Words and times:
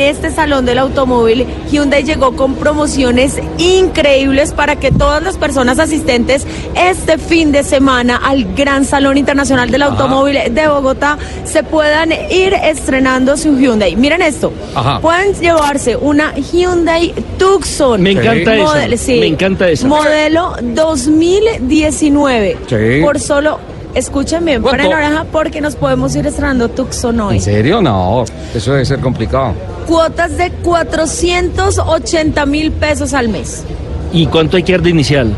en 0.00 0.06
este 0.16 0.30
salón 0.30 0.64
del 0.64 0.78
automóvil, 0.78 1.46
Hyundai 1.70 2.02
llegó 2.04 2.34
con 2.36 2.54
promociones 2.54 3.38
increíbles 3.58 4.52
para 4.52 4.76
que 4.76 4.90
todas 4.90 5.22
las 5.22 5.36
personas 5.36 5.78
asistentes 5.78 6.46
este 6.74 7.18
fin 7.18 7.52
de 7.52 7.62
semana 7.62 8.16
al 8.16 8.54
Gran 8.54 8.84
Salón 8.84 9.18
Internacional 9.18 9.70
del 9.70 9.82
Automóvil 9.82 10.38
de 10.50 10.68
Bogotá 10.68 11.18
se 11.44 11.62
puedan 11.62 12.12
ir 12.30 12.54
estrenando 12.54 13.36
su 13.36 13.58
Hyundai. 13.58 13.94
Miren 13.96 14.22
esto, 14.22 14.52
Ajá. 14.74 15.00
pueden 15.00 15.34
llevarse 15.34 15.96
una 15.96 16.32
Hyundai 16.34 17.12
Tucson. 17.38 18.00
Me 18.02 18.12
encanta 18.12 18.54
esa, 18.54 18.64
Model- 18.64 18.98
sí. 18.98 19.20
me 19.20 19.26
encanta 19.26 19.68
esa. 19.68 19.86
Modelo 19.86 20.54
2019. 20.62 22.56
Sí. 22.68 23.02
Por 23.02 23.20
solo, 23.20 23.58
escuchen 23.94 24.44
bien, 24.44 24.62
¿Cuánto? 24.62 24.82
paren 24.88 24.96
oreja 24.96 25.24
porque 25.32 25.60
nos 25.60 25.76
podemos 25.76 26.14
ir 26.16 26.26
estrenando 26.26 26.68
Tucson 26.68 27.20
hoy. 27.20 27.36
¿En 27.36 27.42
serio? 27.42 27.80
No, 27.82 28.24
eso 28.54 28.72
debe 28.72 28.84
ser 28.84 29.00
complicado. 29.00 29.54
Cuotas 29.86 30.36
de 30.36 30.50
480 30.50 32.46
mil 32.46 32.72
pesos 32.72 33.12
al 33.14 33.28
mes. 33.28 33.64
¿Y 34.12 34.26
cuánto 34.26 34.56
hay 34.56 34.62
que 34.62 34.72
dar 34.72 34.82
de 34.82 34.90
inicial? 34.90 35.32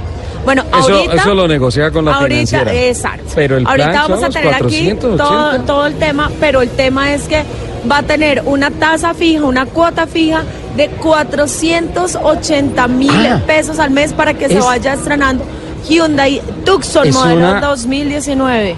Bueno, 0.45 0.65
Eso, 0.77 0.93
ahorita. 0.95 1.15
eso 1.15 1.34
lo 1.34 1.46
negocia 1.46 1.91
con 1.93 2.05
la 2.05 2.15
ahorita, 2.15 2.34
financiera. 2.59 2.74
exacto. 2.74 3.30
Pero 3.34 3.57
el 3.59 3.66
ahorita 3.66 3.91
plan 3.91 4.02
vamos 4.02 4.20
son 4.20 4.29
a 4.29 4.33
tener 4.33 4.55
aquí 4.55 4.91
480. 4.93 5.24
todo, 5.24 5.60
todo 5.65 5.87
el 5.87 5.95
tema, 5.95 6.30
pero 6.41 6.62
el 6.62 6.71
tema 6.71 7.15
es 7.15 7.29
que 7.29 7.45
va 7.91 7.98
a 7.98 8.02
tener 8.02 8.43
una 8.46 8.71
tasa 8.71 9.15
fija, 9.15 9.45
una 9.45 9.66
cuota 9.66 10.07
fija 10.07 10.43
de 10.77 10.88
480 10.88 12.88
mil 12.88 13.10
Ah. 13.27 13.41
pesos 13.46 13.79
al 13.79 13.91
mes 13.91 14.12
para 14.12 14.34
que 14.34 14.48
se 14.48 14.59
vaya 14.59 14.95
estrenando 14.95 15.45
Hyundai 15.89 16.41
Tucson 16.65 17.09
Es 17.09 17.15
modelo 17.15 17.49
una- 17.49 17.61
2019. 17.61 18.77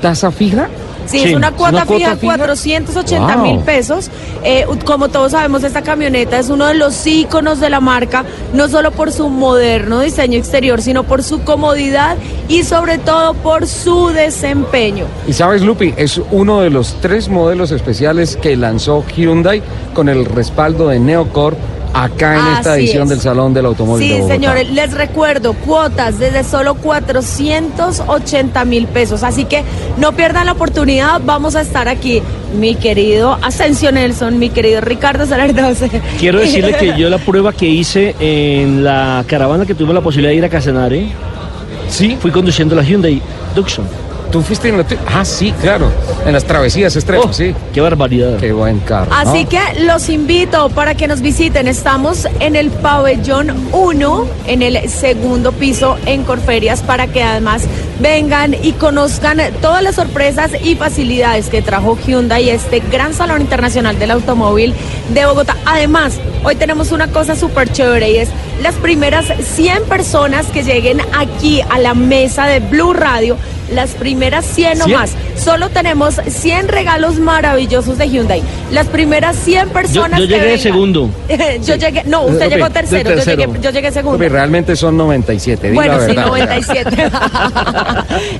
¿Tasa 0.00 0.30
fija? 0.30 0.68
Sí, 1.06 1.20
Sí, 1.20 1.28
es 1.28 1.34
una 1.36 1.48
es 1.48 1.54
cuota, 1.54 1.70
una 1.76 1.86
cuota 1.86 1.98
fija, 2.04 2.16
fija. 2.16 2.34
480 2.36 3.36
mil 3.36 3.56
Wow. 3.58 3.64
pesos. 3.64 4.10
Eh, 4.42 4.66
como 4.84 5.08
todos 5.08 5.30
sabemos, 5.32 5.62
esta 5.62 5.82
camioneta 5.82 6.36
es 6.36 6.48
uno 6.48 6.66
de 6.66 6.74
los 6.74 7.06
íconos 7.06 7.60
de 7.60 7.70
la 7.70 7.78
marca, 7.78 8.24
no 8.52 8.68
solo 8.68 8.90
por 8.90 9.12
su 9.12 9.28
moderno 9.28 10.00
diseño 10.00 10.36
exterior, 10.36 10.82
sino 10.82 11.04
por 11.04 11.22
su 11.22 11.42
comodidad 11.42 12.16
y 12.48 12.64
sobre 12.64 12.98
todo 12.98 13.34
por 13.34 13.68
su 13.68 14.08
desempeño. 14.08 15.04
Y 15.28 15.32
sabes, 15.32 15.62
Lupi, 15.62 15.94
es 15.96 16.20
uno 16.32 16.60
de 16.60 16.70
los 16.70 16.96
tres 17.00 17.28
modelos 17.28 17.70
especiales 17.70 18.34
que 18.36 18.56
lanzó 18.56 19.04
Hyundai 19.16 19.62
con 19.94 20.08
el 20.08 20.24
respaldo 20.24 20.88
de 20.88 20.98
Neocorp 20.98 21.56
acá 22.04 22.38
en 22.38 22.46
esta 22.56 22.76
edición 22.76 23.04
es. 23.04 23.08
del 23.10 23.20
Salón 23.20 23.54
del 23.54 23.66
Automóvil 23.66 24.06
de 24.08 24.14
Sí, 24.14 24.20
Bogotá. 24.20 24.34
señores, 24.34 24.70
les 24.70 24.92
recuerdo, 24.92 25.52
cuotas 25.54 26.18
desde 26.18 26.44
solo 26.44 26.74
480 26.74 28.64
mil 28.64 28.86
pesos. 28.86 29.22
Así 29.22 29.44
que 29.44 29.62
no 29.98 30.12
pierdan 30.12 30.46
la 30.46 30.52
oportunidad, 30.52 31.20
vamos 31.24 31.56
a 31.56 31.60
estar 31.60 31.88
aquí. 31.88 32.22
Mi 32.58 32.74
querido 32.74 33.38
Asensio 33.42 33.92
Nelson, 33.92 34.38
mi 34.38 34.50
querido 34.50 34.80
Ricardo 34.80 35.26
Salardose. 35.26 35.90
Quiero 36.18 36.38
decirle 36.38 36.74
que 36.76 36.94
yo 36.98 37.08
la 37.10 37.18
prueba 37.18 37.52
que 37.52 37.66
hice 37.66 38.14
en 38.20 38.84
la 38.84 39.24
caravana 39.26 39.66
que 39.66 39.74
tuvimos 39.74 39.94
la 39.94 40.00
posibilidad 40.00 40.30
de 40.30 40.36
ir 40.36 40.44
a 40.44 40.48
Casanare, 40.48 41.08
Sí, 41.88 42.16
fui 42.20 42.30
conduciendo 42.32 42.74
la 42.74 42.82
Hyundai 42.82 43.22
Tucson. 43.54 43.84
Tú 44.36 44.42
fuiste 44.42 44.68
en 44.68 44.76
la... 44.76 44.84
tu- 44.84 44.96
Ah, 45.06 45.24
sí, 45.24 45.54
claro, 45.62 45.90
en 46.26 46.32
las 46.34 46.44
travesías 46.44 46.94
extremas, 46.94 47.26
Oh, 47.26 47.32
sí. 47.32 47.54
Qué 47.72 47.80
barbaridad. 47.80 48.36
Qué 48.36 48.52
buen 48.52 48.80
carro. 48.80 49.10
Así 49.10 49.44
¿no? 49.44 49.48
que 49.48 49.60
los 49.84 50.10
invito 50.10 50.68
para 50.70 50.94
que 50.94 51.08
nos 51.08 51.22
visiten. 51.22 51.66
Estamos 51.66 52.28
en 52.40 52.54
el 52.54 52.70
pabellón 52.70 53.50
1, 53.72 54.26
en 54.46 54.60
el 54.60 54.90
segundo 54.90 55.52
piso 55.52 55.96
en 56.04 56.22
Corferias, 56.24 56.82
para 56.82 57.06
que 57.06 57.22
además 57.22 57.62
vengan 57.98 58.52
y 58.62 58.72
conozcan 58.72 59.38
todas 59.62 59.82
las 59.82 59.94
sorpresas 59.94 60.50
y 60.62 60.74
facilidades 60.74 61.48
que 61.48 61.62
trajo 61.62 61.96
Hyundai 62.06 62.50
este 62.50 62.80
gran 62.80 63.14
salón 63.14 63.40
internacional 63.40 63.98
del 63.98 64.10
automóvil 64.10 64.74
de 65.14 65.24
Bogotá. 65.24 65.56
Además, 65.64 66.12
hoy 66.44 66.56
tenemos 66.56 66.92
una 66.92 67.08
cosa 67.08 67.36
súper 67.36 67.72
chévere 67.72 68.10
y 68.10 68.16
es 68.18 68.28
las 68.60 68.74
primeras 68.74 69.24
100 69.54 69.84
personas 69.84 70.44
que 70.48 70.62
lleguen 70.62 71.00
aquí 71.18 71.62
a 71.70 71.78
la 71.78 71.94
mesa 71.94 72.44
de 72.46 72.60
Blue 72.60 72.92
Radio. 72.92 73.38
Las 73.72 73.90
primeras 73.90 74.44
100 74.44 74.76
¿Cien? 74.76 74.78
nomás. 74.90 75.12
Solo 75.36 75.68
tenemos 75.70 76.20
100 76.26 76.68
regalos 76.68 77.18
maravillosos 77.18 77.98
de 77.98 78.08
Hyundai. 78.08 78.42
Las 78.70 78.86
primeras 78.86 79.36
100 79.36 79.66
Yo, 79.68 79.72
personas 79.72 80.20
yo 80.20 80.26
que 80.28 80.34
llegué 80.34 80.46
vengan- 80.54 80.62
segundo. 80.62 81.10
yo 81.64 81.74
llegué, 81.76 82.04
no, 82.04 82.22
usted 82.22 82.46
Ok, 82.46 82.52
llegó 82.52 82.64
de 82.66 82.70
tercero, 82.70 83.10
Yo, 83.10 83.16
tercero. 83.16 83.42
llegué, 83.46 83.60
yo 83.60 83.70
llegué 83.70 83.90
segundo. 83.92 84.18
Lupi, 84.18 84.28
realmente 84.28 84.76
son 84.76 84.96
97, 84.96 85.68
di 85.70 85.74
Bueno, 85.74 85.94
la 85.94 86.00
sí, 86.00 86.06
verdad. 86.08 86.26
97. 86.26 87.10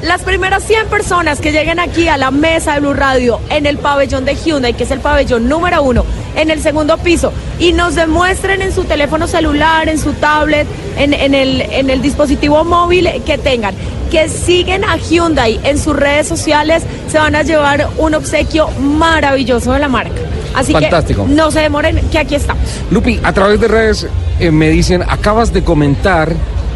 Las 0.02 0.22
primeras 0.22 0.62
100 0.64 0.86
personas 0.86 1.40
que 1.40 1.52
lleguen 1.52 1.80
aquí 1.80 2.08
a 2.08 2.16
la 2.16 2.30
mesa 2.30 2.74
de 2.74 2.80
Blue 2.80 2.94
Radio 2.94 3.40
en 3.50 3.66
el 3.66 3.78
pabellón 3.78 4.24
de 4.24 4.34
Hyundai, 4.36 4.74
que 4.74 4.84
es 4.84 4.90
el 4.90 5.00
pabellón 5.00 5.48
número 5.48 5.82
uno, 5.82 6.04
en 6.36 6.50
el 6.50 6.62
segundo 6.62 6.96
piso, 6.98 7.32
y 7.58 7.72
nos 7.72 7.94
demuestren 7.94 8.62
en 8.62 8.72
su 8.72 8.84
teléfono 8.84 9.26
celular, 9.26 9.88
en 9.88 9.98
su 9.98 10.12
tablet, 10.12 10.66
en, 10.96 11.12
en 11.12 11.34
el, 11.34 11.62
en 11.62 11.90
el 11.90 12.02
dispositivo 12.02 12.64
móvil 12.64 13.08
que 13.24 13.38
tengan, 13.38 13.74
que 14.10 14.28
siguen 14.28 14.84
a 14.84 14.96
Hyundai 14.96 15.58
en 15.64 15.78
sus 15.78 15.96
redes 15.96 16.28
sociales, 16.28 16.84
se 17.10 17.18
van 17.18 17.34
a 17.34 17.42
llevar 17.42 17.88
un 17.98 18.14
obsequio 18.14 18.68
maravilloso 18.80 19.72
de 19.72 19.78
la 19.80 19.88
marca. 19.88 20.20
Así 20.54 20.72
Fantástico. 20.72 21.26
que 21.26 21.32
no 21.32 21.50
se 21.50 21.60
demoren, 21.60 22.00
que 22.10 22.18
aquí 22.18 22.34
estamos. 22.34 22.62
Lupi, 22.90 23.20
a 23.22 23.32
través 23.32 23.60
de 23.60 23.68
redes 23.68 24.06
eh, 24.40 24.50
me 24.50 24.70
dicen, 24.70 25.02
acabas 25.02 25.52
de 25.52 25.62
comentar 25.62 26.32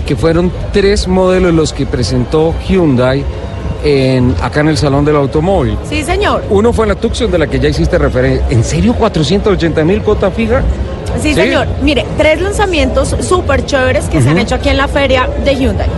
que 0.07 0.17
fueron 0.17 0.53
tres 0.73 1.09
modelos 1.09 1.55
los 1.55 1.73
que 1.73 1.87
presentó 1.87 2.55
Hyundai 2.69 3.25
en, 3.85 4.35
acá 4.43 4.61
en 4.61 4.69
el 4.69 4.77
Salón 4.77 5.05
del 5.05 5.17
Automóvil. 5.17 5.77
Sí, 5.89 6.03
señor. 6.03 6.43
Uno 6.51 6.73
fue 6.73 6.87
la 6.87 6.95
Tucson 6.95 7.31
de 7.31 7.39
la 7.39 7.47
que 7.47 7.59
ya 7.61 7.69
hiciste 7.69 7.99
referencia. 7.99 8.45
¿En 8.51 8.63
serio 8.65 8.95
480 8.95 9.85
mil 9.85 10.03
cuota 10.03 10.31
fija? 10.31 10.63
Sí, 11.21 11.31
¿Sí? 11.31 11.35
señor. 11.35 11.67
Mire, 11.83 12.05
tres 12.17 12.41
lanzamientos 12.41 13.17
súper 13.21 13.65
chéveres 13.67 14.05
que 14.07 14.21
se 14.23 14.29
han 14.29 14.39
hecho 14.39 14.55
aquí 14.57 14.69
en 14.69 14.77
la 14.77 14.89
feria 14.89 15.29
de 15.45 15.55
Hyundai. 15.57 15.89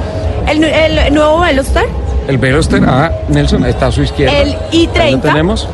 El, 0.48 0.60
nu- 0.60 0.66
el 0.66 1.14
nuevo 1.14 1.40
Veloster, 1.40 1.84
El 2.28 2.38
Veloster, 2.38 2.82
ah, 2.86 3.10
Nelson, 3.28 3.64
está 3.66 3.86
a 3.88 3.92
su 3.92 4.02
izquierda. 4.02 4.38
El 4.40 4.54
i30. 4.72 4.96
Ahí 5.00 5.12
lo 5.12 5.18
tenemos. 5.20 5.68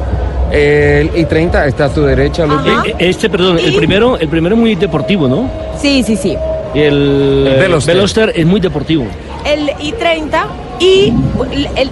El 0.51 1.13
i30 1.13 1.67
está 1.67 1.85
a 1.87 1.89
tu 1.91 2.03
derecha, 2.03 2.47
Lupi. 2.47 2.71
Eh, 2.89 2.95
Este, 2.99 3.29
perdón, 3.29 3.59
el 3.59 3.75
primero, 3.75 4.17
el 4.19 4.29
primero 4.29 4.55
es 4.55 4.61
muy 4.61 4.75
deportivo, 4.75 5.29
¿no? 5.29 5.49
sí, 5.81 6.03
sí, 6.03 6.17
sí. 6.17 6.37
El, 6.75 7.47
El 7.47 7.59
Veloster. 7.61 7.95
Veloster 7.95 8.33
es 8.35 8.45
muy 8.47 8.61
deportivo. 8.61 9.07
El 9.45 9.69
i30 9.71 10.43
y 10.81 11.13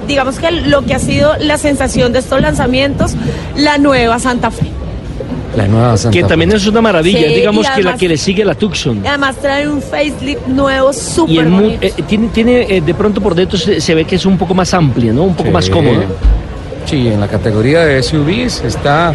digamos 0.07 0.39
que 0.39 0.51
lo 0.51 0.83
que 0.85 0.95
ha 0.95 0.99
sido 0.99 1.33
la 1.39 1.59
sensación 1.59 2.13
de 2.13 2.21
estos 2.21 2.41
lanzamientos, 2.41 3.15
la 3.57 3.79
nueva 3.79 4.19
Santa 4.19 4.51
Fe. 4.51 4.67
La 5.57 5.67
nueva 5.67 5.97
Santa 5.97 6.13
Que 6.15 6.23
Fe. 6.23 6.29
también 6.29 6.53
es 6.53 6.67
una 6.67 6.83
maravilla, 6.83 7.29
Sí, 7.29 7.35
digamos 7.35 7.67
que 7.71 7.83
la 7.83 7.97
que 7.97 8.09
le 8.09 8.17
sigue 8.19 8.45
la 8.45 8.55
Tucson. 8.55 9.03
Además 9.07 9.37
trae 9.37 9.67
un 9.69 9.81
facelift 9.81 10.47
nuevo 10.49 10.91
Y 10.91 10.95
súper 10.95 11.49
eh, 11.81 11.93
tiene, 12.07 12.29
tiene 12.29 12.61
eh, 12.69 12.81
de 12.83 12.95
pronto 12.95 13.21
por 13.23 13.35
dentro 13.35 13.57
se, 13.59 13.81
se 13.81 13.95
ve 13.95 14.05
que 14.05 14.17
es 14.17 14.27
un 14.27 14.37
poco 14.37 14.55
más 14.55 14.75
amplia, 14.75 15.13
¿no? 15.13 15.23
Un 15.25 15.35
poco 15.35 15.49
Sí. 15.49 15.53
más 15.55 15.71
cómoda. 15.71 16.03
Sí, 16.85 17.09
en 17.09 17.19
la 17.21 17.27
categoría 17.29 17.81
de 17.85 18.03
SUVs 18.03 18.63
está 18.65 19.15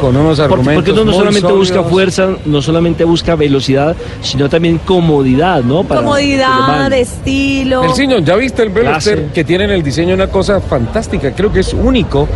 con 0.00 0.16
unos 0.16 0.38
Porque, 0.38 0.42
argumentos 0.54 0.84
porque 0.84 0.90
uno 0.92 1.04
no 1.04 1.12
solamente 1.18 1.52
busca 1.52 1.82
fuerza, 1.82 2.28
no 2.44 2.62
solamente 2.62 3.04
busca 3.04 3.34
velocidad, 3.34 3.96
sino 4.22 4.48
también 4.48 4.78
comodidad, 4.78 5.62
¿no? 5.62 5.82
Para- 5.84 6.02
Comodidad, 6.02 6.92
estilo. 6.92 7.82
El 7.84 7.92
señor, 7.94 8.22
¿ya 8.24 8.36
viste 8.36 8.62
el 8.62 8.68
Veloster? 8.70 9.26
Que 9.34 9.44
tiene 9.44 9.64
en 9.64 9.70
el 9.70 9.82
diseño 9.82 10.14
una 10.14 10.28
cosa 10.28 10.60
fantástica. 10.60 11.32
Creo 11.32 11.52
que 11.52 11.60
es 11.60 11.72
único 11.74 12.28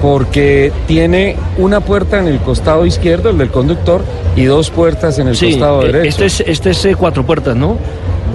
porque 0.00 0.72
tiene 0.86 1.36
una 1.58 1.80
puerta 1.80 2.18
en 2.18 2.28
el 2.28 2.38
costado 2.38 2.84
izquierdo, 2.86 3.30
el 3.30 3.38
del 3.38 3.50
conductor, 3.50 4.02
y 4.36 4.44
dos 4.44 4.70
puertas 4.70 5.18
en 5.18 5.28
el 5.28 5.36
Sí, 5.36 5.50
costado 5.52 5.82
eh, 5.82 5.86
derecho. 5.92 6.08
este 6.08 6.24
es, 6.26 6.40
este 6.46 6.70
es 6.70 6.84
eh, 6.84 6.94
cuatro 6.96 7.24
puertas, 7.24 7.54
¿no? 7.56 7.76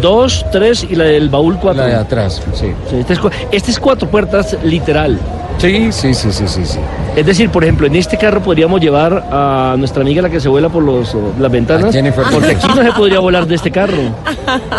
Dos, 0.02 0.46
tres 0.52 0.86
y 0.90 0.96
la 0.96 1.04
del 1.06 1.30
baúl 1.30 1.58
cuatro. 1.60 1.82
La 1.84 1.90
de 1.90 1.96
atrás, 1.96 2.42
sí. 2.54 2.68
Sí, 2.90 2.96
este, 2.98 3.14
es, 3.14 3.20
este 3.52 3.72
es 3.72 3.80
cuatro 3.80 4.08
puertas 4.10 4.56
literal. 4.64 5.20
Sí, 5.60 5.92
sí, 5.92 6.14
sí, 6.14 6.32
sí, 6.32 6.48
sí, 6.48 6.66
sí. 6.66 6.80
Es 7.18 7.26
decir, 7.26 7.50
por 7.50 7.64
ejemplo, 7.66 7.86
en 7.86 7.96
este 7.96 8.18
carro 8.18 8.42
podríamos 8.42 8.80
llevar 8.80 9.26
a 9.30 9.76
nuestra 9.78 10.02
amiga 10.04 10.22
la 10.22 10.30
que 10.30 10.40
se 10.40 10.48
vuela 10.48 10.70
por 10.70 10.82
los, 10.82 11.14
oh, 11.16 11.34
las 11.38 11.52
ventanas. 11.52 11.94
Jennifer 11.94 12.24
Porque 12.32 12.52
aquí 12.52 12.68
no 12.68 12.82
se 12.82 12.92
podría 12.94 13.20
volar 13.20 13.46
de 13.46 13.56
este 13.56 13.70
carro. 13.70 13.98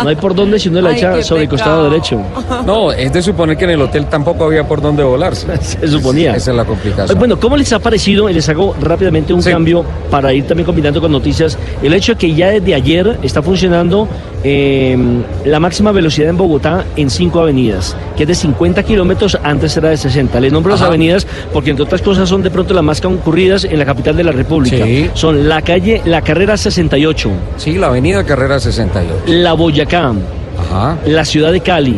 No 0.03 0.09
hay 0.09 0.15
por 0.15 0.33
dónde 0.33 0.57
si 0.59 0.69
uno 0.69 0.81
la 0.81 0.89
Ay, 0.89 0.97
echa 0.97 1.21
sobre 1.21 1.43
el 1.43 1.49
costado 1.49 1.87
derecho. 1.89 2.19
No, 2.65 2.91
es 2.91 3.13
de 3.13 3.21
suponer 3.21 3.57
que 3.57 3.65
en 3.65 3.71
el 3.71 3.81
hotel 3.81 4.07
tampoco 4.07 4.45
había 4.45 4.67
por 4.67 4.81
dónde 4.81 5.03
volarse. 5.03 5.55
Se 5.61 5.87
suponía. 5.87 6.35
Esa 6.35 6.49
es 6.51 6.57
la 6.57 6.65
complicación. 6.65 7.19
Bueno, 7.19 7.39
¿cómo 7.39 7.57
les 7.57 7.71
ha 7.73 7.79
parecido? 7.79 8.27
Y 8.27 8.33
les 8.33 8.49
hago 8.49 8.75
rápidamente 8.81 9.33
un 9.33 9.43
Sí. 9.43 9.51
cambio 9.51 9.85
para 10.09 10.33
ir 10.33 10.47
también 10.47 10.65
combinando 10.65 10.99
con 10.99 11.11
noticias. 11.11 11.59
El 11.83 11.93
hecho 11.93 12.13
de 12.13 12.17
que 12.17 12.33
ya 12.33 12.49
desde 12.49 12.73
ayer 12.73 13.19
está 13.21 13.43
funcionando 13.43 14.07
eh, 14.43 14.97
la 15.45 15.59
máxima 15.59 15.91
velocidad 15.91 16.29
en 16.29 16.37
Bogotá 16.37 16.85
en 16.95 17.11
cinco 17.11 17.39
avenidas, 17.41 17.95
que 18.17 18.23
es 18.23 18.27
de 18.29 18.33
50 18.35 18.81
kilómetros, 18.81 19.37
antes 19.43 19.77
era 19.77 19.89
de 19.89 19.97
60. 19.97 20.39
Les 20.39 20.51
nombro 20.51 20.70
las 20.71 20.81
Ajá. 20.81 20.87
avenidas 20.87 21.27
porque, 21.53 21.69
entre 21.71 21.83
otras 21.83 22.01
cosas, 22.01 22.27
son 22.29 22.41
de 22.41 22.49
pronto 22.51 22.73
las 22.73 22.83
más 22.83 23.01
concurridas 23.01 23.63
en 23.63 23.77
la 23.77 23.85
capital 23.85 24.15
de 24.17 24.23
la 24.23 24.31
República. 24.31 24.83
Sí. 24.85 25.09
Son 25.13 25.47
la 25.47 25.61
calle, 25.61 26.01
la 26.05 26.21
carrera 26.21 26.57
68, 26.57 27.29
Sí, 27.57 27.73
la 27.73 27.87
avenida 27.87 28.23
Carrera 28.23 28.59
68. 28.59 29.23
la 29.27 29.53
Boyacá, 29.53 30.13
Ajá. 30.59 30.97
la 31.05 31.25
ciudad 31.25 31.51
de 31.51 31.61
Cali, 31.61 31.97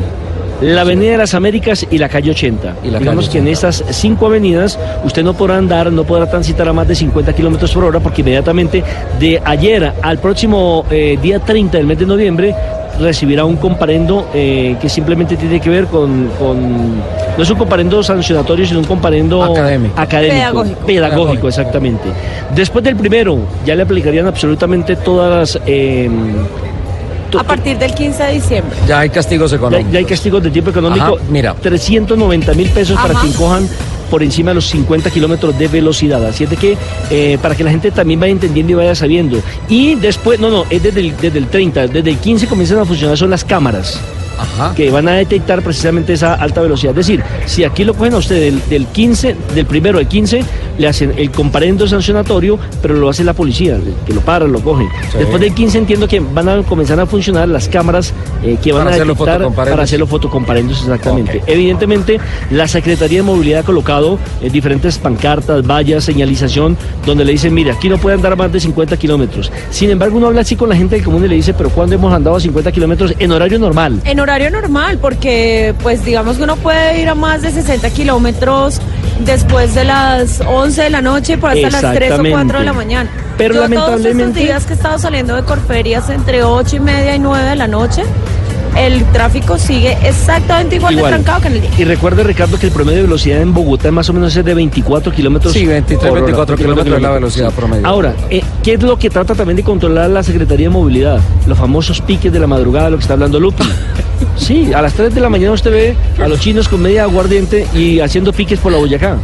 la 0.62 0.82
Avenida 0.82 1.12
de 1.14 1.18
las 1.18 1.34
Américas 1.34 1.86
y 1.92 1.98
la 1.98 2.08
calle 2.08 2.32
80. 2.32 2.76
Y 2.86 2.90
la 2.90 3.00
Digamos 3.00 3.26
calle 3.26 3.32
que 3.34 3.38
en 3.40 3.54
80. 3.54 3.70
estas 3.70 3.84
cinco 3.98 4.28
avenidas 4.28 4.80
usted 5.04 5.22
no 5.24 5.34
podrá 5.34 5.58
andar, 5.58 5.92
no 5.92 6.06
podrá 6.06 6.30
transitar 6.30 6.68
a 6.70 6.74
más 6.74 6.88
de 6.88 6.96
50 6.96 7.34
kilómetros 7.34 7.72
por 7.74 7.84
hora 7.84 8.00
porque 8.00 8.22
inmediatamente 8.22 8.82
de 9.20 9.42
ayer 9.44 9.92
al 10.02 10.20
próximo 10.20 10.86
eh, 10.90 11.18
día 11.22 11.40
30 11.40 11.78
del 11.78 11.88
mes 11.88 12.00
de 12.00 12.06
noviembre 12.06 12.56
recibirá 13.00 13.44
un 13.46 13.56
comparendo 13.58 14.28
eh, 14.34 14.76
que 14.80 14.88
simplemente 14.88 15.36
tiene 15.36 15.60
que 15.60 15.70
ver 15.70 15.86
con, 15.88 16.30
con- 16.40 16.98
no 17.36 17.42
es 17.44 17.50
un 17.50 17.58
comparendo 17.58 18.04
sancionatorio 18.04 18.66
sino 18.66 18.80
un 18.80 18.86
comparendo 18.86 19.44
Académico. 19.44 20.00
académico, 20.00 20.36
Pedagógico. 20.38 20.86
pedagógico, 20.86 21.48
exactamente. 21.48 22.04
Después 22.56 22.84
del 22.84 22.96
primero 22.96 23.40
ya 23.66 23.76
le 23.76 23.82
aplicarían 23.84 24.28
absolutamente 24.28 24.96
todas 24.96 25.56
las 25.56 25.64
eh, 25.66 26.10
A 27.40 27.44
partir 27.44 27.78
del 27.78 27.94
15 27.94 28.24
de 28.24 28.34
diciembre. 28.34 28.76
Ya 28.88 29.00
hay 29.00 29.10
castigos 29.10 29.52
económicos. 29.54 29.92
ya 29.92 30.00
hay 30.00 30.06
castigos 30.06 30.44
de 30.44 30.52
tiempo 30.52 30.72
económico. 30.72 31.16
Ajá, 31.16 31.24
mira. 31.30 31.54
390 31.56 32.54
mil 32.54 32.70
pesos 32.70 32.98
para 33.00 33.20
quien 33.20 33.34
cojan 33.34 33.68
por 34.10 34.22
encima 34.22 34.52
de 34.52 34.56
los 34.56 34.68
50 34.68 35.10
kilómetros 35.10 35.58
de 35.58 35.68
velocidad. 35.68 36.24
Así 36.26 36.44
es 36.44 36.50
de 36.50 36.58
que, 36.58 36.78
eh, 37.10 37.38
para 37.42 37.56
que 37.56 37.64
la 37.64 37.72
gente 37.72 37.92
también 37.92 38.20
vaya 38.20 38.32
entendiendo 38.32 38.74
y 38.74 38.76
vaya 38.76 38.96
sabiendo. 38.96 39.42
Y 39.68 39.96
después, 39.96 40.40
no, 40.40 40.50
no, 40.50 40.66
es 40.70 40.84
desde 40.84 41.00
el, 41.00 41.18
desde 41.18 41.40
el 41.40 41.48
30, 41.48 41.88
desde 41.88 42.10
el 42.10 42.18
15 42.18 42.48
comienzan 42.48 42.80
a 42.80 42.86
funcionar 42.86 43.18
son 43.18 43.30
las 43.30 43.44
cámaras 43.44 44.00
Ajá. 44.38 44.74
que 44.76 44.90
van 44.90 45.08
a 45.08 45.14
detectar 45.14 45.62
precisamente 45.62 46.14
esa 46.14 46.34
alta 46.34 46.62
velocidad. 46.62 46.92
Es 46.92 47.08
decir, 47.08 47.24
si 47.46 47.64
aquí 47.64 47.84
lo 47.84 47.94
cogen 47.94 48.14
a 48.14 48.18
usted 48.18 48.40
del, 48.40 48.62
del 48.70 48.88
15, 48.88 49.36
del 49.56 49.66
primero 49.66 50.00
al 50.00 50.08
15, 50.08 50.44
le 50.78 50.88
hacen 50.88 51.14
el 51.18 51.32
comparendo 51.32 51.88
sancionatorio, 51.88 52.58
pero 52.82 52.96
lo 52.96 53.10
hace 53.10 53.24
la 53.24 53.34
policía, 53.34 53.78
que 54.06 54.14
lo 54.14 54.22
para, 54.22 54.48
lo 54.48 54.60
cogen. 54.62 54.88
Sí. 55.12 55.20
Después 55.20 55.42
del 55.42 55.54
15 55.54 55.78
entiendo 55.78 56.08
que 56.08 56.20
van 56.20 56.50
a 56.50 56.64
comenzar 56.64 57.00
a 57.00 57.06
funcionar 57.06 57.48
las 57.48 57.68
cámaras 57.68 58.14
eh, 58.44 58.58
que 58.62 58.72
van 58.72 58.86
Para 58.86 58.96
a 58.96 59.00
detectar 59.00 59.52
para 59.54 59.84
hacer 59.84 60.00
los 60.00 60.10
fotocomparendos 60.10 60.82
exactamente. 60.82 61.42
Evidentemente, 61.48 62.20
la 62.50 62.68
Secretaría 62.68 63.20
de 63.20 63.24
Movilidad 63.24 63.62
ha 63.62 63.64
colocado 63.64 64.18
eh, 64.42 64.50
diferentes 64.50 64.98
pancartas, 64.98 65.66
vallas, 65.66 66.04
señalización, 66.04 66.78
donde 67.06 67.26
le 67.26 67.34
dicen, 67.34 67.54
mire, 67.54 67.72
aquí 67.72 67.90
no 67.90 67.98
puede 67.98 68.16
andar 68.16 68.36
más 68.36 68.52
de 68.52 68.60
50 68.60 68.98
kilómetros. 68.98 69.52
Sin 69.70 69.90
embargo, 69.90 70.18
uno 70.18 70.28
habla 70.28 70.42
así 70.42 70.56
con 70.56 70.70
la 70.70 70.76
gente 70.76 70.96
del 70.96 71.04
común 71.04 71.26
y 71.26 71.28
le 71.28 71.36
dice, 71.36 71.54
pero 71.54 71.70
¿cuándo 71.70 71.96
hemos 71.96 72.14
andado 72.14 72.36
a 72.36 72.40
50 72.40 72.72
kilómetros 72.72 73.14
en 73.20 73.32
horario 73.32 73.60
normal? 73.60 74.02
En 74.06 74.20
horario 74.24 74.50
normal, 74.50 74.98
porque 75.00 75.74
pues 75.84 76.04
digamos 76.04 76.38
que 76.38 76.44
uno 76.44 76.56
puede 76.56 77.02
ir 77.02 77.10
a 77.10 77.16
más 77.16 77.42
de 77.42 77.52
60 77.52 77.90
kilómetros 77.92 78.80
después 79.26 79.76
de 79.76 79.84
las 79.86 80.42
11 80.42 80.82
de 80.84 80.90
la 80.90 81.02
noche 81.02 81.38
por 81.38 81.52
hasta 81.52 81.70
las 81.70 81.94
3 81.94 82.14
o 82.14 82.24
4 82.30 82.60
de 82.60 82.66
la 82.66 82.74
mañana. 82.74 83.10
Pero 83.38 83.54
Yo 83.56 83.60
todos 83.62 83.70
lamentablemente- 83.72 84.24
estos 84.24 84.36
días 84.44 84.66
que 84.66 84.74
he 84.74 84.76
estado 84.76 85.00
saliendo 85.00 85.36
de 85.36 85.44
Corferias 85.44 86.10
entre 86.10 86.44
8 86.44 86.76
y 86.76 86.80
media 86.80 87.16
y 87.16 87.20
9 87.20 87.50
de 87.50 87.56
la 87.56 87.68
noche, 87.68 88.04
el 88.78 89.04
tráfico 89.06 89.58
sigue 89.58 89.98
exactamente 90.04 90.76
igual, 90.78 90.94
Igual. 90.96 91.12
de 91.12 91.18
trancado 91.18 91.42
que 91.42 91.48
en 91.48 91.54
el 91.56 91.62
día. 91.62 91.70
Y 91.78 91.84
recuerde, 91.84 92.24
Ricardo, 92.24 92.58
que 92.58 92.68
el 92.68 92.72
promedio 92.72 92.98
de 92.98 93.04
velocidad 93.04 93.42
en 93.42 93.54
Bogotá 93.54 93.92
más 93.92 94.10
o 94.10 94.14
menos 94.14 94.36
es 94.36 94.44
de 94.44 94.54
24 94.54 95.12
kilómetros. 95.12 95.54
Sí, 95.54 95.66
23, 95.66 96.00
por 96.00 96.10
hora. 96.12 96.22
24 96.22 96.56
kilómetros 96.58 96.96
es 96.96 97.02
la 97.02 97.12
velocidad 97.12 97.50
Sí. 97.50 97.56
promedio. 97.56 97.88
Ahora, 97.88 98.14
eh, 98.30 98.42
¿qué 98.64 98.74
es 98.74 98.84
lo 98.84 98.98
que 98.98 99.10
trata 99.10 99.36
también 99.36 99.58
de 99.58 99.64
controlar 99.64 100.10
la 100.10 100.24
Secretaría 100.24 100.68
de 100.68 100.74
Movilidad? 100.74 101.20
Los 101.48 101.58
famosos 101.58 102.02
piques 102.02 102.32
de 102.32 102.40
la 102.40 102.48
madrugada, 102.48 102.90
lo 102.90 102.98
que 102.98 103.02
está 103.02 103.14
hablando 103.14 103.40
Lupi. 103.40 103.64
Sí, 104.38 104.74
a 104.74 104.82
las 104.82 104.94
3 104.94 105.14
de 105.14 105.22
la 105.22 105.30
mañana 105.30 105.52
usted 105.52 105.72
ve 105.72 105.96
a 106.24 106.28
los 106.28 106.40
chinos 106.40 106.68
con 106.68 106.82
media 106.82 107.04
aguardiente 107.04 107.68
y 107.74 108.00
haciendo 108.00 108.32
piques 108.34 108.58
por 108.58 108.72
la 108.72 108.78
Boyacá. 108.78 109.18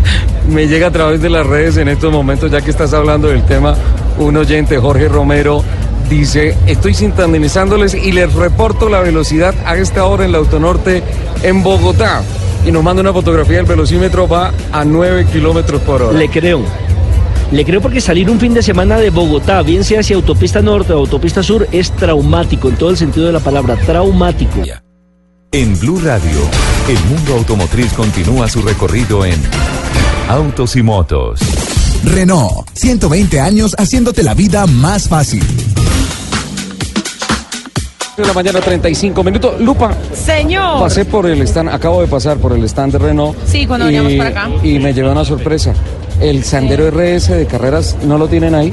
Me 0.50 0.66
llega 0.66 0.88
a 0.88 0.90
través 0.90 1.20
de 1.20 1.28
las 1.30 1.46
redes 1.46 1.76
en 1.76 1.88
estos 1.88 2.10
momentos, 2.12 2.50
ya 2.50 2.60
que 2.62 2.70
estás 2.70 2.92
hablando 2.94 3.28
del 3.28 3.42
tema, 3.44 3.74
un 4.18 4.36
oyente, 4.36 4.78
Jorge 4.78 5.08
Romero, 5.08 5.62
dice, 6.08 6.56
estoy 6.66 6.94
sintonizándoles 6.94 7.94
y 7.94 8.12
les 8.12 8.32
reporto 8.32 8.88
la 8.88 9.00
velocidad 9.00 9.54
a 9.64 9.76
esta 9.76 10.04
hora 10.04 10.24
en 10.24 10.32
la 10.32 10.38
Autonorte 10.38 11.02
en 11.42 11.62
Bogotá. 11.62 12.22
Y 12.64 12.72
nos 12.72 12.82
manda 12.82 13.02
una 13.02 13.12
fotografía 13.12 13.58
del 13.58 13.66
velocímetro, 13.66 14.26
va 14.26 14.52
a 14.72 14.84
9 14.84 15.26
kilómetros 15.32 15.80
por 15.82 16.02
hora. 16.02 16.18
Le 16.18 16.28
creo. 16.28 16.62
Le 17.52 17.64
creo 17.64 17.80
porque 17.80 18.00
salir 18.00 18.28
un 18.28 18.40
fin 18.40 18.54
de 18.54 18.62
semana 18.62 18.98
de 18.98 19.10
Bogotá, 19.10 19.62
bien 19.62 19.84
sea 19.84 20.00
hacia 20.00 20.16
autopista 20.16 20.62
norte 20.62 20.92
o 20.92 20.98
autopista 20.98 21.42
sur, 21.42 21.68
es 21.70 21.92
traumático 21.92 22.68
en 22.68 22.76
todo 22.76 22.90
el 22.90 22.96
sentido 22.96 23.26
de 23.26 23.32
la 23.32 23.40
palabra, 23.40 23.76
traumático. 23.76 24.62
En 25.52 25.78
Blue 25.78 26.00
Radio, 26.00 26.40
el 26.88 26.98
mundo 27.04 27.34
automotriz 27.34 27.92
continúa 27.92 28.48
su 28.48 28.62
recorrido 28.62 29.24
en 29.24 29.40
Autos 30.28 30.74
y 30.74 30.82
Motos. 30.82 31.40
Renault, 32.02 32.68
120 32.74 33.40
años 33.40 33.74
haciéndote 33.78 34.24
la 34.24 34.34
vida 34.34 34.66
más 34.66 35.08
fácil. 35.08 35.42
De 38.16 38.24
la 38.26 38.32
mañana, 38.32 38.60
35 38.60 39.22
minutos. 39.22 39.60
Lupa, 39.60 39.94
Señor. 40.14 40.80
pasé 40.80 41.04
por 41.04 41.26
el 41.26 41.42
stand, 41.42 41.68
acabo 41.68 42.00
de 42.00 42.06
pasar 42.06 42.38
por 42.38 42.52
el 42.52 42.64
stand 42.64 42.92
de 42.94 42.98
Renault. 42.98 43.36
Sí, 43.46 43.66
cuando 43.66 43.86
veníamos 43.86 44.14
para 44.14 44.30
acá. 44.30 44.50
Y 44.62 44.78
me 44.78 44.94
llevé 44.94 45.10
una 45.10 45.24
sorpresa. 45.24 45.74
El 46.20 46.44
Sandero 46.44 46.90
RS 46.90 47.28
de 47.34 47.46
carreras, 47.46 47.96
¿no 48.04 48.16
lo 48.16 48.26
tienen 48.26 48.54
ahí? 48.54 48.72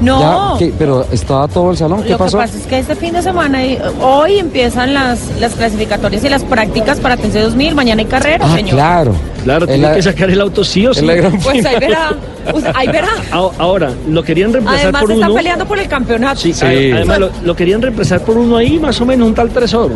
No. 0.00 0.58
Pero 0.78 1.06
estaba 1.12 1.46
todo 1.48 1.70
el 1.72 1.76
salón, 1.76 2.02
¿qué 2.02 2.10
Lo 2.10 2.18
pasó? 2.18 2.38
que 2.38 2.44
pasa 2.44 2.56
es 2.58 2.66
que 2.66 2.78
este 2.78 2.94
fin 2.96 3.12
de 3.12 3.22
semana, 3.22 3.64
y- 3.64 3.78
hoy 4.00 4.38
empiezan 4.38 4.94
las, 4.94 5.20
las 5.38 5.54
clasificatorias 5.54 6.24
y 6.24 6.28
las 6.28 6.42
prácticas 6.42 6.98
para 7.00 7.16
TC 7.16 7.40
2000. 7.40 7.74
Mañana 7.74 8.00
hay 8.00 8.06
carrera, 8.08 8.46
Ah, 8.48 8.54
señor. 8.56 8.70
claro. 8.74 9.12
Claro, 9.44 9.66
tiene 9.66 9.82
la- 9.82 9.94
que 9.94 10.02
sacar 10.02 10.28
el 10.30 10.40
auto 10.40 10.62
sí 10.64 10.86
o 10.86 10.92
sí. 10.94 11.00
es 11.00 11.06
la 11.06 11.14
gran 11.14 11.38
Pues 11.38 11.64
ahí 11.64 11.78
verá. 11.78 12.10
Pues 12.50 12.64
ahí 12.74 12.86
verá. 12.88 13.08
Ah, 13.32 13.48
Ahora, 13.58 13.90
lo 14.08 14.22
querían 14.22 14.52
reemplazar 14.52 14.82
Además 14.84 15.02
por 15.02 15.12
están 15.12 15.30
uno. 15.30 15.36
peleando 15.36 15.66
por 15.66 15.78
el 15.78 15.88
campeonato. 15.88 16.40
Sí, 16.40 16.52
Sí. 16.52 16.64
además 16.92 17.18
lo, 17.18 17.30
lo 17.44 17.54
querían 17.56 17.80
reemplazar 17.82 18.20
por 18.20 18.36
uno 18.38 18.56
ahí, 18.56 18.78
más 18.78 19.00
o 19.00 19.06
menos, 19.06 19.28
un 19.28 19.34
tal 19.34 19.50
Tresor. 19.50 19.90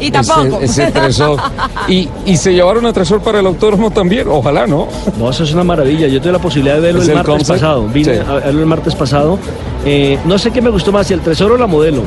Y 0.00 0.10
tampoco. 0.10 0.58
Ese, 0.60 0.84
ese 0.84 0.92
tresor. 0.92 1.38
Y, 1.88 2.08
y 2.26 2.36
se 2.36 2.52
llevaron 2.54 2.86
a 2.86 2.92
tresor 2.92 3.20
para 3.20 3.40
el 3.40 3.46
autódromo 3.46 3.90
también, 3.90 4.26
ojalá, 4.28 4.66
¿no? 4.66 4.88
No, 5.18 5.30
eso 5.30 5.44
es 5.44 5.52
una 5.52 5.62
maravilla. 5.64 6.06
Yo 6.08 6.20
tuve 6.20 6.32
la 6.32 6.38
posibilidad 6.38 6.76
de 6.76 6.80
verlo 6.80 7.00
¿Es 7.02 7.06
el 7.08 7.10
el 7.10 7.16
martes 7.16 7.34
concept? 7.34 7.60
pasado. 7.60 7.86
Vine 7.88 8.14
Sí. 8.14 8.20
a 8.26 8.32
verlo 8.34 8.60
el 8.60 8.66
martes 8.66 8.94
pasado. 8.94 9.38
Eh, 9.84 10.18
no 10.24 10.38
sé 10.38 10.50
qué 10.50 10.60
me 10.62 10.70
gustó 10.70 10.90
más, 10.92 11.06
si 11.06 11.14
el 11.14 11.20
Tresor 11.20 11.52
o 11.52 11.56
la 11.58 11.66
modelo. 11.66 12.02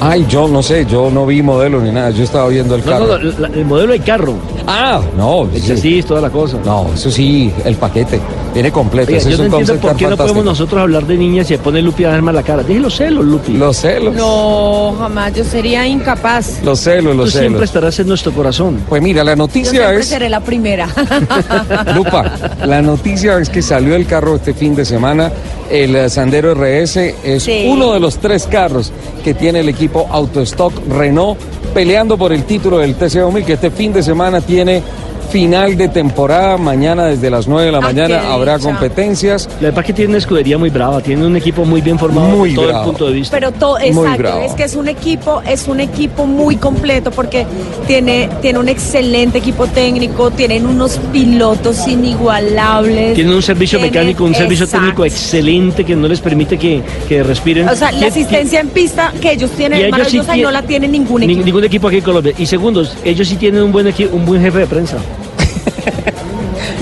Ay, 0.00 0.26
yo 0.28 0.46
no 0.46 0.62
sé, 0.62 0.84
yo 0.86 1.10
no 1.10 1.24
vi 1.24 1.42
modelo 1.42 1.80
ni 1.80 1.90
nada, 1.90 2.10
yo 2.10 2.22
estaba 2.22 2.48
viendo 2.48 2.74
el 2.74 2.84
No, 2.84 2.90
carro. 2.92 3.06
no, 3.06 3.18
no, 3.18 3.38
la- 3.38 3.48
el 3.48 3.64
modelo 3.64 3.92
hay 3.94 4.00
carro. 4.00 4.34
Ah, 4.66 5.00
no, 5.16 5.42
El 5.52 5.60
sí. 5.62 5.68
chasis, 5.68 6.06
toda 6.06 6.20
la 6.20 6.30
cosa. 6.30 6.58
No, 6.64 6.90
eso 6.94 7.10
sí, 7.10 7.52
el 7.64 7.76
paquete, 7.76 8.18
viene 8.52 8.72
completo. 8.72 9.08
Oiga, 9.08 9.18
ese 9.18 9.28
yo 9.30 9.34
es 9.34 9.38
no 9.40 9.46
un 9.56 9.60
entiendo 9.60 9.80
por 9.88 9.96
qué 9.96 10.06
no 10.08 10.16
podemos 10.16 10.44
nosotros 10.44 10.80
hablar 10.82 11.06
de 11.06 11.16
niñas 11.16 11.46
y 11.46 11.54
se 11.54 11.58
pone 11.58 11.80
Lupi 11.82 12.04
a 12.04 12.10
darme 12.10 12.32
la 12.32 12.42
cara. 12.42 12.62
Déjelo 12.64 12.90
celos, 12.90 13.24
Lupi. 13.24 13.52
Los 13.52 13.76
celos, 13.76 14.14
No, 14.14 14.96
jamás. 14.98 15.32
Yo 15.34 15.44
sería 15.44 15.86
incapaz. 15.86 16.62
los 16.64 16.80
celos, 16.80 17.12
Tú 17.12 17.18
los 17.18 17.30
siempre 17.30 17.48
celos. 17.50 17.62
estarás 17.64 17.98
en 18.00 18.08
nuestro 18.08 18.32
corazón. 18.32 18.80
Pues 18.88 19.00
mira, 19.02 19.22
la 19.22 19.32
Yo 19.32 19.36
noticia 19.36 19.70
siempre 19.70 19.98
es... 20.00 20.06
seré 20.06 20.28
la 20.28 20.40
primera. 20.40 20.88
Lupa, 21.94 22.24
la 22.66 22.82
noticia 22.82 23.38
es 23.38 23.48
que 23.48 23.62
salió 23.62 23.94
el 23.94 24.06
carro 24.06 24.36
este 24.36 24.54
fin 24.54 24.74
de 24.74 24.84
semana. 24.84 25.30
El 25.70 25.94
eh, 25.96 26.10
Sandero 26.10 26.54
RS 26.54 26.96
es 27.24 27.42
Sí. 27.42 27.66
uno 27.68 27.92
de 27.92 28.00
los 28.00 28.18
tres 28.18 28.46
carros 28.46 28.92
que 29.24 29.34
tiene 29.34 29.60
el 29.60 29.68
equipo 29.68 30.06
Autostock 30.10 30.72
Renault 30.88 31.38
peleando 31.74 32.16
por 32.16 32.32
el 32.32 32.44
título 32.44 32.78
del 32.78 32.98
TC2000 32.98 33.44
que 33.44 33.52
este 33.54 33.70
fin 33.70 33.92
de 33.92 34.02
semana 34.02 34.40
tiene 34.40 34.82
final 35.26 35.76
de 35.76 35.88
temporada. 35.88 36.56
Mañana 36.56 37.06
desde 37.06 37.30
las 37.30 37.46
9 37.48 37.66
de 37.66 37.72
la 37.72 37.78
Ah, 37.78 37.80
mañana 37.82 38.32
habrá 38.32 38.56
dicha. 38.58 38.70
competencias. 38.70 39.48
La 39.60 39.68
verdad 39.68 39.80
es 39.80 39.86
que 39.86 39.92
tiene 39.92 40.08
una 40.10 40.18
escudería 40.18 40.58
muy 40.58 40.70
brava, 40.70 41.00
tiene 41.00 41.26
un 41.26 41.36
equipo 41.36 41.64
muy 41.64 41.80
bien 41.80 41.98
formado 41.98 42.28
Muy 42.28 42.50
desde 42.50 42.56
todo 42.62 42.66
bravo. 42.68 42.82
el 42.84 42.90
punto 42.90 43.06
de 43.06 43.12
vista. 43.12 43.36
Pero 43.36 43.52
todo, 43.52 43.78
Muy 43.78 43.86
exacto, 43.88 44.18
bravo. 44.18 44.40
es 44.42 44.52
que 44.52 44.64
es 44.64 44.74
un 44.76 44.88
equipo, 44.88 45.42
es 45.46 45.68
un 45.68 45.80
equipo 45.80 46.26
muy 46.26 46.56
completo 46.56 47.10
porque 47.10 47.46
tiene, 47.86 48.28
tiene 48.42 48.58
un 48.58 48.68
excelente 48.68 49.38
equipo 49.38 49.66
técnico, 49.66 50.30
tienen 50.30 50.66
unos 50.66 50.98
pilotos 51.12 51.86
inigualables. 51.86 53.14
Tienen 53.14 53.34
un 53.34 53.42
servicio 53.42 53.78
tienen- 53.78 53.92
mecánico, 53.92 54.24
un 54.24 54.34
servicio 54.34 54.66
técnico 54.66 55.04
excelente 55.04 55.84
que 55.84 55.94
no 55.96 56.08
les 56.08 56.20
permite 56.20 56.58
que, 56.58 56.82
que 57.08 57.22
respiren. 57.22 57.68
O 57.68 57.74
sea, 57.76 57.92
la 57.92 58.00
¿Qué- 58.00 58.06
asistencia 58.06 58.60
en 58.60 58.68
pista 58.68 59.12
que 59.20 59.32
ellos 59.32 59.50
tienen 59.50 59.78
es 59.80 59.84
ellos 59.86 59.96
sí 59.96 60.00
maravillosa 60.18 60.36
y 60.36 60.42
no 60.42 60.50
la 60.50 60.62
tiene 60.62 60.88
ningún 60.88 61.20
Ni- 61.20 61.26
equipo. 61.26 61.44
ningún 61.44 61.64
equipo 61.64 61.88
aquí 61.88 61.96
en 61.98 62.02
Colombia. 62.04 62.32
Y 62.38 62.46
segundos, 62.46 62.96
ellos 63.04 63.28
sí 63.28 63.36
tienen 63.36 63.62
un 63.62 63.72
buen 63.72 63.86
equi- 63.86 64.08
un 64.12 64.24
buen 64.26 64.40
jefe 64.42 64.58
de 64.60 64.66
prensa. 64.66 64.96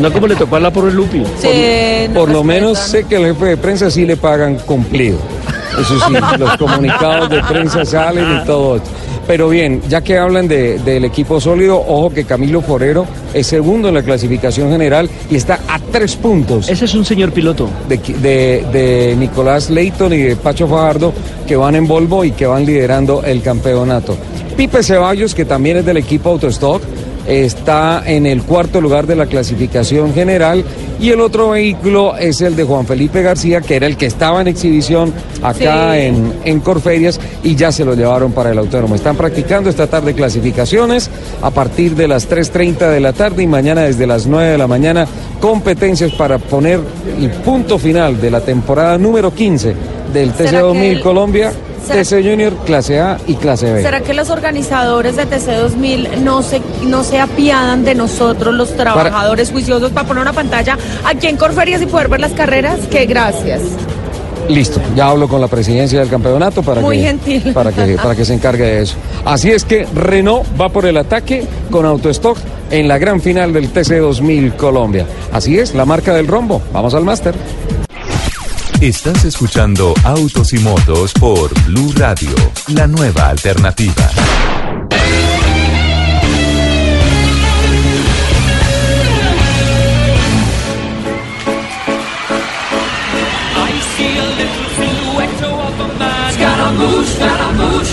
No 0.00 0.12
como 0.12 0.26
le 0.26 0.36
tocó 0.36 0.56
a 0.56 0.60
la 0.60 0.70
por 0.72 0.88
el 0.88 0.94
Lupi. 0.94 1.22
Sí, 1.38 2.08
no 2.08 2.20
Por 2.20 2.30
lo 2.30 2.44
menos 2.44 2.78
sé 2.78 3.04
que 3.04 3.16
al 3.16 3.24
jefe 3.26 3.44
de 3.46 3.56
prensa 3.56 3.90
sí 3.90 4.04
le 4.04 4.16
pagan 4.16 4.56
cumplido. 4.66 5.18
Eso 5.80 5.98
sí, 6.06 6.14
los 6.38 6.56
comunicados 6.56 7.28
de 7.30 7.42
prensa 7.42 7.84
salen 7.84 8.40
y 8.40 8.44
todo. 8.44 8.76
esto. 8.76 8.88
Pero 9.26 9.48
bien, 9.48 9.80
ya 9.88 10.02
que 10.02 10.18
hablan 10.18 10.46
de- 10.48 10.78
del 10.80 11.06
equipo 11.06 11.40
sólido, 11.40 11.78
ojo 11.78 12.10
que 12.10 12.24
Camilo 12.24 12.60
Forero 12.60 13.06
es 13.32 13.46
segundo 13.46 13.88
en 13.88 13.94
la 13.94 14.02
clasificación 14.02 14.70
general 14.70 15.08
y 15.30 15.36
está 15.36 15.60
a 15.66 15.78
tres 15.78 16.14
puntos 16.14 16.68
Ese 16.68 16.84
es 16.84 16.94
un 16.94 17.06
señor 17.06 17.32
piloto. 17.32 17.70
de, 17.88 17.96
de- 17.96 18.66
de 18.70 19.16
Nicolás 19.18 19.70
Leighton 19.70 20.12
y 20.12 20.18
de 20.18 20.36
Pacho 20.36 20.68
Fajardo 20.68 21.14
que 21.46 21.56
van 21.56 21.74
en 21.74 21.88
Volvo 21.88 22.22
y 22.24 22.32
que 22.32 22.46
van 22.46 22.66
liderando 22.66 23.22
el 23.24 23.40
campeonato. 23.40 24.14
Pipe 24.58 24.82
Ceballos, 24.82 25.34
que 25.34 25.46
también 25.46 25.78
es 25.78 25.86
del 25.86 25.96
equipo 25.96 26.28
Autostock, 26.28 26.82
está 27.26 28.02
en 28.06 28.26
el 28.26 28.42
cuarto 28.42 28.80
lugar 28.80 29.06
de 29.06 29.16
la 29.16 29.26
clasificación 29.26 30.12
general 30.14 30.64
y 31.00 31.10
el 31.10 31.20
otro 31.20 31.50
vehículo 31.50 32.16
es 32.16 32.40
el 32.40 32.54
de 32.56 32.64
Juan 32.64 32.86
Felipe 32.86 33.22
García, 33.22 33.60
que 33.60 33.76
era 33.76 33.86
el 33.86 33.96
que 33.96 34.06
estaba 34.06 34.40
en 34.40 34.48
exhibición 34.48 35.12
acá 35.42 35.92
Sí. 35.94 36.00
en, 36.00 36.32
en 36.44 36.60
Corferias 36.60 37.20
y 37.42 37.54
ya 37.56 37.72
se 37.72 37.84
lo 37.84 37.94
llevaron 37.94 38.32
para 38.32 38.50
el 38.52 38.58
autónomo. 38.58 38.94
Están 38.94 39.16
practicando 39.16 39.68
esta 39.70 39.86
tarde 39.86 40.14
clasificaciones 40.14 41.10
a 41.42 41.50
partir 41.50 41.94
de 41.96 42.08
las 42.08 42.28
3.30 42.28 42.90
de 42.90 43.00
la 43.00 43.12
tarde 43.12 43.42
y 43.42 43.46
mañana 43.46 43.82
desde 43.82 44.06
las 44.06 44.26
9 44.26 44.52
de 44.52 44.58
la 44.58 44.66
mañana 44.66 45.06
competencias 45.40 46.12
para 46.12 46.38
poner 46.38 46.80
el 47.20 47.30
punto 47.30 47.78
final 47.78 48.20
de 48.20 48.30
la 48.30 48.40
temporada 48.40 48.96
número 48.98 49.32
15 49.34 49.74
del 50.12 50.32
¿Será 50.34 50.50
que 50.50 50.56
TC2000 50.58 50.82
el- 50.84 51.00
Colombia, 51.00 51.52
TC 51.86 52.22
Junior, 52.22 52.54
clase 52.64 53.00
A 53.00 53.18
y 53.26 53.34
clase 53.34 53.72
B. 53.72 53.82
¿Será 53.82 54.00
que 54.00 54.14
los 54.14 54.30
organizadores 54.30 55.16
de 55.16 55.26
TC 55.26 55.56
2000 55.56 56.24
no 56.24 56.42
se, 56.42 56.60
no 56.82 57.04
se 57.04 57.20
apiadan 57.20 57.84
de 57.84 57.94
nosotros, 57.94 58.54
los 58.54 58.76
trabajadores 58.76 59.50
juiciosos, 59.50 59.92
para 59.92 60.06
poner 60.06 60.22
una 60.22 60.32
pantalla 60.32 60.78
aquí 61.04 61.26
en 61.26 61.36
Corferias 61.36 61.82
y 61.82 61.86
poder 61.86 62.08
ver 62.08 62.20
las 62.20 62.32
carreras? 62.32 62.80
Que 62.90 63.06
gracias. 63.06 63.60
Listo, 64.48 64.80
ya 64.94 65.08
hablo 65.08 65.26
con 65.26 65.40
la 65.40 65.48
presidencia 65.48 66.00
del 66.00 66.10
campeonato 66.10 66.62
para 66.62 66.80
Muy 66.80 66.98
que, 66.98 67.04
gentil. 67.04 67.52
Para, 67.54 67.72
que, 67.72 67.96
para 67.96 68.14
que 68.14 68.24
se 68.24 68.34
encargue 68.34 68.64
de 68.64 68.82
eso. 68.82 68.96
Así 69.24 69.50
es 69.50 69.64
que 69.64 69.86
Renault 69.94 70.44
va 70.60 70.68
por 70.68 70.84
el 70.84 70.96
ataque 70.98 71.44
con 71.70 71.86
Autostock 71.86 72.36
en 72.70 72.86
la 72.88 72.98
gran 72.98 73.20
final 73.20 73.52
del 73.52 73.70
TC 73.70 73.98
2000 74.00 74.54
Colombia. 74.54 75.06
Así 75.32 75.58
es, 75.58 75.74
la 75.74 75.86
marca 75.86 76.12
del 76.12 76.26
rombo. 76.26 76.60
Vamos 76.72 76.94
al 76.94 77.04
máster. 77.04 77.34
Estás 78.80 79.24
escuchando 79.24 79.94
Autos 80.04 80.52
y 80.52 80.58
Motos 80.58 81.12
por 81.14 81.52
Blue 81.64 81.92
Radio, 81.96 82.34
la 82.68 82.86
nueva 82.86 83.28
alternativa. 83.28 84.10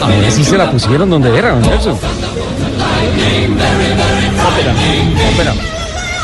A 0.02 0.32
sí 0.32 0.44
se 0.44 0.58
la 0.58 0.70
pusieron 0.72 1.10
donde 1.10 1.38
era, 1.38 1.52
don 1.52 1.62
Nelson. 1.62 1.94
Ópera, 4.48 4.74
ópera. 5.34 5.54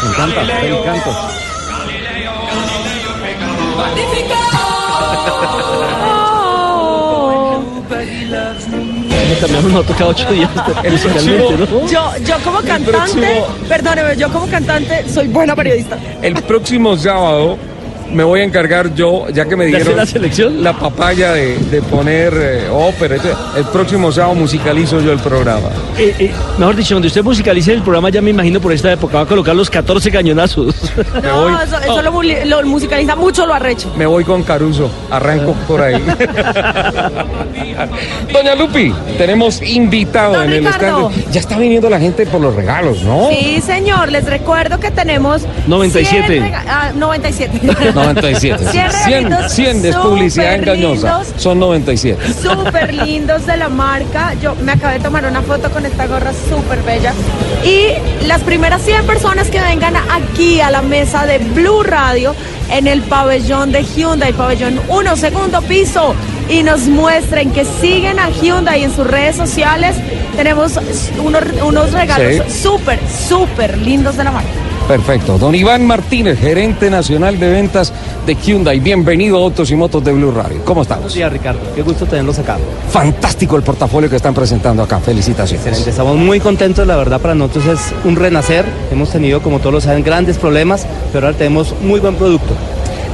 Me 0.03 0.09
encanta, 0.09 0.43
me 0.43 0.79
encanta. 0.79 1.46
Cambiamos, 9.39 9.71
no 9.71 9.83
toca 9.83 10.05
ocho 10.07 10.31
días 10.31 10.49
musicalmente, 10.91 11.57
¿no? 11.57 11.87
Yo, 11.87 12.11
yo 12.25 12.35
como 12.43 12.59
cantante, 12.61 12.91
próximo- 12.91 13.47
perdóneme, 13.67 14.15
yo 14.17 14.31
como 14.31 14.47
cantante 14.47 15.07
soy 15.09 15.27
buena 15.27 15.55
periodista. 15.55 15.97
El 16.21 16.35
próximo 16.43 16.95
sábado 16.97 17.57
me 18.13 18.23
voy 18.23 18.41
a 18.41 18.43
encargar 18.43 18.93
yo, 18.93 19.27
ya 19.29 19.45
que 19.45 19.55
me 19.55 19.65
¿De 19.65 19.71
hacer 19.71 19.83
dieron 19.83 19.97
la 19.97 20.05
selección? 20.05 20.63
la 20.63 20.73
papaya 20.73 21.33
de, 21.33 21.57
de 21.57 21.81
poner 21.81 22.33
eh, 22.39 22.67
ópera. 22.71 23.15
etc. 23.15 23.25
El 23.57 23.65
próximo 23.65 24.11
sábado 24.11 24.35
musicalizo 24.35 24.99
yo 25.01 25.11
el 25.11 25.19
programa. 25.19 25.69
Eh, 25.97 26.15
eh, 26.19 26.31
mejor 26.57 26.75
dicho, 26.75 26.95
donde 26.95 27.07
usted 27.07 27.23
musicalice 27.23 27.73
el 27.73 27.81
programa, 27.81 28.09
ya 28.09 28.21
me 28.21 28.29
imagino 28.31 28.59
por 28.61 28.71
esta 28.73 28.91
época, 28.91 29.17
va 29.17 29.23
a 29.23 29.25
colocar 29.25 29.55
los 29.55 29.69
14 29.69 30.11
cañonazos. 30.11 30.75
No, 31.23 31.41
voy. 31.43 31.53
eso, 31.63 31.77
eso 31.79 32.01
lo, 32.01 32.63
musicaliza 32.65 33.15
mucho 33.15 33.45
lo 33.45 33.53
arrecho. 33.53 33.91
Me 33.97 34.05
voy 34.05 34.23
con 34.23 34.43
Caruso, 34.43 34.89
arranco 35.09 35.53
por 35.67 35.81
ahí. 35.81 35.95
Doña 38.33 38.55
Lupi, 38.55 38.93
tenemos 39.17 39.61
invitado 39.61 40.33
Don 40.33 40.43
en 40.43 40.53
el 40.53 40.67
stand. 40.67 41.31
Ya 41.31 41.39
está 41.39 41.57
viniendo 41.57 41.89
la 41.89 41.99
gente 41.99 42.25
por 42.25 42.41
los 42.41 42.55
regalos, 42.55 43.01
¿no? 43.03 43.29
Sí, 43.29 43.61
señor, 43.61 44.11
les 44.11 44.25
recuerdo 44.25 44.79
que 44.79 44.91
tenemos 44.91 45.43
97. 45.67 46.27
100 46.27 46.43
rega- 46.43 46.63
ah, 46.67 46.91
97. 46.95 47.61
97. 47.97 48.63
sí. 48.65 48.71
100 48.71 48.91
100, 48.91 49.23
regalitos 49.23 49.51
100 49.53 49.85
es 49.85 49.95
publicidad 49.95 50.53
engañosa. 50.55 51.19
lindos. 51.19 51.41
Son 51.41 51.59
97. 51.59 52.33
súper 52.33 52.93
lindos 52.93 53.45
de 53.45 53.57
la 53.57 53.69
marca. 53.69 54.33
Yo 54.41 54.55
me 54.55 54.73
acabé 54.73 54.95
de 54.95 55.03
tomar 55.03 55.25
una 55.25 55.41
foto 55.41 55.69
con 55.71 55.85
esta 55.85 56.07
gorra 56.07 56.31
súper 56.49 56.81
bella. 56.83 57.13
Y 57.63 58.25
las 58.27 58.41
primeras 58.41 58.81
100 58.81 59.05
personas 59.05 59.49
que 59.49 59.59
vengan 59.59 59.93
aquí 60.11 60.61
a 60.61 60.69
la 60.71 60.81
mesa 60.81 61.25
de 61.25 61.39
Blue 61.39 61.83
Radio 61.83 62.35
en 62.69 62.87
el 62.87 63.01
pabellón 63.01 63.71
de 63.71 63.83
Hyundai, 63.83 64.33
pabellón 64.33 64.79
1, 64.89 65.15
segundo 65.15 65.61
piso, 65.61 66.13
y 66.49 66.63
nos 66.63 66.81
muestren 66.81 67.51
que 67.51 67.63
siguen 67.63 68.19
a 68.19 68.29
Hyundai 68.29 68.83
en 68.83 68.93
sus 68.93 69.07
redes 69.07 69.35
sociales, 69.37 69.95
tenemos 70.35 70.77
unos, 71.23 71.43
unos 71.65 71.91
regalos 71.93 72.43
Sí. 72.47 72.61
súper, 72.63 72.99
súper 73.29 73.77
lindos 73.77 74.17
de 74.17 74.23
la 74.25 74.31
marca. 74.31 74.49
Perfecto. 74.87 75.37
Don 75.37 75.53
Iván 75.53 75.85
Martínez, 75.85 76.39
gerente 76.39 76.89
nacional 76.89 77.37
de 77.37 77.49
ventas 77.49 77.91
de 78.25 78.35
Hyundai. 78.35 78.79
Bienvenido 78.79 79.37
a 79.37 79.41
Autos 79.41 79.69
y 79.69 79.75
Motos 79.75 80.01
de 80.01 80.13
Blue 80.13 80.31
Radio. 80.31 80.63
¿Cómo 80.63 80.83
estamos? 80.83 81.13
días, 81.13 81.31
Ricardo. 81.31 81.59
Qué 81.75 81.81
gusto 81.81 82.05
tenerlos 82.05 82.39
acá. 82.39 82.57
Fantástico 82.89 83.57
el 83.57 83.63
portafolio 83.63 84.09
que 84.09 84.15
están 84.15 84.33
presentando 84.33 84.81
acá. 84.81 85.01
Felicitaciones. 85.01 85.65
Excelente. 85.65 85.89
Estamos 85.89 86.15
muy 86.15 86.39
contentos. 86.39 86.87
La 86.87 86.95
verdad, 86.95 87.19
para 87.19 87.35
nosotros 87.35 87.65
es 87.65 87.93
un 88.05 88.15
renacer. 88.15 88.63
Hemos 88.89 89.09
tenido, 89.09 89.41
como 89.41 89.59
todos 89.59 89.73
lo 89.73 89.81
saben, 89.81 90.03
grandes 90.03 90.37
problemas, 90.37 90.87
pero 91.11 91.27
ahora 91.27 91.37
tenemos 91.37 91.75
muy 91.81 91.99
buen 91.99 92.15
producto. 92.15 92.53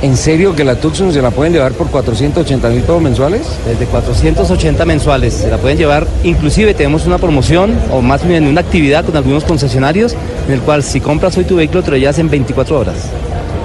¿En 0.03 0.17
serio 0.17 0.53
que 0.53 0.65
la 0.65 0.75
Tucson 0.75 1.13
se 1.13 1.21
la 1.21 1.31
pueden 1.31 1.53
llevar 1.53 1.71
por 1.71 1.87
480 1.87 2.69
mil 2.69 2.81
pesos 2.81 3.01
mensuales? 3.01 3.41
Desde 3.65 3.85
480 3.85 4.85
mensuales. 4.85 5.33
Se 5.33 5.49
la 5.49 5.57
pueden 5.57 5.77
llevar. 5.77 6.05
Inclusive 6.25 6.73
tenemos 6.73 7.05
una 7.05 7.17
promoción, 7.17 7.73
o 7.89 8.01
más 8.01 8.27
bien 8.27 8.45
una 8.45 8.59
actividad 8.59 9.05
con 9.05 9.15
algunos 9.15 9.45
concesionarios, 9.45 10.13
en 10.47 10.53
el 10.55 10.59
cual 10.59 10.83
si 10.83 10.99
compras 10.99 11.37
hoy 11.37 11.45
tu 11.45 11.55
vehículo, 11.55 11.83
te 11.83 11.91
lo 11.91 11.97
llevas 11.97 12.19
en 12.19 12.29
24 12.29 12.77
horas. 12.79 12.95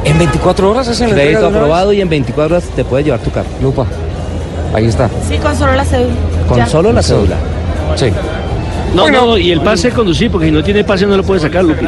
¿En 0.04 0.16
24 0.16 0.70
horas 0.70 0.86
hacen 0.86 1.08
entrega 1.08 1.30
Crédito 1.30 1.48
vez? 1.50 1.56
aprobado 1.56 1.92
y 1.92 2.00
en 2.00 2.08
24 2.08 2.56
horas 2.56 2.68
te 2.74 2.84
puedes 2.84 3.04
llevar 3.04 3.20
tu 3.20 3.32
carro. 3.32 3.48
Lupa. 3.60 3.84
Ahí 4.72 4.86
está. 4.86 5.10
Sí, 5.28 5.38
con 5.38 5.56
solo 5.56 5.74
la 5.74 5.84
cédula. 5.84 6.14
Con 6.48 6.56
Ya. 6.58 6.66
solo 6.68 6.92
la 6.92 7.02
cédula. 7.02 7.36
Sí. 7.96 8.06
No, 8.94 9.02
Bueno. 9.02 9.26
no, 9.26 9.38
y 9.38 9.50
el 9.50 9.60
pase 9.60 9.88
de 9.88 9.94
conducir, 9.94 10.30
porque 10.30 10.46
si 10.46 10.52
no 10.52 10.62
tiene 10.62 10.84
pase 10.84 11.04
no 11.04 11.16
lo 11.16 11.24
puede 11.24 11.40
sacar, 11.40 11.64
Lupi. 11.64 11.84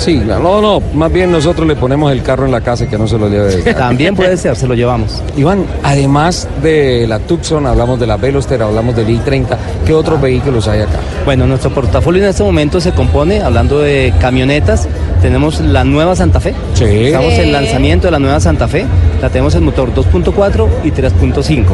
Sí, 0.00 0.16
no, 0.26 0.60
no, 0.62 0.80
más 0.94 1.12
bien 1.12 1.30
nosotros 1.30 1.68
le 1.68 1.76
ponemos 1.76 2.10
el 2.10 2.22
carro 2.22 2.46
en 2.46 2.52
la 2.52 2.60
casa 2.62 2.84
y 2.84 2.86
que 2.86 2.96
no 2.98 3.06
se 3.06 3.18
lo 3.18 3.28
lleve. 3.28 3.54
de 3.56 3.62
casa. 3.62 3.78
También 3.78 4.16
puede 4.16 4.36
ser, 4.36 4.56
se 4.56 4.66
lo 4.66 4.74
llevamos. 4.74 5.22
Iván, 5.36 5.64
además 5.82 6.48
de 6.62 7.06
la 7.06 7.18
Tucson, 7.18 7.66
hablamos 7.66 8.00
de 8.00 8.06
la 8.06 8.16
Veloster, 8.16 8.62
hablamos 8.62 8.96
del 8.96 9.08
i30, 9.08 9.56
¿qué 9.86 9.92
otros 9.92 10.20
vehículos 10.20 10.66
hay 10.68 10.80
acá? 10.80 10.98
Bueno, 11.26 11.46
nuestro 11.46 11.70
portafolio 11.70 12.22
en 12.22 12.30
este 12.30 12.42
momento 12.42 12.80
se 12.80 12.92
compone, 12.92 13.42
hablando 13.42 13.78
de 13.80 14.12
camionetas, 14.20 14.88
tenemos 15.20 15.60
la 15.60 15.84
nueva 15.84 16.16
Santa 16.16 16.40
Fe. 16.40 16.54
Sí. 16.74 16.84
Estamos 16.84 17.34
Sí. 17.34 17.40
en 17.42 17.52
lanzamiento 17.52 18.06
de 18.06 18.10
la 18.12 18.18
nueva 18.18 18.40
Santa 18.40 18.68
Fe. 18.68 18.86
La 19.20 19.28
tenemos 19.28 19.54
en 19.54 19.64
motor 19.64 19.92
2.4 19.94 20.66
y 20.82 20.90
3.5. 20.92 21.64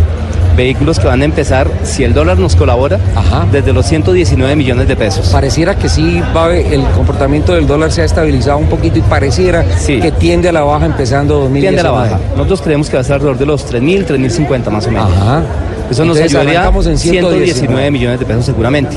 Vehículos 0.57 0.99
que 0.99 1.07
van 1.07 1.21
a 1.23 1.25
empezar, 1.25 1.69
si 1.83 2.03
el 2.05 2.15
dólar 2.15 2.39
nos 2.39 2.57
colabora, 2.57 2.99
Ajá. 3.15 3.47
desde 3.53 3.73
los 3.73 3.87
119 3.87 4.57
millones 4.57 4.89
de 4.89 4.97
pesos. 4.97 5.29
Pareciera 5.29 5.75
que 5.75 5.89
sí, 5.89 6.23
el 6.71 6.83
comportamiento 6.95 7.55
del 7.55 7.67
dólar 7.67 7.93
se 7.93 8.03
ha 8.03 8.05
estabilizado 8.05 8.59
un 8.59 8.67
poquito 8.67 8.99
y 8.99 9.03
pareciera 9.03 9.65
Sí. 9.79 10.01
que 10.01 10.13
tiende 10.13 10.49
a 10.49 10.53
la 10.53 10.63
baja 10.63 10.87
empezando 10.87 11.35
2019. 11.41 11.61
Tiende 11.61 11.81
a 11.81 11.85
la 11.85 11.91
baja. 11.91 12.21
Nosotros 12.37 12.63
creemos 12.63 12.89
que 12.89 12.95
va 12.97 13.01
a 13.01 13.03
estar 13.03 13.15
alrededor 13.17 13.39
de 13.39 13.47
los 13.47 13.67
3.000, 13.67 14.07
3.050 14.07 14.71
más 14.71 14.87
o 14.87 14.91
menos. 14.91 15.13
Ajá. 15.13 15.43
Eso 15.91 16.05
nos 16.05 16.17
Entonces, 16.17 16.35
ayudaría 16.37 16.65
en 16.65 16.99
119 16.99 17.45
119 17.45 17.91
millones 17.93 18.19
de 18.19 18.27
pesos 18.27 18.45
seguramente. 18.47 18.97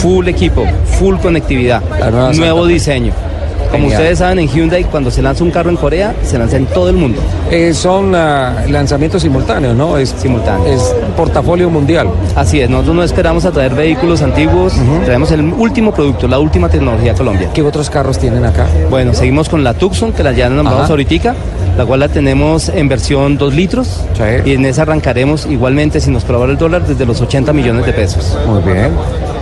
Full 0.00 0.26
equipo, 0.28 0.64
full 0.98 1.16
conectividad, 1.16 1.82
nuevo 2.34 2.60
Santa 2.60 2.66
diseño. 2.72 3.12
Como 3.74 3.88
ustedes 3.88 4.18
saben, 4.18 4.38
en 4.38 4.48
Hyundai 4.48 4.84
cuando 4.84 5.10
se 5.10 5.22
lanza 5.22 5.44
un 5.44 5.50
carro 5.50 5.70
en 5.70 5.76
Corea, 5.76 6.14
se 6.22 6.38
lanza 6.38 6.56
en 6.56 6.66
todo 6.66 6.88
el 6.88 6.96
mundo. 6.96 7.20
Eh, 7.50 7.74
son 7.74 8.14
ah, 8.14 8.64
lanzamientos 8.68 9.22
simultáneos, 9.22 9.74
¿no? 9.76 9.98
Es, 9.98 10.14
Simultáneos. 10.18 10.82
Es 10.82 10.94
portafolio 11.16 11.70
mundial. 11.70 12.08
Así 12.36 12.60
es, 12.60 12.70
nosotros 12.70 12.96
no 12.96 13.02
esperamos 13.02 13.44
a 13.44 13.50
traer 13.50 13.74
vehículos 13.74 14.22
antiguos, 14.22 14.74
traemos 15.04 15.30
el 15.32 15.52
último 15.52 15.92
producto, 15.92 16.28
la 16.28 16.38
última 16.38 16.68
tecnología 16.68 17.12
a 17.12 17.14
Colombia. 17.14 17.50
¿Qué 17.52 17.62
otros 17.62 17.90
carros 17.90 18.18
tienen 18.18 18.44
acá? 18.44 18.66
Bueno, 18.90 19.14
seguimos 19.14 19.48
con 19.48 19.64
la 19.64 19.74
Tucson, 19.74 20.12
que 20.12 20.22
la 20.22 20.32
ya 20.32 20.48
nombramos 20.48 20.90
ahorita, 20.90 21.34
la 21.76 21.86
cual 21.86 22.00
la 22.00 22.08
tenemos 22.08 22.68
en 22.68 22.88
versión 22.88 23.36
2 23.36 23.54
litros. 23.54 24.04
Sí. 24.14 24.50
Y 24.50 24.54
en 24.54 24.64
esa 24.64 24.82
arrancaremos 24.82 25.46
igualmente, 25.46 26.00
si 26.00 26.10
nos 26.10 26.24
colabora 26.24 26.52
el 26.52 26.58
dólar, 26.58 26.86
desde 26.86 27.06
los 27.06 27.20
80 27.20 27.52
millones 27.52 27.86
de 27.86 27.92
pesos. 27.92 28.36
Muy 28.46 28.62
bien. 28.62 28.92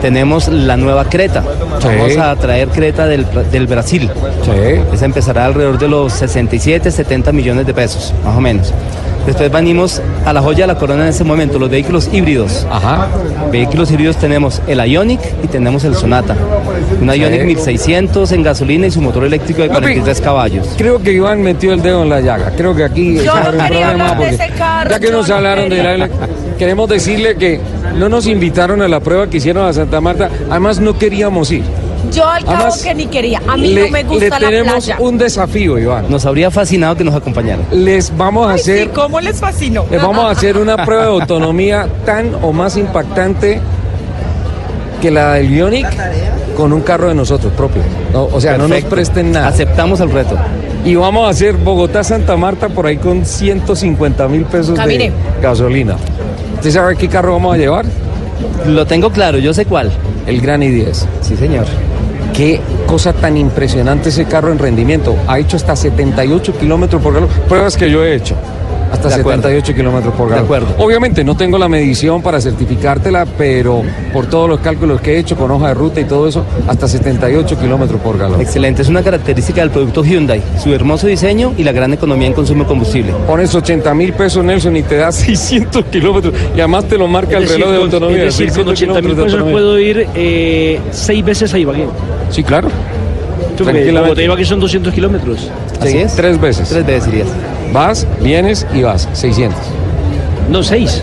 Tenemos 0.02 0.49
la 0.49 0.76
nueva 0.76 1.04
Creta. 1.04 1.42
Sí. 1.80 1.87
Vamos 1.87 2.16
a 2.16 2.35
traer 2.35 2.68
Creta 2.68 3.06
del, 3.06 3.25
del 3.52 3.68
Brasil. 3.68 4.11
Sí. 4.44 4.80
Esa 4.92 5.04
empezará 5.04 5.47
alrededor 5.47 5.78
de 5.78 5.87
los 5.87 6.12
67, 6.12 6.90
70 6.90 7.30
millones 7.30 7.66
de 7.66 7.73
pesos, 7.73 8.12
más 8.25 8.37
o 8.37 8.40
menos. 8.40 8.75
Después 9.26 9.52
venimos 9.52 10.02
a 10.25 10.33
la 10.33 10.43
joya 10.43 10.67
de 10.67 10.73
la 10.73 10.79
corona 10.79 11.05
en 11.05 11.09
ese 11.11 11.25
momento, 11.25 11.59
los 11.59 11.71
vehículos 11.71 12.09
híbridos. 12.12 12.67
Ajá. 12.71 13.09
Vehículos 13.50 13.91
híbridos 13.91 14.17
tenemos 14.17 14.61
el 14.67 14.85
Ionic 14.85 15.21
y 15.45 15.47
tenemos 15.47 15.85
el 15.85 15.95
Sonata. 15.95 16.37
Un 17.00 17.09
Ionic 17.09 17.45
1600 17.45 18.33
en 18.33 18.43
gasolina 18.43 18.87
y 18.87 18.91
su 18.91 19.00
motor 19.00 19.25
eléctrico 19.25 19.62
de 19.62 19.69
43 19.69 20.21
caballos. 20.21 20.69
Creo 20.76 21.00
que 21.02 21.12
Iván 21.12 21.43
metió 21.43 21.73
el 21.73 21.83
dedo 21.83 22.02
en 22.02 22.11
la 22.11 22.21
llaga. 22.21 22.52
Creo 22.57 22.75
que 22.75 22.85
aquí 22.85 23.17
Yo 23.17 23.35
no 23.35 23.50
un 23.50 23.59
quería 23.59 23.67
problema 23.67 23.91
hablar 23.91 24.11
de 24.11 24.17
porque 24.17 24.45
ese 24.45 24.55
carro, 24.55 24.91
ya 24.91 25.00
que 25.00 25.11
nos 25.11 25.29
no 25.29 25.35
hablaron 25.37 25.69
de 25.69 25.76
quería. 25.76 25.99
la 25.99 26.09
queremos 26.59 26.88
decirle 26.88 27.37
que 27.37 27.61
no 27.97 28.09
nos 28.09 28.26
invitaron 28.26 28.83
a 28.83 28.88
la 28.88 29.00
prueba 29.00 29.29
que 29.29 29.38
hicieron 29.38 29.67
a 29.67 29.73
Santa 29.73 30.00
Marta. 30.00 30.31
Además 30.50 30.81
no 30.81 30.99
queríamos 30.99 31.50
ir. 31.50 31.64
Yo 32.12 32.26
al 32.26 32.44
cabo 32.44 32.56
Además, 32.56 32.82
que 32.82 32.94
ni 32.94 33.06
quería. 33.06 33.40
A 33.47 33.56
mí 33.56 33.68
le, 33.68 33.85
no 33.87 33.92
me 33.92 34.02
le 34.02 34.09
gusta 34.09 34.38
la 34.40 34.49
tenemos 34.49 34.85
playa. 34.85 34.97
un 35.00 35.18
desafío, 35.18 35.78
Iván. 35.78 36.06
Nos 36.11 36.26
habría 36.26 36.50
fascinado 36.50 36.97
que 36.97 37.04
nos 37.04 37.14
acompañaran. 37.14 37.64
Les 37.71 38.14
vamos 38.16 38.49
a 38.49 38.54
Ay, 38.54 38.61
hacer 38.61 38.78
sí, 38.85 38.90
¿cómo 38.94 39.21
les 39.21 39.38
fascinó? 39.38 39.85
Les 39.90 40.02
vamos 40.02 40.25
a 40.25 40.30
hacer 40.30 40.56
una 40.59 40.85
prueba 40.85 41.04
de 41.04 41.11
autonomía 41.11 41.87
tan 42.04 42.35
o 42.42 42.52
más 42.52 42.76
impactante 42.76 43.61
que 45.00 45.11
la 45.11 45.35
del 45.35 45.50
Ionic 45.54 45.87
con 46.56 46.73
un 46.73 46.80
carro 46.80 47.09
de 47.09 47.14
nosotros 47.14 47.52
propio. 47.54 47.82
No, 48.12 48.25
o 48.25 48.40
sea, 48.40 48.59
no 48.59 48.68
nos 48.68 48.82
presten 48.85 49.32
nada. 49.32 49.49
Aceptamos 49.49 50.00
el 50.00 50.11
reto. 50.11 50.37
Y 50.85 50.97
vamos 50.97 51.26
a 51.26 51.30
hacer 51.30 51.56
Bogotá-Santa 51.56 52.37
Marta 52.37 52.68
por 52.68 52.87
ahí 52.87 52.97
con 52.97 53.25
150 53.25 54.26
mil 54.28 54.44
pesos 54.44 54.76
Camine. 54.76 55.11
de 55.11 55.12
gasolina. 55.40 55.97
¿Usted 56.56 56.71
sabe 56.71 56.97
qué 56.97 57.09
carro 57.09 57.32
vamos 57.35 57.54
a 57.54 57.59
llevar? 57.59 57.85
Lo 58.66 58.85
tengo 58.87 59.11
claro, 59.11 59.38
yo 59.38 59.54
sé 59.54 59.64
cuál. 59.66 59.90
El 60.26 60.40
Gran 60.40 60.61
i10. 60.62 61.04
Sí, 61.21 61.37
señor. 61.37 61.66
Qué 62.35 62.61
cosa 62.87 63.12
tan 63.12 63.37
impresionante 63.37 64.09
ese 64.09 64.25
carro 64.25 64.53
en 64.53 64.59
rendimiento. 64.59 65.17
Ha 65.27 65.39
hecho 65.39 65.57
hasta 65.57 65.77
78 65.77 66.59
kilómetros 66.59 67.03
por 67.03 67.15
galón. 67.15 67.29
Pruebas 67.49 67.77
que 67.77 67.91
yo 67.91 68.05
he 68.05 68.15
hecho. 68.15 68.37
Hasta 68.92 69.08
De 69.08 69.14
acuerdo. 69.14 69.42
78 69.42 69.75
kilómetros 69.75 70.14
por 70.14 70.26
De 70.28 70.34
galón. 70.34 70.44
acuerdo. 70.44 70.75
Obviamente 70.78 71.25
no 71.25 71.34
tengo 71.37 71.58
la 71.58 71.68
medición 71.68 72.20
para 72.22 72.40
certificártela, 72.40 73.26
pero 73.38 73.82
por 74.12 74.26
todos 74.26 74.49
los 74.49 74.61
cálculos 74.61 75.00
que 75.00 75.14
he 75.14 75.18
hecho 75.18 75.34
con 75.37 75.50
hoja 75.50 75.68
de 75.68 75.75
ruta 75.75 76.00
y 76.00 76.04
todo 76.04 76.28
eso, 76.28 76.44
hasta 76.68 76.87
78 76.87 77.58
kilómetros 77.58 78.00
por 78.00 78.18
galón. 78.18 78.40
Excelente, 78.40 78.82
es 78.82 78.88
una 78.88 79.02
característica 79.02 79.62
del 79.62 79.70
producto 79.70 80.04
Hyundai, 80.04 80.42
su 80.62 80.72
hermoso 80.75 81.06
diseño 81.06 81.54
y 81.56 81.64
la 81.64 81.72
gran 81.72 81.92
economía 81.94 82.28
en 82.28 82.34
consumo 82.34 82.64
de 82.64 82.68
combustible. 82.68 83.12
Pones 83.26 83.54
80 83.54 83.94
mil 83.94 84.12
pesos, 84.12 84.44
Nelson, 84.44 84.76
y 84.76 84.82
te 84.82 84.96
da 84.96 85.11
600 85.12 85.84
kilómetros. 85.87 86.34
Y 86.54 86.61
además 86.61 86.84
te 86.84 86.99
lo 86.99 87.08
marca 87.08 87.38
el 87.38 87.49
reloj 87.49 87.70
de 87.70 87.76
autonomía. 87.78 88.25
Es 88.25 88.37
decir, 88.37 88.49
con 88.49 88.66
600 88.76 88.96
80 88.99 89.02
mil 89.08 89.16
de 89.16 89.22
pesos 89.25 89.42
puedo 89.50 89.78
ir 89.78 90.06
eh, 90.14 90.80
seis 90.90 91.25
veces 91.25 91.52
a 91.54 91.58
Ibagué. 91.58 91.87
Sí, 92.30 92.42
claro. 92.44 92.68
Bogotá 93.58 93.72
Tranquilamente. 93.72 94.25
Ibagué 94.25 94.44
son 94.44 94.61
200 94.61 94.92
kilómetros. 94.92 95.50
¿Así 95.80 95.88
Así, 95.88 95.99
es? 95.99 96.14
Tres 96.16 96.40
veces. 96.40 96.68
Tres 96.68 96.84
veces 96.87 97.08
irías. 97.08 97.28
Vas, 97.73 98.07
vienes 98.21 98.67
y 98.75 98.83
vas. 98.83 99.09
600. 99.12 99.59
No, 100.50 100.62
seis. 100.62 101.02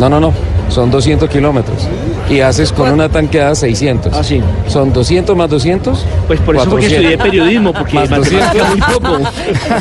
No, 0.00 0.08
no, 0.08 0.18
no. 0.20 0.32
Son 0.68 0.90
200 0.90 1.28
kilómetros. 1.28 1.86
Y 2.30 2.40
haces 2.40 2.72
con 2.72 2.90
una 2.90 3.08
tanqueada 3.08 3.54
600. 3.54 4.12
Ah, 4.14 4.24
sí. 4.24 4.40
Son 4.68 4.92
200 4.92 5.36
más 5.36 5.50
200. 5.50 6.04
Pues 6.26 6.40
por 6.40 6.56
eso 6.56 6.64
fue 6.70 6.80
que 6.80 6.86
400. 6.88 7.12
estudié 7.12 7.18
periodismo, 7.18 7.72
porque 7.72 7.94
Más 7.94 8.10
matemática 8.10 8.64
200. 8.64 8.68
muy 8.70 8.80
poco. 8.80 9.18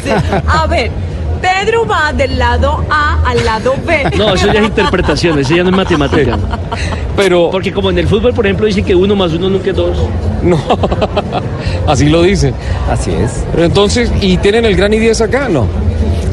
Sí. 0.03 0.09
A 0.47 0.67
ver, 0.67 0.91
Pedro 1.41 1.87
va 1.87 2.11
del 2.13 2.37
lado 2.37 2.83
A 2.89 3.19
al 3.25 3.43
lado 3.45 3.73
B. 3.85 4.03
No, 4.17 4.33
eso 4.35 4.47
ya 4.51 4.59
es 4.59 4.65
interpretación, 4.65 5.39
eso 5.39 5.55
ya 5.55 5.63
no 5.63 5.69
es 5.69 5.75
matemática. 5.75 6.37
Pero 7.15 7.49
Porque 7.51 7.71
como 7.71 7.89
en 7.89 7.97
el 7.97 8.07
fútbol, 8.07 8.33
por 8.33 8.45
ejemplo, 8.45 8.65
dicen 8.65 8.83
que 8.83 8.93
uno 8.93 9.15
más 9.15 9.31
uno 9.33 9.49
nunca 9.49 9.69
es 9.69 9.75
dos. 9.75 9.97
no. 10.43 10.57
Así 11.87 12.09
lo 12.09 12.21
dicen. 12.21 12.53
Así 12.89 13.11
es. 13.11 13.43
Pero 13.53 13.65
entonces, 13.65 14.11
¿y 14.21 14.37
tienen 14.37 14.65
el 14.65 14.75
gran 14.75 14.91
I10 14.91 15.21
acá? 15.21 15.47
No. 15.49 15.65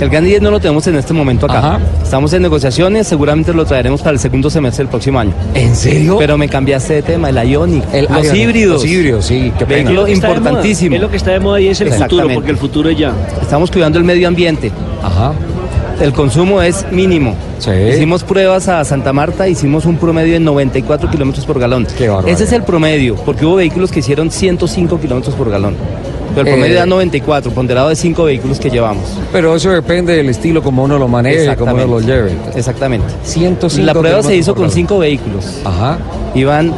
El 0.01 0.11
Gran 0.11 0.25
10 0.25 0.43
no 0.43 0.51
lo 0.51 0.61
tenemos 0.61 0.87
en 0.87 0.95
este 0.95 1.13
momento 1.13 1.47
acá. 1.47 1.59
Ajá. 1.59 1.81
Estamos 2.03 2.33
en 2.33 2.43
negociaciones, 2.43 3.07
seguramente 3.09 3.53
lo 3.53 3.65
traeremos 3.65 4.01
para 4.01 4.13
el 4.13 4.21
segundo 4.21 4.49
semestre 4.49 4.85
del 4.85 4.91
próximo 4.91 5.19
año. 5.19 5.33
¿En 5.55 5.75
serio? 5.75 6.17
Pero 6.19 6.39
me 6.39 6.49
cambiaste 6.49 6.95
de 6.95 7.03
tema, 7.03 7.31
el 7.31 7.51
Ionic, 7.51 7.85
El 7.93 8.07
los 8.09 8.33
híbridos. 8.33 8.83
Los 8.83 8.91
híbridos, 8.91 9.27
sí, 9.27 9.53
qué 9.59 9.67
pena. 9.67 9.91
Moda. 9.91 10.11
importantísimo. 10.11 10.95
Es 10.95 11.03
lo 11.03 11.11
que 11.11 11.17
está 11.17 11.33
de 11.33 11.41
moda 11.41 11.61
y 11.61 11.69
es 11.69 11.81
el 11.81 11.93
futuro, 11.93 12.29
porque 12.33 12.51
el 12.51 12.57
futuro 12.57 12.91
es 12.91 12.99
ya. 12.99 13.13
Estamos 13.43 13.71
cuidando 13.71 13.99
el 13.99 14.05
medio 14.05 14.29
ambiente. 14.29 14.71
Ajá. 15.03 15.33
El 16.01 16.13
consumo 16.13 16.63
es 16.63 16.87
mínimo. 16.93 17.35
Sí. 17.59 17.73
Hicimos 17.73 18.23
pruebas 18.23 18.69
a 18.69 18.85
Santa 18.85 19.13
Marta, 19.13 19.49
hicimos 19.49 19.85
un 19.85 19.97
promedio 19.97 20.35
de 20.35 20.41
94 20.41 21.11
kilómetros 21.11 21.45
por 21.45 21.59
galón. 21.59 21.89
Qué. 21.97 22.09
Ese 22.27 22.45
es 22.45 22.53
el 22.53 22.63
promedio, 22.63 23.17
porque 23.17 23.45
hubo 23.45 23.57
vehículos 23.57 23.91
que 23.91 23.99
hicieron 23.99 24.31
105 24.31 25.01
kilómetros 25.01 25.35
por 25.35 25.51
galón. 25.51 25.75
Pero 26.45 26.49
el 26.49 26.55
promedio 26.55 26.77
Eh. 26.77 26.79
da 26.81 26.87
94, 26.87 27.51
ponderado 27.53 27.89
de 27.89 27.97
5 27.97 28.25
vehículos 28.25 28.59
que 28.59 28.71
llevamos. 28.71 29.05
Pero 29.33 29.55
eso 29.57 29.71
depende 29.71 30.15
del 30.17 30.29
estilo 30.29 30.63
como 30.63 30.85
uno 30.85 30.99
lo 30.99 31.09
maneje, 31.09 31.55
como 31.57 31.75
uno 31.75 31.87
lo 31.87 32.01
lleve. 32.01 32.33
Exactamente. 32.55 33.07
105 33.25 33.87
La 33.87 33.95
prueba 33.95 34.23
se 34.23 34.37
hizo 34.37 34.55
con 34.55 34.63
galón. 34.65 34.75
5 34.75 34.99
vehículos. 34.99 35.45
Ajá. 35.65 35.99
Iban 36.35 36.73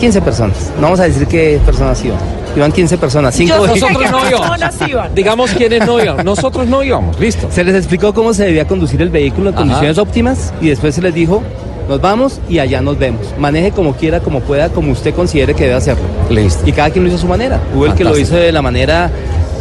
15 0.00 0.20
personas. 0.22 0.70
No 0.76 0.82
vamos 0.82 1.00
a 1.00 1.04
decir 1.04 1.26
qué 1.26 1.60
personas 1.64 2.02
iban. 2.04 2.18
Iban 2.56 2.72
15 2.72 2.98
personas, 2.98 3.34
5 3.34 3.54
Yo 3.54 3.62
sé 3.66 3.72
vehículos. 3.72 4.00
Nosotros 4.00 4.10
no 4.22 4.28
íbamos. 4.28 4.48
personas 4.58 4.88
iban. 4.88 5.14
Digamos 5.14 5.50
quiénes 5.52 5.86
no 5.86 6.02
íbamos. 6.02 6.24
Nosotros 6.24 6.66
no 6.66 6.82
íbamos, 6.82 7.20
listo. 7.20 7.48
Se 7.50 7.62
les 7.62 7.74
explicó 7.76 8.12
cómo 8.14 8.32
se 8.34 8.44
debía 8.46 8.66
conducir 8.66 9.00
el 9.02 9.10
vehículo 9.10 9.50
en 9.50 9.54
Ajá. 9.54 9.62
condiciones 9.64 9.98
óptimas 9.98 10.52
y 10.60 10.68
después 10.70 10.94
se 10.94 11.02
les 11.02 11.14
dijo, 11.14 11.42
nos 11.90 12.00
vamos 12.00 12.40
y 12.48 12.58
allá 12.60 12.80
nos 12.80 12.98
vemos. 12.98 13.34
Maneje 13.38 13.72
como 13.72 13.94
quiera, 13.94 14.20
como 14.20 14.40
pueda, 14.40 14.68
como 14.70 14.92
usted 14.92 15.12
considere 15.14 15.54
que 15.54 15.64
debe 15.64 15.74
hacerlo. 15.74 16.04
Listo. 16.30 16.62
Y 16.66 16.72
cada 16.72 16.88
quien 16.90 17.02
lo 17.04 17.08
hizo 17.08 17.18
a 17.18 17.20
su 17.20 17.26
manera. 17.26 17.60
Hubo 17.74 17.84
el 17.86 17.94
que 17.94 18.04
lo 18.04 18.16
hizo 18.16 18.36
de 18.36 18.52
la 18.52 18.62
manera 18.62 19.10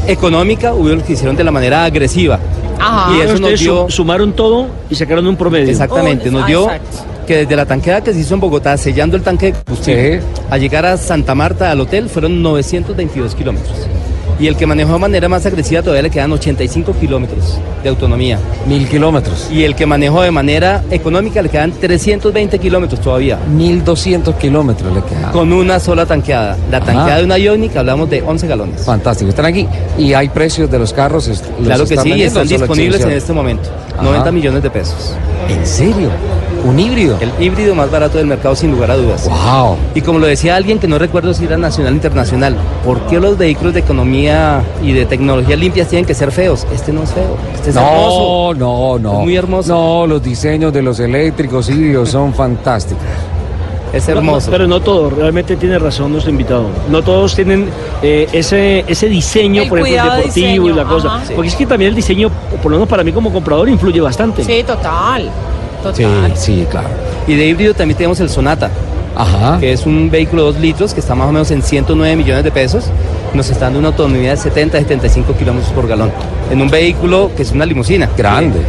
económica, 0.08 0.74
hubo 0.74 0.90
el 0.92 1.02
que 1.04 1.14
hicieron 1.14 1.36
de 1.36 1.44
la 1.44 1.52
manera 1.52 1.84
agresiva. 1.86 2.40
Ajá. 2.80 3.12
Y 3.18 3.22
eso 3.22 3.32
nos 3.34 3.42
Ustedes 3.42 3.60
dio... 3.60 3.86
su- 3.90 3.96
sumaron 3.98 4.34
todo 4.34 4.68
y 4.90 4.96
sacaron 4.96 5.26
un 5.28 5.36
promedio. 5.36 5.70
Exactamente, 5.70 6.30
Oh, 6.30 6.32
nos 6.32 6.46
dio 6.46 6.64
exacto. 6.66 6.98
que 7.28 7.38
desde 7.38 7.56
la 7.56 7.66
tanqueada 7.66 8.02
que 8.02 8.14
se 8.14 8.20
hizo 8.20 8.36
en 8.36 8.40
Bogotá, 8.40 8.78
sellando 8.78 9.18
el 9.18 9.24
tanque 9.24 9.48
de 9.48 9.54
combustible, 9.54 10.22
Sí. 10.22 10.26
a 10.50 10.58
llegar 10.58 10.86
a 10.86 10.98
Santa 10.98 11.36
Marta, 11.36 11.72
al 11.72 11.82
hotel, 11.82 12.10
fueron 12.10 12.42
922 12.42 13.36
kilómetros. 13.36 13.76
Y 14.40 14.48
el 14.48 14.56
que 14.56 14.66
manejó 14.66 14.94
de 14.94 15.00
manera 15.00 15.28
más 15.28 15.46
agresiva 15.46 15.82
todavía 15.82 16.04
le 16.04 16.10
quedan 16.10 16.32
85 16.32 16.94
kilómetros 16.94 17.60
de 17.84 17.90
autonomía. 17.90 18.40
Mil 18.68 18.88
kilómetros. 18.88 19.50
Y 19.52 19.64
el 19.64 19.76
que 19.76 19.86
manejó 19.86 20.22
de 20.22 20.32
manera 20.32 20.82
económica 20.90 21.42
le 21.42 21.50
quedan 21.50 21.72
320 21.74 22.58
kilómetros 22.58 23.02
todavía. 23.02 23.38
1200 23.50 24.36
kilómetros 24.36 24.94
le 24.94 25.02
quedan. 25.04 25.32
Con 25.34 25.52
una 25.52 25.80
sola 25.80 26.06
tanqueada. 26.06 26.58
La 26.72 26.78
Ajá. 26.78 26.86
tanqueada 26.86 27.18
de 27.18 27.26
una 27.26 27.38
Ioniq 27.38 27.76
hablamos 27.76 28.10
de 28.10 28.22
11 28.22 28.48
galones. 28.48 28.82
Fantástico. 28.86 29.30
Están 29.30 29.46
aquí. 29.46 29.68
Y 29.98 30.14
hay 30.14 30.30
precios 30.30 30.72
de 30.72 30.80
los 30.80 30.94
carros. 30.94 31.28
los 31.28 31.42
Claro 31.42 31.86
que 31.86 31.98
sí, 31.98 32.22
están 32.22 32.48
disponibles 32.48 33.02
en 33.02 33.12
este 33.12 33.34
momento. 33.34 33.70
Ajá. 33.94 34.04
90 34.04 34.32
millones 34.32 34.64
de 34.64 34.70
pesos. 34.70 35.14
¿En 35.50 35.66
serio? 35.66 36.10
¿Un 36.64 36.80
híbrido? 36.80 37.18
El 37.20 37.32
híbrido 37.44 37.74
más 37.76 37.90
barato 37.90 38.18
del 38.18 38.28
mercado 38.28 38.56
sin 38.56 38.72
lugar 38.72 38.92
a 38.92 38.98
dudas. 38.98 39.28
¡Wow! 39.30 39.78
Y 39.96 40.02
como 40.02 40.20
lo 40.20 40.28
decía 40.28 40.56
alguien 40.56 40.80
que 40.80 40.88
no 40.88 40.98
recuerdo 41.00 41.34
si 41.34 41.46
era 41.46 41.58
nacional 41.58 41.94
o 41.94 41.96
internacional, 41.96 42.56
¿por 42.86 43.00
qué 43.08 43.20
los 43.20 43.38
vehículos 43.38 43.74
de 43.74 43.80
economía 43.80 44.62
y 44.84 44.92
de 44.92 45.06
tecnología 45.06 45.56
limpias 45.56 45.88
tienen 45.88 46.06
que 46.06 46.14
ser 46.14 46.32
feos? 46.32 46.66
Este 46.74 46.92
no 46.92 47.04
es 47.04 47.12
feo, 47.12 47.38
este 47.56 47.70
es 47.70 47.76
hermoso. 47.76 48.54
No, 48.58 48.98
no, 48.98 49.00
no. 49.00 49.14
Es 49.20 49.20
muy 49.26 49.36
hermoso. 49.36 49.74
No, 49.74 50.08
los 50.08 50.22
diseños 50.22 50.74
de 50.74 50.82
los 50.82 51.00
eléctricos 51.00 51.70
híbridos 51.70 52.10
son 52.10 52.34
fantásticos. 52.34 53.04
Es 53.92 54.08
No, 54.08 54.14
no, 54.16 54.20
hermoso. 54.20 54.52
pero 54.52 54.68
no 54.68 54.80
todos, 54.82 55.12
realmente 55.14 55.56
tiene 55.56 55.80
razón 55.80 56.12
nuestro 56.12 56.30
invitado. 56.32 56.66
No 56.92 57.02
todos 57.02 57.34
tienen 57.36 57.68
eh, 58.04 58.28
ese, 58.32 58.84
ese 58.88 59.08
diseño, 59.08 59.64
El 59.64 59.70
por 59.70 59.80
ejemplo, 59.80 60.14
deportivo 60.16 60.70
y 60.70 60.74
la 60.74 60.84
cosa. 60.84 61.08
ajá. 61.16 61.26
Sí. 61.26 61.34
Porque 61.34 61.48
es 61.50 61.56
que 61.56 61.66
también 61.66 61.90
el 61.90 61.96
diseño, 61.96 62.30
por 62.62 62.70
lo 62.72 62.78
menos 62.78 62.88
para 62.88 63.04
mí 63.04 63.12
como 63.12 63.34
comprador, 63.34 63.68
influye 63.68 64.00
bastante. 64.00 64.44
Sí, 64.44 64.62
total. 64.64 65.30
Sí, 65.94 66.04
sí, 66.36 66.68
claro. 66.70 66.90
Y 67.28 67.36
de 67.36 67.48
híbrido 67.48 67.74
también 67.74 67.98
tenemos 67.98 68.20
el 68.20 68.30
Sonata, 68.30 68.70
Ajá. 69.16 69.58
que 69.60 69.72
es 69.74 69.86
un 69.86 70.10
vehículo 70.10 70.46
de 70.48 70.54
2 70.54 70.62
litros 70.62 70.94
que 70.94 71.00
está 71.00 71.16
más 71.16 71.28
o 71.28 71.32
menos 71.32 71.52
en 71.52 71.62
109 71.62 72.16
millones 72.16 72.44
de 72.44 72.52
pesos. 72.52 72.86
Nos 73.34 73.50
está 73.50 73.66
dando 73.66 73.80
una 73.80 73.90
autonomía 73.90 74.32
de 74.32 74.38
70 74.38 74.78
a 74.78 74.82
75 74.82 75.34
kilómetros 75.36 75.72
por 75.74 75.88
galón. 75.88 76.12
En 76.52 76.62
un 76.62 76.70
vehículo 76.70 77.30
que 77.36 77.44
es 77.44 77.52
una 77.52 77.66
limusina. 77.66 78.10
Grande. 78.18 78.60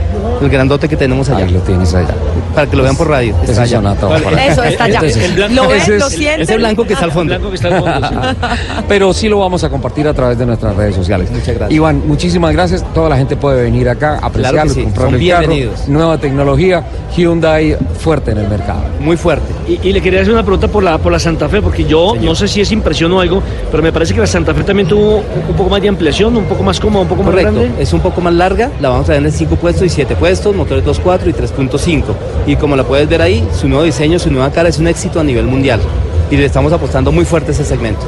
El 0.42 0.48
grandote 0.48 0.88
que 0.88 0.96
tenemos 0.96 1.28
allá. 1.28 1.44
Ahí 1.44 1.50
lo 1.52 1.60
tienes 1.60 1.94
allá. 1.94 2.14
Para 2.54 2.66
que 2.66 2.74
lo 2.76 2.82
vean 2.82 2.96
por 2.96 3.08
radio. 3.08 3.34
Ese 3.42 3.52
Está 3.52 3.62
allá. 3.62 3.76
Sonata 3.76 4.08
para. 4.08 4.46
Eso 4.46 4.62
está 4.64 4.84
allá. 4.84 5.00
Este 5.04 5.06
es- 5.08 5.16
El 5.30 5.32
blanco- 5.34 5.54
¿Lo 5.54 5.68
ven? 5.68 5.80
ese 5.80 5.98
¿Lo 5.98 6.06
es- 6.06 6.12
sienten? 6.14 6.40
Ese 6.42 6.56
blanco 6.56 6.84
que 6.86 6.92
está 6.94 7.04
al 7.04 7.10
El 7.10 7.14
fondo. 7.14 7.34
blanco 7.34 7.48
que 7.50 7.56
está 7.56 7.68
al 7.68 7.80
fondo, 7.82 8.08
sí. 8.08 8.14
Pero 8.88 9.12
sí 9.12 9.28
lo 9.28 9.38
vamos 9.38 9.64
a 9.64 9.68
compartir 9.70 10.08
a 10.08 10.14
través 10.14 10.38
de 10.38 10.46
nuestras 10.46 10.74
redes 10.76 10.94
sociales. 10.94 11.30
Muchas 11.30 11.48
gracias. 11.48 11.70
Iván, 11.72 12.02
muchísimas 12.06 12.52
gracias. 12.52 12.84
Toda 12.94 13.08
la 13.10 13.16
gente 13.18 13.36
puede 13.36 13.62
venir 13.62 13.88
acá, 13.88 14.18
apreciarlo, 14.22 14.62
Claro 14.62 14.74
sí. 14.74 14.82
comprar 14.82 15.06
el 15.08 15.12
carro. 15.12 15.20
bienvenidos. 15.48 15.88
Nueva 15.88 16.18
tecnología, 16.18 16.84
Hyundai 17.16 17.76
fuerte 17.98 18.30
en 18.32 18.38
el 18.38 18.48
mercado. 18.48 18.80
Muy 19.00 19.16
fuerte. 19.18 19.44
Y, 19.68 19.88
y 19.88 19.92
le 19.92 20.00
quería 20.00 20.22
hacer 20.22 20.32
una 20.32 20.42
pregunta 20.42 20.68
por 20.68 20.82
la, 20.82 20.96
por 20.98 21.12
la 21.12 21.18
Santa 21.18 21.48
Fe, 21.50 21.60
porque 21.60 21.84
yo 21.84 22.14
no 22.20 22.34
sé 22.34 22.48
si 22.48 22.60
es 22.62 22.72
impresión 22.72 23.12
o 23.12 23.20
algo, 23.20 23.42
pero 23.70 23.82
me 23.82 23.92
parece 23.92 24.14
que 24.14 24.20
la 24.20 24.26
Santa 24.26 24.49
Fe 24.54 24.64
también 24.64 24.88
tuvo 24.88 25.16
un 25.18 25.56
poco 25.56 25.70
más 25.70 25.80
de 25.82 25.88
ampliación, 25.88 26.36
un 26.36 26.44
poco 26.44 26.62
más 26.62 26.78
cómoda, 26.80 27.02
un 27.02 27.08
poco 27.08 27.22
más 27.22 27.32
Correcto, 27.32 27.60
grande. 27.60 27.82
es 27.82 27.92
un 27.92 28.00
poco 28.00 28.20
más 28.20 28.34
larga, 28.34 28.70
la 28.80 28.88
vamos 28.88 29.04
a 29.04 29.06
traer 29.06 29.24
en 29.24 29.32
5 29.32 29.56
puestos 29.56 29.84
y 29.84 29.88
7 29.88 30.16
puestos, 30.16 30.54
motores 30.54 30.84
2.4 30.84 31.28
y 31.28 31.32
3.5. 31.32 32.02
Y 32.46 32.56
como 32.56 32.76
la 32.76 32.84
puedes 32.84 33.08
ver 33.08 33.22
ahí, 33.22 33.46
su 33.58 33.68
nuevo 33.68 33.84
diseño, 33.84 34.18
su 34.18 34.30
nueva 34.30 34.50
cara 34.50 34.68
es 34.68 34.78
un 34.78 34.86
éxito 34.86 35.20
a 35.20 35.24
nivel 35.24 35.46
mundial. 35.46 35.80
Y 36.30 36.36
le 36.36 36.44
estamos 36.44 36.72
apostando 36.72 37.10
muy 37.12 37.24
fuerte 37.24 37.50
a 37.50 37.54
ese 37.54 37.64
segmento. 37.64 38.02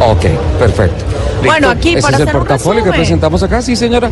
Ok, 0.00 0.26
perfecto. 0.58 1.04
Bueno, 1.44 1.70
aquí 1.70 1.90
Ese 1.90 2.02
para 2.02 2.16
es 2.16 2.20
el 2.22 2.26
un 2.28 2.32
portafolio 2.32 2.84
que 2.84 2.90
presentamos 2.90 3.42
acá, 3.42 3.62
sí, 3.62 3.76
señora. 3.76 4.10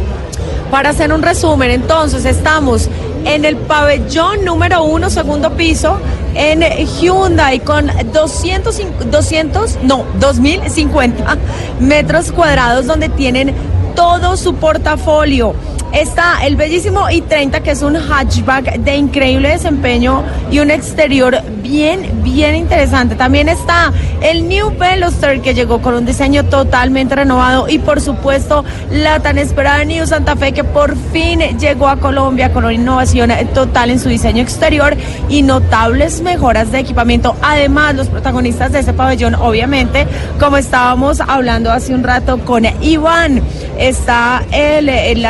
Para 0.71 0.91
hacer 0.91 1.13
un 1.13 1.23
resumen, 1.23 1.71
entonces 1.71 2.25
estamos 2.27 2.89
en 3.25 3.45
el 3.47 3.57
pabellón 3.57 4.45
número 4.45 4.85
uno, 4.85 5.09
segundo 5.09 5.51
piso, 5.53 5.99
en 6.35 6.63
Hyundai 7.01 7.61
con 7.61 7.91
200, 8.13 8.79
cin- 8.79 8.93
200, 9.11 9.79
no, 9.83 10.05
2050 10.21 11.37
metros 11.81 12.31
cuadrados 12.33 12.87
donde 12.87 13.09
tienen 13.09 13.55
todo 13.97 14.37
su 14.37 14.55
portafolio. 14.57 15.55
Está 15.93 16.45
el 16.47 16.57
bellísimo 16.57 17.09
i30 17.09 17.63
que 17.63 17.71
es 17.71 17.81
un 17.81 17.97
hatchback 17.97 18.77
de 18.81 18.97
increíble 18.97 19.49
desempeño 19.49 20.23
y 20.51 20.59
un 20.59 20.71
exterior 20.71 21.41
bien 21.69 22.09
bien, 22.23 22.55
interesante. 22.55 23.15
También 23.15 23.49
está 23.49 23.93
el 24.21 24.49
New 24.49 24.77
Veloster 24.79 25.41
que 25.41 25.55
llegó 25.55 25.81
con 25.81 25.95
un 25.95 26.07
diseño 26.07 26.45
totalmente 26.45 27.15
renovado 27.15 27.69
y 27.69 27.79
por 27.79 28.01
supuesto 28.01 28.65
la 28.91 29.21
tan 29.21 29.39
esperada 29.39 29.85
New 29.85 30.07
Santa 30.07 30.37
Fe 30.37 30.53
que 30.53 30.65
por 30.65 30.97
fin 31.13 31.41
llegó 31.59 31.89
a 31.89 31.97
Colombia 31.97 32.53
con 32.53 32.65
una 32.65 32.73
innovación 32.73 33.31
total 33.55 33.91
en 33.91 33.99
su 33.99 34.09
diseño 34.09 34.43
exterior 34.43 34.97
y 35.29 35.43
notables 35.43 36.21
mejoras 36.21 36.71
de 36.71 36.79
equipamiento. 36.79 37.37
Además, 37.43 37.95
los 37.95 38.09
protagonistas 38.09 38.73
de 38.73 38.81
ese 38.81 38.93
pabellón, 38.93 39.35
obviamente, 39.35 40.07
como 40.39 40.57
estábamos 40.57 41.21
hablando 41.21 41.73
hace 41.73 41.95
un 41.95 42.05
rato 42.05 42.39
con 42.45 42.65
Iván, 42.81 43.43
está 43.79 44.43
el, 44.53 44.89
el, 44.89 45.27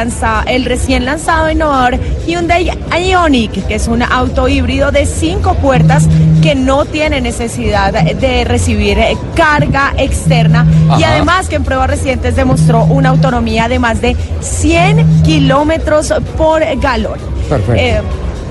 el 0.47 0.65
recién 0.65 1.05
lanzado 1.05 1.51
innovador 1.51 1.99
Hyundai 2.27 2.71
Ioniq, 2.97 3.67
que 3.67 3.75
es 3.75 3.89
un 3.89 4.03
auto 4.03 4.49
híbrido 4.49 4.91
de 4.91 5.07
cinco 5.07 5.55
puertas 5.55 6.07
que 6.49 6.55
no 6.55 6.87
tiene 6.87 7.21
necesidad 7.21 7.93
de 7.93 8.45
recibir 8.45 8.97
carga 9.35 9.93
externa 9.99 10.67
y 10.99 11.05
además 11.05 11.47
que 11.47 11.57
en 11.57 11.65
pruebas 11.65 11.91
recientes 11.91 12.37
demostró 12.37 12.85
una 12.85 13.11
autonomía 13.11 13.69
de 13.69 13.79
más 13.79 14.01
de 14.01 14.17
100 14.41 15.25
kilómetros 15.25 16.11
por 16.39 16.63
galón. 16.81 17.19
Perfecto. 17.51 17.75
Eh, 17.75 18.01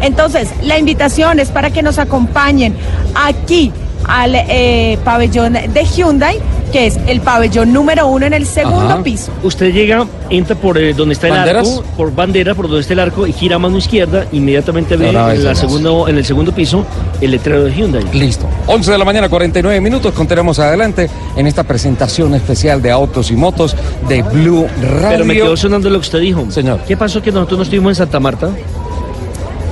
entonces, 0.01 0.47
la 0.61 0.77
invitación 0.77 1.39
es 1.39 1.49
para 1.49 1.71
que 1.71 1.81
nos 1.81 1.97
acompañen 1.97 2.75
aquí 3.15 3.71
al 4.07 4.35
eh, 4.35 4.99
pabellón 5.03 5.53
de 5.53 5.83
Hyundai, 5.83 6.39
que 6.71 6.87
es 6.87 6.97
el 7.07 7.21
pabellón 7.21 7.71
número 7.73 8.07
uno 8.07 8.25
en 8.25 8.33
el 8.33 8.45
segundo 8.45 8.85
Ajá. 8.85 9.03
piso. 9.03 9.31
Usted 9.43 9.71
llega, 9.73 10.05
entra 10.29 10.55
por 10.55 10.77
eh, 10.77 10.93
donde 10.93 11.13
está 11.13 11.27
el 11.27 11.33
¿Banderas? 11.33 11.67
arco, 11.69 11.83
por 11.95 12.13
bandera, 12.13 12.55
por 12.55 12.67
donde 12.67 12.81
está 12.81 12.93
el 12.93 12.99
arco 12.99 13.25
y 13.27 13.33
gira 13.33 13.55
a 13.55 13.59
mano 13.59 13.77
izquierda, 13.77 14.25
inmediatamente 14.31 14.95
ve 14.97 15.07
Ahora 15.07 15.33
en, 15.33 15.43
la 15.43 15.49
vemos. 15.51 15.59
segundo, 15.59 16.07
en 16.07 16.17
el 16.17 16.25
segundo 16.25 16.51
piso 16.53 16.85
el 17.21 17.31
letrero 17.31 17.63
de 17.63 17.73
Hyundai. 17.73 18.03
Listo. 18.13 18.45
11 18.67 18.91
de 18.91 18.97
la 18.97 19.05
mañana, 19.05 19.29
49 19.29 19.79
minutos. 19.81 20.13
Continuamos 20.13 20.59
adelante 20.59 21.09
en 21.35 21.47
esta 21.47 21.63
presentación 21.63 22.33
especial 22.35 22.81
de 22.81 22.91
autos 22.91 23.31
y 23.31 23.35
motos 23.35 23.75
de 24.07 24.21
Blue 24.23 24.67
Radio. 24.81 25.07
Pero 25.09 25.25
me 25.25 25.33
quedó 25.35 25.57
sonando 25.57 25.89
lo 25.89 25.95
que 25.99 26.05
usted 26.05 26.19
dijo. 26.19 26.45
Señor. 26.51 26.79
¿Qué 26.87 26.97
pasó 26.97 27.21
que 27.21 27.31
nosotros 27.31 27.57
no 27.59 27.63
estuvimos 27.63 27.91
en 27.91 27.95
Santa 27.95 28.19
Marta? 28.19 28.49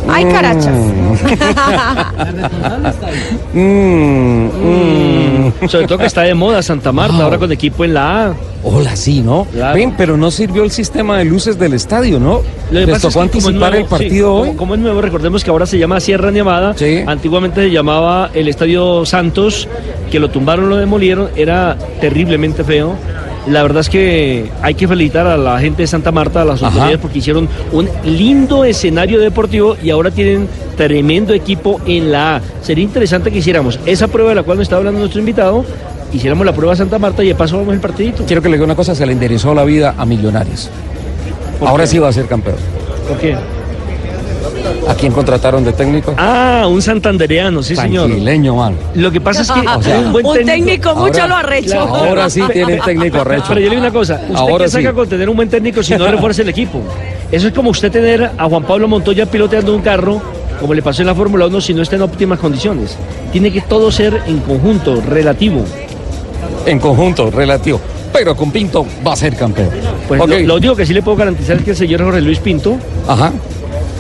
Ay, 0.08 0.26
carachas. 0.26 0.76
Mm, 3.54 4.48
mm. 5.64 5.70
Sobre 5.70 5.88
todo 5.88 5.98
que 6.00 6.06
está 6.08 6.22
de 6.24 6.34
moda 6.34 6.62
Santa 6.62 6.92
Marta, 6.92 7.16
Wow. 7.16 7.24
ahora 7.24 7.38
con 7.38 7.52
equipo 7.52 7.86
en 7.86 7.94
la 7.94 8.26
A. 8.28 8.34
Hola, 8.64 8.96
sí, 8.96 9.22
¿no? 9.22 9.46
Claro. 9.54 9.76
Ven, 9.76 9.94
pero 9.96 10.18
no 10.18 10.30
sirvió 10.32 10.64
el 10.64 10.72
sistema 10.72 11.18
de 11.20 11.26
luces 11.26 11.58
del 11.58 11.74
estadio, 11.74 12.20
¿no? 12.20 12.42
Lo 12.72 12.80
que 12.80 12.86
Les 12.86 12.90
pasa 12.96 13.08
es 13.08 13.14
tocó 13.14 13.26
que 13.26 13.30
como 13.30 13.40
es 13.40 13.46
anticipar 13.46 13.72
nuevo- 13.72 13.84
el 13.86 13.90
partido 13.90 14.10
sí, 14.12 14.22
hoy. 14.42 14.48
Como, 14.50 14.58
como 14.58 14.76
es 14.76 14.80
nuevo, 14.82 15.02
recordemos 15.02 15.44
que 15.44 15.50
ahora 15.52 15.66
se 15.66 15.78
llama 15.78 16.00
Sierra 16.00 16.32
Nevada. 16.32 16.74
Sí. 16.76 17.04
Antiguamente 17.08 17.62
se 17.62 17.72
llamaba 17.72 18.30
el 18.34 18.48
Estadio 18.50 19.06
Santos, 19.06 19.68
que 20.12 20.20
lo 20.20 20.30
tumbaron, 20.30 20.68
lo 20.70 20.78
demolieron. 20.78 21.30
Era 21.36 21.78
terriblemente 22.02 22.64
feo. 22.64 22.96
La 23.48 23.62
verdad 23.62 23.82
es 23.82 23.90
que 23.90 24.50
hay 24.64 24.74
que 24.74 24.88
felicitar 24.88 25.28
a 25.28 25.38
la 25.38 25.60
gente 25.60 25.84
de 25.84 25.88
Santa 25.88 26.12
Marta, 26.12 26.42
a 26.42 26.46
las 26.46 26.58
Ajá. 26.64 26.68
autoridades, 26.68 26.98
porque 27.00 27.20
hicieron 27.20 27.48
un 27.72 27.88
lindo 28.04 28.66
escenario 28.66 29.20
deportivo 29.20 29.78
y 29.84 29.92
ahora 29.92 30.10
tienen 30.10 30.48
tremendo 30.76 31.34
equipo 31.34 31.80
en 31.86 32.12
la 32.12 32.38
A. 32.38 32.42
Sería 32.62 32.84
interesante 32.84 33.32
que 33.32 33.38
hiciéramos 33.38 33.80
esa 33.86 34.08
prueba 34.08 34.30
de 34.30 34.36
la 34.36 34.44
cual 34.44 34.58
nos 34.58 34.66
está 34.66 34.78
hablando 34.78 35.00
nuestro 35.00 35.20
invitado, 35.20 35.64
hiciéramos 36.12 36.44
la 36.46 36.54
prueba 36.54 36.74
de 36.74 36.78
Santa 36.78 36.98
Marta 36.98 37.24
y 37.24 37.28
de 37.28 37.36
paso 37.36 37.58
vamos 37.58 37.76
el 37.76 37.80
partidito. 37.80 38.24
Quiero 38.26 38.42
que 38.42 38.50
le 38.50 38.56
diga 38.56 38.66
una 38.66 38.76
cosa, 38.76 38.96
se 38.96 39.06
le 39.06 39.12
enderezó 39.14 39.54
la 39.54 39.64
vida 39.64 39.94
a 39.96 40.06
Millonarios. 40.08 40.70
¿Por 41.60 41.68
Ahora 41.70 41.84
qué? 41.84 41.90
sí 41.92 42.00
va 42.00 42.08
a 42.10 42.14
ser 42.14 42.26
campeón. 42.26 42.56
¿Por 43.08 43.18
qué? 43.20 43.36
¿A 44.88 44.94
quién 44.96 45.12
contrataron 45.12 45.64
de 45.64 45.74
técnico? 45.74 46.14
Ah, 46.18 46.66
un 46.70 46.82
santandereano, 46.82 47.64
sí 47.64 47.76
señor. 47.76 48.10
Man. 48.10 48.76
Lo 48.96 49.12
que 49.12 49.20
pasa 49.22 49.42
es 49.42 49.52
que 49.52 49.60
O 49.78 49.82
sea, 49.82 50.00
un 50.00 50.12
buen 50.12 50.26
Un 50.26 50.46
técnico, 50.46 50.96
mucho 50.96 51.22
ahora- 51.22 51.28
lo 51.28 51.36
arrecho. 51.36 51.70
Claro. 51.72 51.96
Ahora 51.96 52.30
sí 52.30 52.42
tiene 52.52 52.80
técnico 52.84 53.22
arrecho. 53.22 53.46
Pero 53.50 53.60
yo 53.62 53.66
le 53.66 53.76
digo 53.76 53.82
una 53.82 53.92
cosa, 53.94 54.22
¿usted 54.22 54.36
Ahora 54.36 54.66
qué 54.66 54.72
saca 54.72 54.90
sí. 54.90 54.96
con 54.96 55.10
tener 55.10 55.30
un 55.30 55.36
buen 55.36 55.50
técnico 55.50 55.82
si 55.84 55.96
no 55.96 56.08
refuerza 56.08 56.42
el 56.44 56.50
equipo? 56.50 56.82
Eso 57.32 57.48
es 57.48 57.54
como 57.54 57.72
usted 57.72 57.92
tener 57.92 58.32
a 58.38 58.46
Juan 58.48 58.64
Pablo 58.64 58.88
Montoya 58.88 59.26
piloteando 59.26 59.76
un 59.76 59.82
carro, 59.82 60.22
como 60.60 60.74
le 60.74 60.82
pasó 60.82 61.02
en 61.02 61.08
la 61.08 61.16
Fórmula 61.16 61.48
1, 61.48 61.60
si 61.62 61.74
no 61.74 61.82
está 61.82 61.96
en 61.96 62.04
óptimas 62.04 62.40
condiciones. 62.40 62.96
Tiene 63.32 63.52
que 63.52 63.62
todo 63.62 63.92
ser 63.92 64.22
en 64.28 64.40
conjunto, 64.40 65.02
relativo. 65.02 65.64
En 66.66 66.80
conjunto, 66.80 67.30
relativo. 67.32 67.80
Pero 68.14 68.36
con 68.36 68.50
Pinto 68.52 68.86
va 69.06 69.14
a 69.14 69.16
ser 69.18 69.36
campeón. 69.36 69.70
Pues 70.08 70.20
lo, 70.26 70.40
lo 70.40 70.56
único 70.56 70.76
que 70.76 70.86
sí 70.86 70.94
le 70.94 71.02
puedo 71.02 71.18
garantizar 71.18 71.58
es 71.58 71.64
que 71.64 71.72
el 71.72 71.76
señor 71.78 72.02
Jorge 72.04 72.22
Luis 72.22 72.40
Pinto 72.40 72.78
Ajá. 73.08 73.34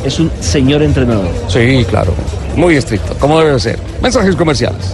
Es 0.05 0.19
un 0.19 0.31
señor 0.39 0.83
entrenador. 0.83 1.27
Sí, 1.47 1.83
claro. 1.89 2.13
Muy 2.55 2.75
estricto, 2.75 3.15
como 3.15 3.39
debe 3.39 3.59
ser. 3.59 3.79
Mensajes 4.01 4.35
comerciales. 4.35 4.93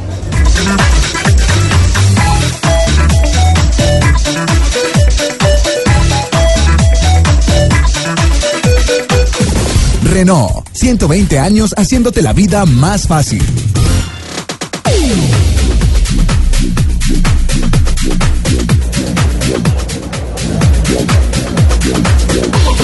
Renault, 10.04 10.68
120 10.74 11.40
años 11.40 11.74
haciéndote 11.78 12.22
la 12.22 12.34
vida 12.34 12.66
más 12.66 13.08
fácil. 13.08 13.44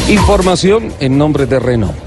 Información 0.09 0.93
en 0.99 1.17
nombre 1.17 1.45
de 1.45 1.59
Renault. 1.59 2.06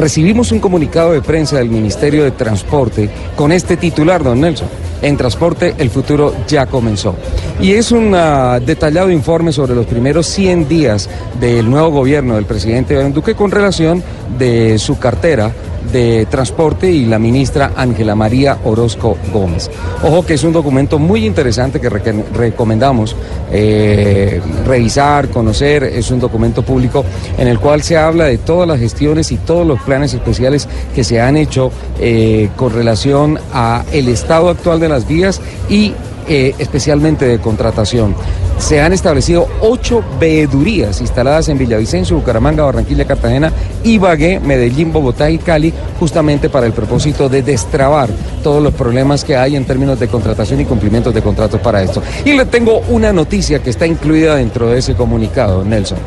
Recibimos 0.00 0.50
un 0.50 0.60
comunicado 0.60 1.12
de 1.12 1.20
prensa 1.20 1.58
del 1.58 1.68
Ministerio 1.68 2.24
de 2.24 2.30
Transporte 2.30 3.10
con 3.36 3.52
este 3.52 3.76
titular, 3.76 4.24
don 4.24 4.40
Nelson. 4.40 4.66
En 5.02 5.14
transporte 5.18 5.74
el 5.76 5.90
futuro 5.90 6.34
ya 6.48 6.64
comenzó. 6.64 7.16
Y 7.60 7.72
es 7.72 7.92
un 7.92 8.14
ah, 8.14 8.60
detallado 8.60 9.10
informe 9.10 9.52
sobre 9.52 9.74
los 9.74 9.84
primeros 9.84 10.26
100 10.28 10.68
días 10.68 11.10
del 11.38 11.68
nuevo 11.68 11.90
gobierno 11.90 12.36
del 12.36 12.46
presidente 12.46 12.94
Iván 12.94 13.12
Duque 13.12 13.34
con 13.34 13.50
relación 13.50 14.02
de 14.38 14.78
su 14.78 14.98
cartera 14.98 15.52
de 15.92 16.26
Transporte 16.26 16.90
y 16.90 17.06
la 17.06 17.18
ministra 17.18 17.72
Ángela 17.76 18.14
María 18.14 18.58
Orozco 18.64 19.16
Gómez. 19.32 19.70
Ojo 20.02 20.24
que 20.24 20.34
es 20.34 20.44
un 20.44 20.52
documento 20.52 20.98
muy 20.98 21.26
interesante 21.26 21.80
que 21.80 21.88
recomendamos 21.88 23.16
eh, 23.50 24.40
revisar, 24.66 25.28
conocer. 25.28 25.84
Es 25.84 26.10
un 26.10 26.20
documento 26.20 26.62
público 26.62 27.04
en 27.38 27.48
el 27.48 27.58
cual 27.58 27.82
se 27.82 27.96
habla 27.96 28.24
de 28.24 28.38
todas 28.38 28.68
las 28.68 28.78
gestiones 28.78 29.32
y 29.32 29.36
todos 29.36 29.66
los 29.66 29.80
planes 29.80 30.14
especiales 30.14 30.68
que 30.94 31.04
se 31.04 31.20
han 31.20 31.36
hecho 31.36 31.70
eh, 31.98 32.50
con 32.56 32.72
relación 32.72 33.38
a 33.52 33.84
el 33.92 34.08
estado 34.08 34.48
actual 34.48 34.80
de 34.80 34.88
las 34.88 35.06
vías 35.06 35.40
y 35.68 35.94
eh, 36.26 36.54
especialmente 36.58 37.26
de 37.26 37.38
contratación. 37.38 38.14
Se 38.58 38.80
han 38.80 38.92
establecido 38.92 39.48
ocho 39.62 40.04
veedurías 40.20 41.00
instaladas 41.00 41.48
en 41.48 41.56
Villavicencio, 41.56 42.16
Bucaramanga, 42.16 42.64
Barranquilla, 42.64 43.06
Cartagena, 43.06 43.52
Ibagué, 43.84 44.38
Medellín, 44.38 44.92
Bogotá 44.92 45.30
y 45.30 45.38
Cali, 45.38 45.72
justamente 45.98 46.50
para 46.50 46.66
el 46.66 46.72
propósito 46.72 47.28
de 47.28 47.42
destrabar 47.42 48.10
todos 48.42 48.62
los 48.62 48.74
problemas 48.74 49.24
que 49.24 49.36
hay 49.36 49.56
en 49.56 49.64
términos 49.64 49.98
de 49.98 50.08
contratación 50.08 50.60
y 50.60 50.66
cumplimientos 50.66 51.14
de 51.14 51.22
contratos 51.22 51.60
para 51.60 51.82
esto. 51.82 52.02
Y 52.24 52.34
le 52.34 52.44
tengo 52.44 52.80
una 52.88 53.12
noticia 53.12 53.60
que 53.60 53.70
está 53.70 53.86
incluida 53.86 54.36
dentro 54.36 54.68
de 54.68 54.78
ese 54.78 54.94
comunicado, 54.94 55.64
Nelson. 55.64 55.98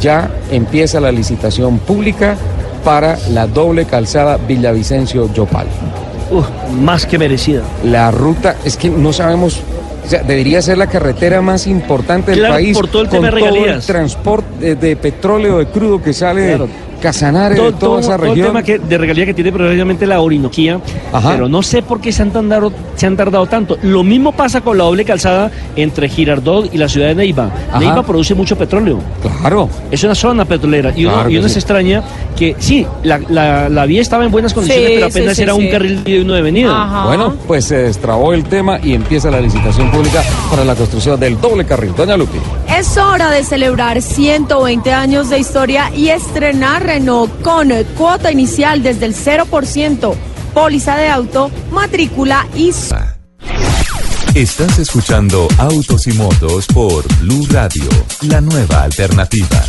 Ya 0.00 0.30
empieza 0.50 1.00
la 1.00 1.10
licitación 1.10 1.78
pública 1.78 2.36
para 2.84 3.18
la 3.30 3.46
doble 3.46 3.86
calzada 3.86 4.38
Villavicencio-Yopal. 4.38 5.66
Más 6.80 7.06
que 7.06 7.18
merecida. 7.18 7.62
La 7.84 8.10
ruta, 8.10 8.56
es 8.64 8.76
que 8.76 8.90
no 8.90 9.12
sabemos, 9.12 9.60
o 10.04 10.08
sea, 10.08 10.22
debería 10.22 10.60
ser 10.62 10.78
la 10.78 10.86
carretera 10.86 11.40
más 11.40 11.66
importante 11.66 12.30
del 12.32 12.40
Claro, 12.40 12.54
país. 12.54 12.76
por 12.76 12.88
todo 12.88 13.02
el 13.02 13.08
con 13.08 13.18
tema 13.20 13.30
de 13.30 13.38
todo 13.40 13.48
el 13.48 13.54
regalías. 13.54 13.86
transporte 13.86 14.48
de, 14.60 14.74
de 14.76 14.96
petróleo, 14.96 15.58
de 15.58 15.66
crudo 15.66 16.02
que 16.02 16.12
sale 16.12 16.48
Claro. 16.48 16.68
Casanare, 17.00 17.54
todo, 17.56 17.72
toda 17.72 17.78
todo- 17.78 17.98
esa 18.00 18.16
todo 18.16 18.24
el 18.26 18.30
región. 18.30 18.46
tema 18.48 18.62
que, 18.62 18.78
de 18.78 18.98
regalía 18.98 19.26
que 19.26 19.34
tiene 19.34 19.52
precisamente 19.52 20.06
la 20.06 20.20
Orinoquía, 20.20 20.80
Ajá. 21.12 21.30
pero 21.32 21.48
no 21.48 21.62
sé 21.62 21.82
por 21.82 22.00
qué 22.00 22.12
se 22.12 22.22
han, 22.22 22.30
tardado, 22.30 22.72
se 22.96 23.06
han 23.06 23.16
tardado 23.16 23.46
tanto. 23.46 23.78
Lo 23.82 24.02
mismo 24.04 24.32
pasa 24.32 24.60
con 24.60 24.76
la 24.78 24.84
doble 24.84 25.04
calzada 25.04 25.50
entre 25.76 26.08
Girardot 26.08 26.72
y 26.74 26.78
la 26.78 26.88
ciudad 26.88 27.08
de 27.08 27.14
Neiva. 27.14 27.50
Ajá. 27.70 27.78
Neiva 27.78 28.02
produce 28.02 28.34
mucho 28.34 28.56
petróleo. 28.56 28.98
Claro. 29.40 29.68
Es 29.90 30.02
una 30.04 30.14
zona 30.14 30.44
petrolera 30.44 30.92
y 30.96 31.04
uno, 31.04 31.14
Claro 31.14 31.30
y 31.30 31.32
que 31.34 31.38
uno 31.38 31.48
sí. 31.48 31.54
se 31.54 31.60
extraña 31.60 32.02
que 32.36 32.56
sí, 32.58 32.86
la, 33.02 33.18
la- 33.28 33.68
la 33.68 33.86
vía 33.86 34.00
estaba 34.00 34.24
en 34.24 34.30
buenas 34.30 34.52
condiciones, 34.54 34.86
Sí, 34.88 34.94
pero 34.96 35.06
apenas 35.06 35.36
sí, 35.36 35.42
era 35.42 35.54
sí. 35.54 35.60
un 35.60 35.68
carril 35.70 36.02
y 36.06 36.18
uno 36.18 36.32
de 36.34 36.38
avenida. 36.40 36.70
Ajá. 36.84 37.06
Bueno, 37.06 37.34
pues 37.46 37.64
se 37.64 37.76
destrabó 37.78 38.32
el 38.32 38.44
tema 38.44 38.78
y 38.82 38.94
empieza 38.94 39.30
la 39.30 39.40
licitación 39.40 39.90
pública 39.90 40.22
para 40.50 40.64
la 40.64 40.74
construcción 40.74 41.18
del 41.18 41.40
doble 41.40 41.64
carril. 41.64 41.92
Doña 41.96 42.16
Lupi. 42.16 42.38
Es 42.78 42.96
hora 42.96 43.32
de 43.32 43.42
celebrar 43.42 44.00
120 44.00 44.92
años 44.92 45.30
de 45.30 45.40
historia 45.40 45.90
y 45.92 46.10
estrenar 46.10 46.84
Renault 46.84 47.42
con 47.42 47.70
cuota 47.96 48.30
inicial 48.30 48.84
desde 48.84 49.06
el 49.06 49.16
0%, 49.16 50.14
póliza 50.54 50.96
de 50.96 51.08
auto, 51.08 51.50
matrícula 51.72 52.46
y... 52.54 52.72
Estás 54.32 54.78
escuchando 54.78 55.48
Autos 55.58 56.06
y 56.06 56.12
Motos 56.12 56.68
por 56.68 57.04
Blue 57.18 57.48
Radio, 57.50 57.88
la 58.28 58.40
nueva 58.40 58.84
alternativa. 58.84 59.64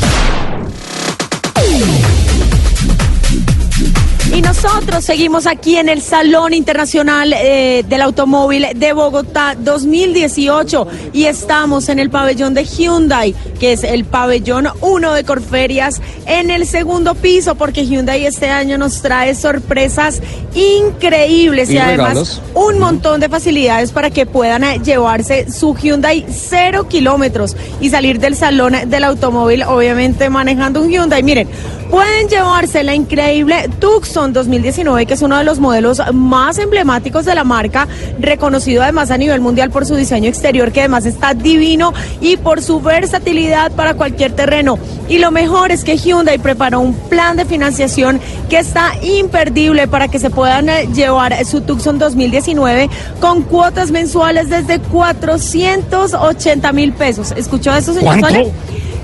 Y 4.35 4.41
nosotros 4.41 5.03
seguimos 5.03 5.47
aquí 5.47 5.77
en 5.77 5.89
el 5.89 6.01
Salón 6.01 6.53
Internacional 6.53 7.33
eh, 7.33 7.83
del 7.87 8.01
Automóvil 8.03 8.67
de 8.75 8.93
Bogotá 8.93 9.55
2018 9.57 10.87
y 11.13 11.25
estamos 11.25 11.89
en 11.89 11.97
el 11.97 12.11
pabellón 12.11 12.53
de 12.53 12.63
Hyundai, 12.63 13.33
que 13.59 13.73
es 13.73 13.83
el 13.83 14.05
pabellón 14.05 14.67
1 14.81 15.13
de 15.13 15.23
Corferias, 15.23 15.99
en 16.27 16.51
el 16.51 16.67
segundo 16.67 17.15
piso, 17.15 17.55
porque 17.55 17.87
Hyundai 17.87 18.27
este 18.27 18.49
año 18.49 18.77
nos 18.77 19.01
trae 19.01 19.33
sorpresas 19.33 20.21
increíbles 20.53 21.71
y, 21.71 21.73
Y 21.73 21.77
además 21.79 22.09
regalos. 22.09 22.41
un 22.53 22.77
montón 22.77 23.19
de 23.19 23.29
facilidades 23.29 23.91
para 23.91 24.11
que 24.11 24.27
puedan 24.27 24.63
eh, 24.63 24.79
llevarse 24.83 25.51
su 25.51 25.73
Hyundai 25.75 26.25
cero 26.29 26.87
kilómetros 26.87 27.55
y 27.81 27.89
salir 27.89 28.19
del 28.19 28.35
Salón 28.35 28.75
del 28.85 29.03
Automóvil, 29.05 29.63
obviamente 29.63 30.29
manejando 30.29 30.81
un 30.81 30.89
Hyundai. 30.89 31.23
Miren, 31.23 31.49
pueden 31.89 32.27
llevarse 32.27 32.83
la 32.83 32.93
increíble 32.93 33.69
Tucson 33.79 34.33
2019, 34.33 35.05
que 35.05 35.13
es 35.13 35.21
uno 35.21 35.37
de 35.37 35.43
los 35.43 35.59
modelos 35.59 36.01
más 36.13 36.57
emblemáticos 36.57 37.25
de 37.25 37.35
la 37.35 37.43
marca, 37.43 37.87
reconocido 38.19 38.83
además 38.83 39.11
a 39.11 39.17
nivel 39.17 39.41
mundial 39.41 39.71
por 39.71 39.85
su 39.85 39.95
diseño 39.95 40.29
exterior, 40.29 40.71
que 40.71 40.81
además 40.81 41.05
está 41.05 41.33
divino 41.33 41.93
y 42.21 42.37
por 42.37 42.61
su 42.61 42.79
versatilidad 42.79 43.71
para 43.71 43.95
cualquier 43.95 44.33
terreno. 44.33 44.77
Y 45.07 45.17
lo 45.17 45.31
mejor 45.31 45.71
es 45.71 45.83
que 45.83 45.97
Hyundai 45.97 46.37
preparó 46.37 46.79
un 46.79 46.93
plan 46.93 47.37
de 47.37 47.45
financiación 47.45 48.19
que 48.49 48.59
está 48.59 48.91
imperdible 49.01 49.87
para 49.87 50.07
que 50.07 50.19
se 50.19 50.29
puedan 50.29 50.69
eh, 50.69 50.87
llevar 50.93 51.45
su 51.45 51.61
Tucson 51.61 51.97
2019 51.97 52.89
con 53.19 53.43
cuotas 53.43 53.91
mensuales 53.91 54.49
desde 54.49 54.79
480 54.79 56.71
mil 56.73 56.93
pesos. 56.93 57.33
¿Escuchó 57.35 57.73
eso, 57.75 57.93
señor 57.93 58.19
¿Cuánto? 58.19 58.51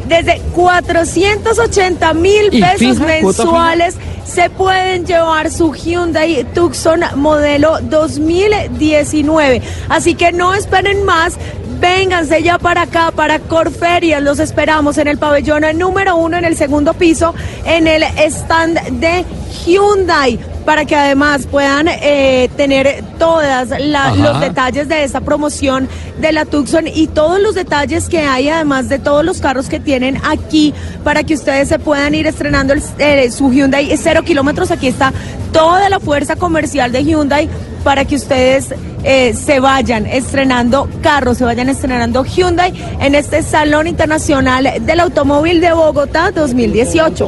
Desde 0.07 0.39
480 0.53 2.13
mil 2.13 2.49
¿Y 2.51 2.61
pesos 2.61 2.99
mensuales 2.99 3.95
se 4.25 4.49
pueden 4.49 5.05
llevar 5.05 5.51
su 5.51 5.73
Hyundai 5.73 6.43
Tucson 6.53 7.01
modelo 7.15 7.79
2019. 7.81 9.61
Así 9.89 10.15
que 10.15 10.31
no 10.31 10.53
esperen 10.53 11.03
más. 11.03 11.37
Vénganse 11.79 12.41
ya 12.41 12.57
para 12.57 12.83
acá, 12.83 13.11
para 13.11 13.39
Corferias. 13.39 14.21
Los 14.21 14.39
esperamos 14.39 14.97
en 14.97 15.07
el 15.07 15.17
pabellón 15.17 15.63
número 15.77 16.15
uno, 16.15 16.37
en 16.37 16.45
el 16.45 16.55
segundo 16.55 16.93
piso, 16.93 17.35
en 17.65 17.87
el 17.87 18.03
stand 18.03 18.79
de 18.99 19.25
Hyundai, 19.65 20.39
para 20.65 20.85
que 20.85 20.95
además 20.95 21.45
puedan 21.49 21.87
eh, 21.87 22.49
tener 22.57 23.03
Ajá. 24.07 24.15
los 24.15 24.39
detalles 24.41 24.87
de 24.87 25.03
esta 25.03 25.21
promoción 25.21 25.87
de 26.19 26.31
la 26.31 26.45
Tucson 26.45 26.87
y 26.87 27.07
todos 27.07 27.39
los 27.39 27.55
detalles 27.55 28.09
que 28.09 28.19
hay, 28.19 28.49
además 28.49 28.89
de 28.89 28.99
todos 28.99 29.23
los 29.23 29.39
carros 29.39 29.69
que 29.69 29.79
tienen 29.79 30.19
aquí, 30.25 30.73
para 31.03 31.23
que 31.23 31.35
ustedes 31.35 31.67
se 31.69 31.77
puedan 31.79 32.15
ir 32.15 32.25
estrenando 32.27 32.73
el- 32.73 32.81
eh, 32.97 33.31
su 33.31 33.51
Hyundai 33.51 33.95
cero 33.97 34.21
kilómetros. 34.23 34.71
Aquí 34.71 34.87
está 34.87 35.13
toda 35.51 35.87
la 35.89 35.99
fuerza 35.99 36.35
comercial 36.35 36.91
de 36.91 37.03
Hyundai 37.03 37.47
para 37.83 38.03
que 38.05 38.15
ustedes 38.15 38.73
eh, 39.03 39.35
se 39.35 39.59
vayan 39.59 40.07
estrenando 40.07 40.89
carros, 41.03 41.37
se 41.37 41.43
vayan 41.43 41.69
estrenando 41.69 42.23
Hyundai 42.25 42.73
en 42.99 43.13
este 43.13 43.43
Salón 43.43 43.85
Internacional 43.85 44.67
del 44.81 44.99
Automóvil 44.99 45.61
de 45.61 45.71
Bogotá 45.73 46.31
2018. 46.31 47.25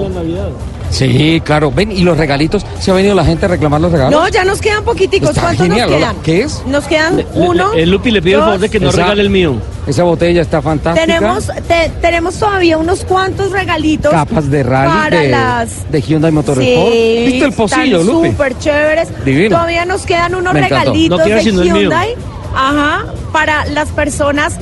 Sí, 0.90 1.42
claro. 1.44 1.72
Ven, 1.72 1.92
y 1.92 2.00
los 2.02 2.18
regalitos, 2.18 2.66
¿se 2.80 2.92
ha 2.92 2.94
venido 2.94 3.14
la 3.14 3.26
gente 3.26 3.46
a 3.46 3.50
reclamar 3.50 3.82
los 3.82 3.92
regalos? 3.92 4.12
No, 4.20 4.28
ya 4.30 4.44
nos 4.44 4.62
quedan 4.62 4.84
poquiticos. 4.84 5.30
Está 5.30 5.42
¿Cuántos 5.42 5.68
genial, 5.68 5.90
nos 5.90 6.00
Lola. 6.00 6.12
quedan? 6.12 6.24
¿Qué 6.24 6.42
es? 6.42 6.64
Nos 6.66 6.86
quedan 6.86 7.26
uno. 7.34 7.74
le- 7.74 7.84
el 7.84 7.92
Lupi 7.92 8.12
le 8.12 8.22
pido 8.22 8.40
el 8.40 8.44
favor 8.46 8.60
de 8.60 8.70
que 8.70 8.80
no 8.80 8.90
Esa- 8.90 8.98
regale 8.98 9.22
el 9.22 9.30
mío. 9.30 9.56
Esa 9.86 10.04
botella 10.04 10.42
está 10.42 10.62
fantástica. 10.62 11.06
Tenemos, 11.06 11.48
te- 11.68 11.92
tenemos 12.02 12.36
todavía 12.36 12.78
unos 12.78 13.06
cuantos 13.06 13.52
regalitos. 13.52 14.12
capas 14.12 14.50
de 14.50 14.64
rally 14.64 14.92
para 14.92 15.20
de, 15.22 15.30
las. 15.30 15.92
de 15.92 16.02
Hyundai 16.02 16.32
Motorsport. 16.32 16.66
Sí, 16.92 17.24
¿Viste 17.28 17.46
el 17.46 17.54
pocillo, 17.54 18.00
están 18.02 18.16
Lupi? 18.16 18.28
Súper 18.32 18.58
chéveres. 18.60 19.26
Divino. 19.26 19.56
Todavía 19.56 19.86
nos 19.86 20.06
quedan 20.06 20.36
unos 20.36 20.54
regalitos 20.54 21.18
No 21.20 21.26
de. 21.26 21.42
Hyundai. 21.44 22.16
Ajá, 22.56 23.06
para 23.32 23.66
las 23.66 23.90
personas 23.90 24.56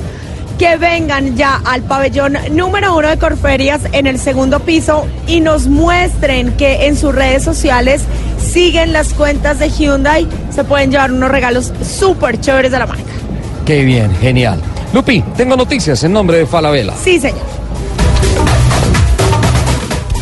que 0.58 0.76
vengan 0.76 1.36
ya 1.36 1.60
al 1.64 1.82
pabellón 1.82 2.36
número 2.52 2.96
uno 2.96 3.08
de 3.08 3.18
Corferias 3.18 3.82
en 3.92 4.06
el 4.06 4.18
segundo 4.18 4.60
piso 4.60 5.06
y 5.26 5.40
nos 5.40 5.66
muestren 5.66 6.56
que 6.56 6.86
en 6.86 6.96
sus 6.96 7.14
redes 7.14 7.42
sociales 7.44 8.02
siguen 8.38 8.92
las 8.92 9.12
cuentas 9.12 9.58
de 9.58 9.68
Hyundai, 9.68 10.26
se 10.50 10.64
pueden 10.64 10.90
llevar 10.90 11.12
unos 11.12 11.30
regalos 11.30 11.72
súper 11.82 12.40
chéveres 12.40 12.72
de 12.72 12.78
la 12.78 12.86
marca. 12.86 13.04
Qué 13.64 13.84
bien, 13.84 14.14
genial. 14.16 14.60
Lupi, 14.92 15.22
tengo 15.36 15.56
noticias 15.56 16.02
en 16.04 16.12
nombre 16.12 16.38
de 16.38 16.46
Falabella. 16.46 16.94
Sí, 17.02 17.20
señor. 17.20 17.44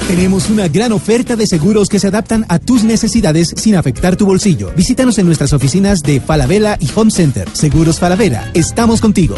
Tenemos 0.09 0.51
una 0.51 0.69
gran 0.69 0.93
oferta 0.93 1.35
de 1.35 1.47
seguros 1.47 1.89
que 1.89 1.99
se 1.99 2.09
adaptan 2.09 2.45
a 2.49 2.59
tus 2.59 2.85
necesidades 2.85 3.55
sin 3.57 3.75
afectar 3.75 4.17
tu 4.17 4.27
bolsillo. 4.27 4.71
Visítanos 4.77 5.19
en 5.19 5.27
nuestras 5.27 5.53
oficinas 5.53 6.03
de 6.03 6.21
Falabella 6.21 6.77
y 6.79 6.89
Home 6.95 7.11
Center. 7.11 7.49
Seguros 7.53 7.99
Falabella, 7.99 8.51
estamos 8.55 9.01
contigo. 9.01 9.37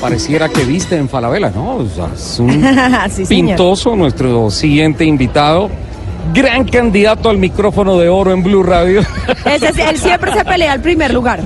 Pareciera 0.00 0.48
que 0.48 0.64
viste 0.64 0.96
en 0.96 1.08
Falabella, 1.08 1.50
¿no? 1.50 1.76
O 1.76 1.86
sea, 1.88 2.08
es 2.14 2.38
un 2.38 2.50
Sí, 3.10 3.26
señor. 3.26 3.28
pintoso 3.28 3.94
nuestro 3.96 4.50
siguiente 4.50 5.04
invitado. 5.04 5.68
Gran 6.34 6.64
candidato 6.64 7.28
al 7.28 7.36
micrófono 7.38 7.98
de 7.98 8.08
oro 8.08 8.32
en 8.32 8.42
Blue 8.42 8.62
Radio. 8.62 9.00
Él 9.44 9.98
siempre 9.98 10.32
se 10.32 10.44
pelea 10.44 10.72
al 10.72 10.80
primer 10.80 11.12
lugar. 11.12 11.40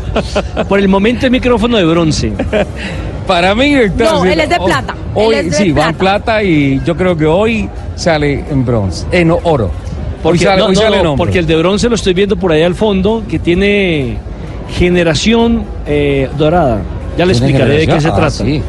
Por 0.69 0.79
el 0.79 0.89
momento 0.89 1.27
el 1.27 1.33
micrófono 1.33 1.77
de 1.77 1.85
bronce. 1.85 2.33
Para 3.27 3.55
mí, 3.55 3.75
está 3.75 4.05
No, 4.13 4.25
él 4.27 4.39
es 4.39 4.51
de 4.51 4.57
plata. 4.61 4.95
Hoy, 5.15 5.35
Él 5.35 5.47
es 5.47 5.51
de 5.53 5.65
sí, 5.65 5.73
va 5.73 5.87
en 5.89 5.95
plata. 5.95 6.43
y 6.43 6.83
yo 6.85 6.95
creo 6.95 7.17
que 7.17 7.25
hoy 7.25 7.69
sale 7.97 8.45
en 8.51 8.67
bronce, 8.67 9.07
en 9.13 9.31
oro. 9.31 9.65
Hoy 9.65 9.71
Porque, 10.23 10.39
sale, 10.41 10.59
no, 10.59 10.67
hoy 10.67 10.75
no, 10.75 10.81
sale 10.83 11.03
no, 11.03 11.13
en 11.13 11.17
porque 11.17 11.39
el 11.39 11.47
de 11.47 11.57
bronce 11.57 11.89
lo 11.89 11.95
estoy 11.95 12.13
viendo 12.13 12.37
por 12.37 12.53
ahí 12.53 12.63
al 12.63 12.75
fondo, 12.75 13.23
que 13.27 13.39
tiene 13.39 14.19
generación 14.75 15.63
eh, 15.87 16.29
dorada. 16.37 16.83
Ya 17.17 17.25
le 17.27 17.33
¿Tiene 17.33 17.49
explicaré 17.49 17.79
de 17.79 17.87
qué 17.87 18.01
se? 18.01 18.09
Ah, 18.09 18.15
trata. 18.15 18.31
sí. 18.31 18.63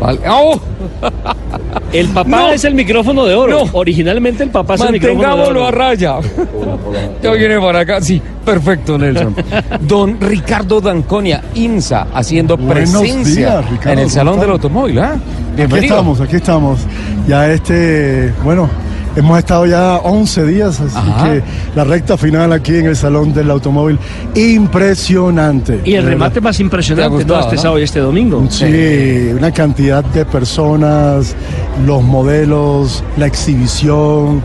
Vale. 0.00 0.18
¡Oh! 0.28 0.60
El 1.92 2.08
papá 2.08 2.28
No. 2.28 2.50
es 2.50 2.64
el 2.64 2.74
micrófono 2.74 3.24
de 3.24 3.34
oro. 3.36 3.64
No. 3.64 3.70
Originalmente 3.74 4.42
el 4.42 4.50
papá 4.50 4.74
es 4.74 4.80
el 4.80 4.90
micrófono 4.92 5.20
de 5.20 5.26
Mantengámoslo 5.28 5.60
oro. 5.60 5.68
a 5.68 5.70
raya. 5.70 6.16
Ya 7.22 7.30
viene 7.30 7.60
para 7.60 7.80
acá. 7.80 8.00
Sí, 8.00 8.20
perfecto, 8.44 8.98
Nelson. 8.98 9.34
Don 9.82 10.20
Ricardo 10.20 10.80
Danconia, 10.80 11.40
INSA, 11.54 12.08
haciendo 12.12 12.56
Buenos 12.56 12.74
presencia 13.00 13.60
días, 13.60 13.70
Ricardo, 13.70 13.92
en 13.92 13.98
el 14.00 14.04
¿cómo 14.06 14.14
Salón 14.14 14.40
del 14.40 14.50
Automóvil. 14.50 14.98
¿ah? 14.98 15.16
Aquí 15.56 15.76
estamos, 15.76 16.20
aquí 16.20 16.36
estamos. 16.36 16.80
Ya 17.28 17.48
este, 17.52 18.32
bueno, 18.42 18.68
hemos 19.16 19.38
estado 19.38 19.66
ya 19.66 19.96
11 19.98 20.46
días, 20.46 20.80
así 20.80 20.96
Ajá. 20.96 21.24
que 21.24 21.42
la 21.74 21.84
recta 21.84 22.16
final 22.16 22.52
aquí 22.52 22.76
en 22.76 22.86
el 22.86 22.96
Salón 22.96 23.32
del 23.32 23.50
Automóvil, 23.50 23.98
impresionante. 24.34 25.80
Y 25.84 25.94
el 25.94 26.04
remate 26.04 26.40
más 26.40 26.58
impresionante, 26.60 27.08
gustado, 27.16 27.38
¿no? 27.38 27.44
Este 27.44 27.56
¿no? 27.56 27.62
sábado 27.62 27.80
y 27.80 27.82
este 27.82 28.00
domingo. 28.00 28.46
Sí, 28.50 29.30
una 29.36 29.50
cantidad 29.52 30.04
de 30.04 30.24
personas, 30.24 31.34
los 31.86 32.02
modelos, 32.02 33.02
la 33.16 33.26
exhibición, 33.26 34.38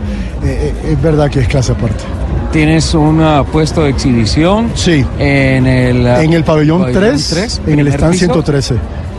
eh, 0.44 0.72
eh, 0.84 0.92
es 0.92 1.02
verdad 1.02 1.30
que 1.30 1.40
es 1.40 1.48
clase 1.48 1.72
aparte. 1.72 2.04
Tienes 2.52 2.94
un 2.94 3.20
ah, 3.20 3.44
puesto 3.50 3.84
de 3.84 3.90
exhibición 3.90 4.70
Sí. 4.74 5.04
en 5.18 5.66
el, 5.66 6.06
ah, 6.06 6.22
En 6.22 6.32
el 6.32 6.42
pabellón 6.42 6.92
3, 6.92 7.28
tres, 7.30 7.60
en 7.66 7.78
el 7.78 7.88
stand 7.88 8.12
piso, 8.12 8.24
113. 8.26 8.74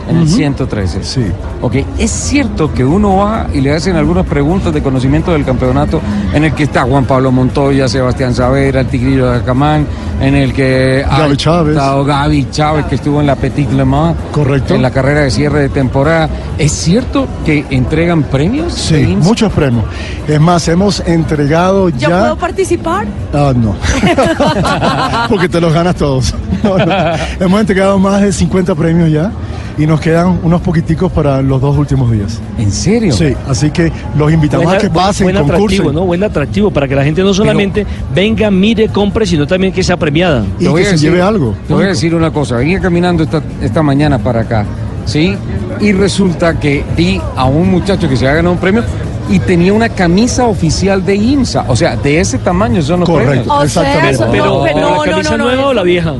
En 0.08 0.16
el 0.16 0.24
Ujú. 0.24 0.32
113. 0.34 1.04
Sí. 1.04 1.24
Ok, 1.60 1.76
es 1.98 2.10
cierto 2.10 2.72
que 2.74 2.84
uno 2.84 3.16
va 3.18 3.46
y 3.54 3.60
le 3.60 3.72
hacen 3.72 3.94
algunas 3.96 4.26
preguntas 4.26 4.74
de 4.74 4.82
conocimiento 4.82 5.32
del 5.32 5.44
campeonato 5.44 6.00
en 6.34 6.44
el 6.44 6.52
que 6.54 6.64
está 6.64 6.82
Juan 6.82 7.04
Pablo 7.04 7.30
Montoya, 7.30 7.86
Sebastián 7.88 8.34
Savera, 8.34 8.80
el 8.80 8.86
Tigrillo 8.88 9.30
de 9.30 9.36
Acamán, 9.38 9.86
en 10.20 10.34
el 10.34 10.52
que 10.52 11.04
ha 11.08 11.20
Gaby 11.20 11.36
Chávez. 11.36 11.76
estado 11.76 12.04
Gaby 12.04 12.48
Chávez 12.50 12.86
que 12.86 12.96
estuvo 12.96 13.20
en 13.20 13.26
la 13.28 13.36
Petit 13.36 13.70
Le 13.70 13.84
Mans, 13.84 14.16
Correcto. 14.32 14.74
en 14.74 14.82
la 14.82 14.90
carrera 14.90 15.20
de 15.20 15.30
cierre 15.30 15.60
de 15.60 15.68
temporada. 15.68 16.28
¿Es 16.58 16.72
cierto 16.72 17.26
que 17.44 17.64
entregan 17.70 18.24
premios? 18.24 18.72
Sí, 18.74 19.16
muchos 19.20 19.52
premios. 19.52 19.84
Es 20.26 20.40
más, 20.40 20.66
hemos 20.68 21.00
entregado 21.06 21.88
¿Yo 21.90 22.08
ya... 22.08 22.20
puedo 22.20 22.36
participar? 22.36 23.06
Ah, 23.32 23.52
no. 23.54 23.74
Porque 25.28 25.48
te 25.48 25.60
los 25.60 25.72
ganas 25.72 25.94
todos. 25.96 26.34
No, 26.62 26.78
no. 26.78 26.84
Hemos 27.40 27.60
entregado 27.60 27.98
más 27.98 28.20
de 28.22 28.32
50 28.32 28.76
premios 28.76 29.10
ya 29.10 29.32
y 29.78 29.86
nos 29.86 30.00
quedan 30.00 30.38
unos 30.42 30.60
poquiticos 30.60 31.10
para 31.12 31.40
los 31.42 31.60
dos 31.60 31.76
últimos 31.76 32.10
días. 32.10 32.40
¿En 32.58 32.70
serio? 32.70 33.12
Sí, 33.12 33.34
así 33.48 33.70
que 33.70 33.90
los 34.16 34.32
invitamos 34.32 34.66
a 34.72 34.78
que 34.78 34.88
buen- 34.88 34.92
pasen, 35.06 35.24
buen 35.26 35.36
atractivo, 35.36 35.58
concursen 35.60 35.94
¿no? 35.94 36.04
Buen 36.04 36.22
atractivo 36.24 36.70
para 36.70 36.86
que 36.88 36.94
la 36.94 37.04
gente 37.04 37.22
no 37.22 37.32
solamente 37.34 37.86
venga, 38.14 38.50
mire, 38.50 38.88
compre, 38.88 39.26
sino 39.26 39.46
también 39.46 39.72
que 39.72 39.82
sea 39.82 39.96
premiada. 39.96 40.44
y 40.58 40.66
que 40.72 40.84
se 40.84 40.98
lleve 40.98 41.22
algo. 41.22 41.54
Te 41.66 41.74
voy 41.74 41.84
a 41.84 41.88
decir 41.88 42.14
una 42.14 42.30
cosa, 42.30 42.56
venía 42.56 42.80
caminando 42.80 43.22
esta, 43.22 43.42
esta 43.60 43.82
mañana 43.82 44.18
para 44.18 44.40
acá, 44.42 44.64
¿sí? 45.06 45.36
Y 45.80 45.92
resulta 45.92 46.58
que 46.60 46.84
vi 46.96 47.20
a 47.36 47.44
un 47.46 47.70
muchacho 47.70 48.08
que 48.08 48.16
se 48.16 48.26
había 48.26 48.36
ganado 48.36 48.52
un 48.54 48.60
premio 48.60 48.82
y 49.30 49.38
tenía 49.38 49.72
una 49.72 49.88
camisa 49.88 50.46
oficial 50.46 51.04
de 51.04 51.16
IMSA. 51.16 51.64
O 51.68 51.74
sea, 51.76 51.96
de 51.96 52.20
ese 52.20 52.38
tamaño 52.38 52.82
son 52.82 53.00
los 53.00 53.08
Correcto. 53.08 53.30
premios. 53.30 53.48
O 53.48 53.68
sea, 53.68 53.82
Exactamente. 54.10 54.24
Pero, 54.30 54.44
no, 54.58 54.62
pero 54.64 54.80
no, 54.80 54.90
la 54.90 54.96
no, 54.96 55.12
camisa 55.12 55.30
no, 55.30 55.38
no, 55.38 55.44
nueva 55.44 55.66
o 55.68 55.74
la 55.74 55.82
vieja. 55.82 56.12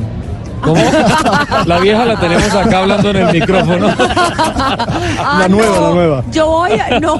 ¿Cómo? 0.63 0.81
La 1.65 1.79
vieja 1.79 2.05
la 2.05 2.19
tenemos 2.19 2.53
acá 2.53 2.79
hablando 2.79 3.09
en 3.11 3.15
el 3.17 3.33
micrófono. 3.33 3.87
Ah, 3.97 5.37
La 5.41 5.47
nueva, 5.49 5.79
la 5.79 5.89
nueva. 5.93 6.23
Yo 6.31 6.47
voy, 6.47 6.71
a- 6.71 6.99
no, 6.99 7.17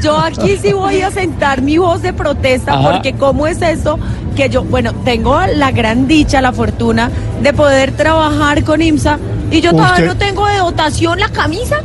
yo 0.00 0.18
aquí 0.18 0.56
sí 0.60 0.72
voy 0.72 1.00
a 1.02 1.10
sentar 1.10 1.62
mi 1.62 1.78
voz 1.78 2.02
de 2.02 2.12
protesta 2.12 2.74
Ajá. 2.74 2.92
porque 2.92 3.12
cómo 3.14 3.46
es 3.46 3.60
eso 3.62 3.98
que 4.36 4.48
yo, 4.48 4.62
bueno, 4.64 4.92
tengo 5.04 5.38
la 5.54 5.70
gran 5.70 6.06
dicha, 6.08 6.40
la 6.40 6.52
fortuna 6.52 7.10
de 7.42 7.52
poder 7.52 7.92
trabajar 7.92 8.62
con 8.64 8.80
IMSA 8.82 9.18
y 9.50 9.60
yo 9.60 9.70
todavía 9.72 9.92
Usted- 9.92 10.06
no 10.06 10.16
tengo 10.16 10.46
de 10.46 10.58
dotación 10.58 11.20
la 11.20 11.28
camisa. 11.28 11.76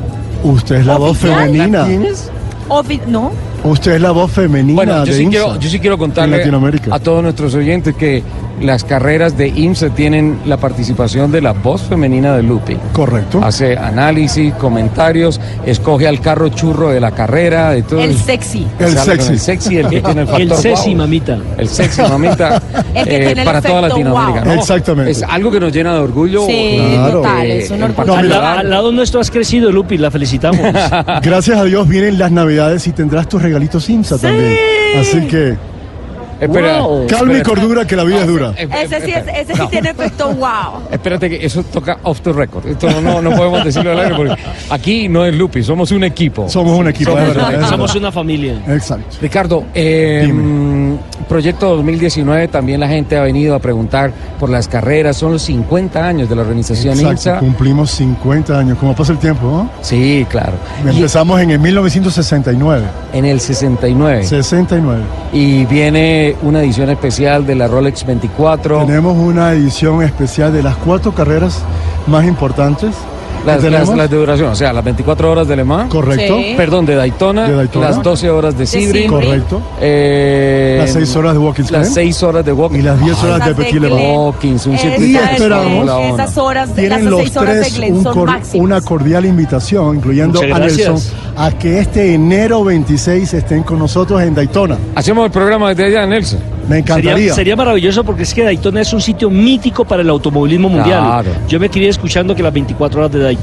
Usted 0.43 0.75
es 0.77 0.85
la 0.85 0.97
voz 0.97 1.17
femenina. 1.17 1.85
¿Tienes? 1.85 2.29
Ofi- 2.69 3.01
no, 3.07 3.31
Usted 3.63 3.93
es 3.95 4.01
la 4.01 4.11
voz 4.11 4.31
femenina 4.31 4.75
Bueno, 4.75 4.97
yo 4.99 5.05
de 5.11 5.13
sí, 5.13 5.23
IMSA 5.23 5.29
quiero, 5.31 5.59
yo 5.59 5.69
sí 5.69 5.79
quiero 5.79 5.97
contarle 5.97 6.43
a 6.91 6.99
todos 6.99 7.23
nuestros 7.23 7.53
oyentes 7.55 7.95
que 7.95 8.23
las 8.61 8.83
carreras 8.83 9.37
de 9.37 9.47
IMSA 9.49 9.89
tienen 9.89 10.39
la 10.45 10.57
participación 10.57 11.31
de 11.31 11.41
la 11.41 11.53
voz 11.53 11.81
femenina 11.83 12.35
de 12.35 12.43
Lupi. 12.43 12.75
Correcto. 12.93 13.39
Hace 13.43 13.77
análisis, 13.77 14.53
comentarios, 14.55 15.39
escoge 15.65 16.07
al 16.07 16.19
carro 16.21 16.49
churro 16.49 16.89
de 16.89 16.99
la 16.99 17.11
carrera, 17.11 17.71
de 17.71 17.83
todo. 17.83 18.01
el 18.01 18.17
sexy. 18.17 18.65
El 18.79 18.97
sexy. 18.97 19.31
El 19.33 19.39
sexy, 19.39 19.77
el 19.77 19.89
que 19.89 20.01
tiene 20.01 20.21
el 20.21 20.27
factor 20.47 20.65
El 20.65 20.73
wow. 20.75 20.95
mamita. 20.95 21.37
El 21.57 21.67
sexy, 21.69 22.01
mamita. 22.01 22.61
El 22.95 23.03
que 23.03 23.09
tiene 23.19 23.31
el 23.41 23.45
para 23.45 23.61
toda 23.61 23.79
efecto 23.81 23.95
Latinoamérica. 23.95 24.43
wow. 24.45 24.53
¿no? 24.55 24.59
Exactamente. 24.61 25.11
Es 25.11 25.23
algo 25.23 25.51
que 25.51 25.59
nos 25.59 25.71
llena 25.71 25.93
de 25.93 25.99
orgullo. 25.99 26.45
Sí, 26.47 26.51
eh, 26.53 26.91
Claro. 26.95 27.21
total, 27.21 27.45
eh, 27.45 27.59
es 27.59 27.69
un 27.69 27.77
en 27.77 27.83
orgullo. 27.83 28.05
No, 28.07 28.13
Al, 28.15 28.23
mira, 28.25 28.39
la- 28.39 28.53
al 28.59 28.69
lado 28.71 28.91
nuestro 28.91 29.19
has 29.21 29.29
crecido, 29.29 29.71
Lupi, 29.71 29.97
la 29.99 30.09
felicitamos. 30.09 30.59
Gracias 31.21 31.57
a 31.57 31.63
Dios 31.63 31.87
vienen 31.87 32.17
las 32.17 32.31
navidades 32.31 32.87
y 32.87 32.91
tendrás 32.91 33.29
tus 33.29 33.41
regalitos 33.41 33.87
IMSA 33.89 34.17
también. 34.17 34.55
Así 34.99 35.21
que 35.27 35.55
Espera, 36.39 36.81
Wow. 36.81 37.07
calma 37.07 37.37
y 37.37 37.41
cordura 37.41 37.85
que 37.87 37.95
la 37.95 38.03
vida 38.03 38.21
es 38.21 38.27
dura. 38.27 38.53
Ese 38.57 39.01
sí, 39.01 39.11
es- 39.11 39.27
ese 39.49 39.55
sí 39.55 39.61
tiene 39.69 39.89
efecto 39.89 40.29
wow. 40.35 40.81
Espérate 40.91 41.29
que 41.29 41.45
eso 41.45 41.63
toca 41.63 41.97
off 42.03 42.21
the 42.21 42.31
record. 42.31 42.65
Esto 42.67 42.89
no, 43.01 43.21
no, 43.21 43.31
podemos 43.35 43.63
decirlo 43.63 43.91
al 43.91 43.99
aire 43.99 44.15
porque 44.15 44.35
aquí 44.69 45.07
no 45.09 45.25
es 45.25 45.35
Lupi, 45.35 45.63
somos 45.63 45.91
un 45.91 46.03
equipo. 46.03 46.47
Somos 46.49 46.77
un 46.77 46.87
equipo. 46.87 47.11
Somos 47.11 47.23
es 47.29 47.35
verdad, 47.35 47.47
un 47.49 47.53
es 47.55 47.59
equipo. 47.61 47.71
Somos 47.71 47.95
una 47.95 48.11
familia. 48.11 48.61
Exacto. 48.67 49.17
Ricardo, 49.21 49.63
eh, 49.73 50.29
mm, 50.31 50.95
Proyecto 51.27 51.75
2019, 51.75 52.47
también 52.47 52.79
la 52.79 52.87
gente 52.87 53.17
ha 53.17 53.21
venido 53.21 53.53
a 53.55 53.59
preguntar 53.59 54.11
por 54.39 54.49
las 54.49 54.67
carreras. 54.67 55.17
Son 55.17 55.33
los 55.33 55.41
50 55.41 56.05
años 56.07 56.29
de 56.29 56.35
la 56.35 56.41
organización 56.43 56.93
Exacto. 56.93 57.11
INSA. 57.11 57.39
Cumplimos 57.39 57.91
50 57.91 58.57
años. 58.59 58.77
¿Cómo 58.79 58.95
pasa 58.95 59.11
el 59.11 59.17
tiempo? 59.17 59.45
no? 59.45 59.69
Sí, 59.81 60.25
claro. 60.29 60.53
Y 60.85 60.89
Empezamos 60.95 61.41
en 61.41 61.51
el 61.51 61.59
1969. 61.59 62.85
en 63.13 63.25
el 63.25 63.39
69. 63.39 64.23
69. 64.25 65.01
Y 65.33 65.65
viene 65.65 66.26
una 66.41 66.61
edición 66.61 66.89
especial 66.89 67.45
de 67.45 67.55
la 67.55 67.67
Rolex 67.67 68.05
24. 68.05 68.85
Tenemos 68.85 69.17
una 69.17 69.53
edición 69.53 70.01
especial 70.03 70.51
de 70.51 70.63
las 70.63 70.75
cuatro 70.77 71.13
carreras 71.13 71.63
más 72.07 72.25
importantes. 72.25 72.95
Las, 73.47 73.63
las- 73.63 73.89
las 73.89 74.09
de 74.09 74.17
duración, 74.17 74.49
o 74.51 74.55
sea, 74.55 74.73
las 74.73 74.83
24 74.83 75.31
horas 75.31 75.47
de 75.47 75.55
Le 75.55 75.63
Mans. 75.63 75.89
Correcto. 75.91 76.37
Sí. 76.37 76.53
Perdón, 76.55 76.85
de 76.85 76.95
Daytona, 76.95 77.47
De 77.47 77.55
Daytona. 77.55 77.89
las 77.89 78.03
12 78.03 78.29
horas 78.29 78.57
de 78.57 78.65
Sebring. 78.65 79.09
Correcto. 79.09 79.61
eh, 79.81 80.77
Las 80.79 80.91
seis 80.91 81.15
horas 81.15 81.33
de 81.33 81.39
Watkins 81.39 81.71
las 81.71 81.81
Glen. 81.83 81.93
6 81.93 82.23
horas 82.23 82.45
de 82.45 82.53
walking 82.53 82.79
Y 82.79 82.81
las 82.81 82.99
10 83.03 83.23
horas 83.23 83.45
de 83.47 83.55
Petit 83.55 83.81
Le. 83.81 83.89
Hawkins, 84.15 84.65
un 84.67 84.77
circuito 84.77 85.03
Y 85.05 85.15
es- 85.15 85.31
esperamos-. 85.31 86.13
Esas 86.13 86.37
horas, 86.37 86.75
de 86.75 86.81
las 86.89 86.97
Tienen 86.99 87.09
los 87.11 87.21
seis 87.21 87.37
horas 87.37 87.73
de 87.79 87.91
un 87.91 88.03
son 88.03 88.13
cor- 88.13 88.27
máximas. 88.27 88.63
una 88.65 88.81
cordial 88.81 89.25
invitación, 89.25 89.95
incluyendo 89.97 90.41
a 90.41 90.59
Nelson, 90.59 90.97
a 91.35 91.51
que 91.51 91.79
este 91.79 92.13
enero 92.13 92.63
26 92.63 93.33
estén 93.33 93.63
con 93.63 93.79
nosotros 93.79 94.21
en 94.21 94.35
Daytona. 94.35 94.77
Hacemos 94.95 95.25
el 95.25 95.31
programa 95.31 95.69
desde 95.73 95.85
allá, 95.85 96.05
Nelson. 96.05 96.39
Me 96.67 96.79
encantaría. 96.79 97.13
Sería, 97.15 97.33
sería 97.33 97.55
maravilloso 97.55 98.03
porque 98.03 98.23
es 98.23 98.33
que 98.33 98.43
Daytona 98.43 98.81
es 98.81 98.91
un 98.91 98.99
sitio 98.99 99.29
mítico 99.29 99.85
para 99.85 100.01
el 100.01 100.09
automovilismo 100.09 100.67
mundial. 100.67 100.99
Claro. 100.99 101.29
Yo 101.47 101.61
me 101.61 101.69
quería 101.69 101.89
escuchando 101.89 102.35
que 102.35 102.43
las 102.43 102.51
24 102.51 102.99
horas 102.99 103.11
de 103.13 103.19
Daytona, 103.19 103.36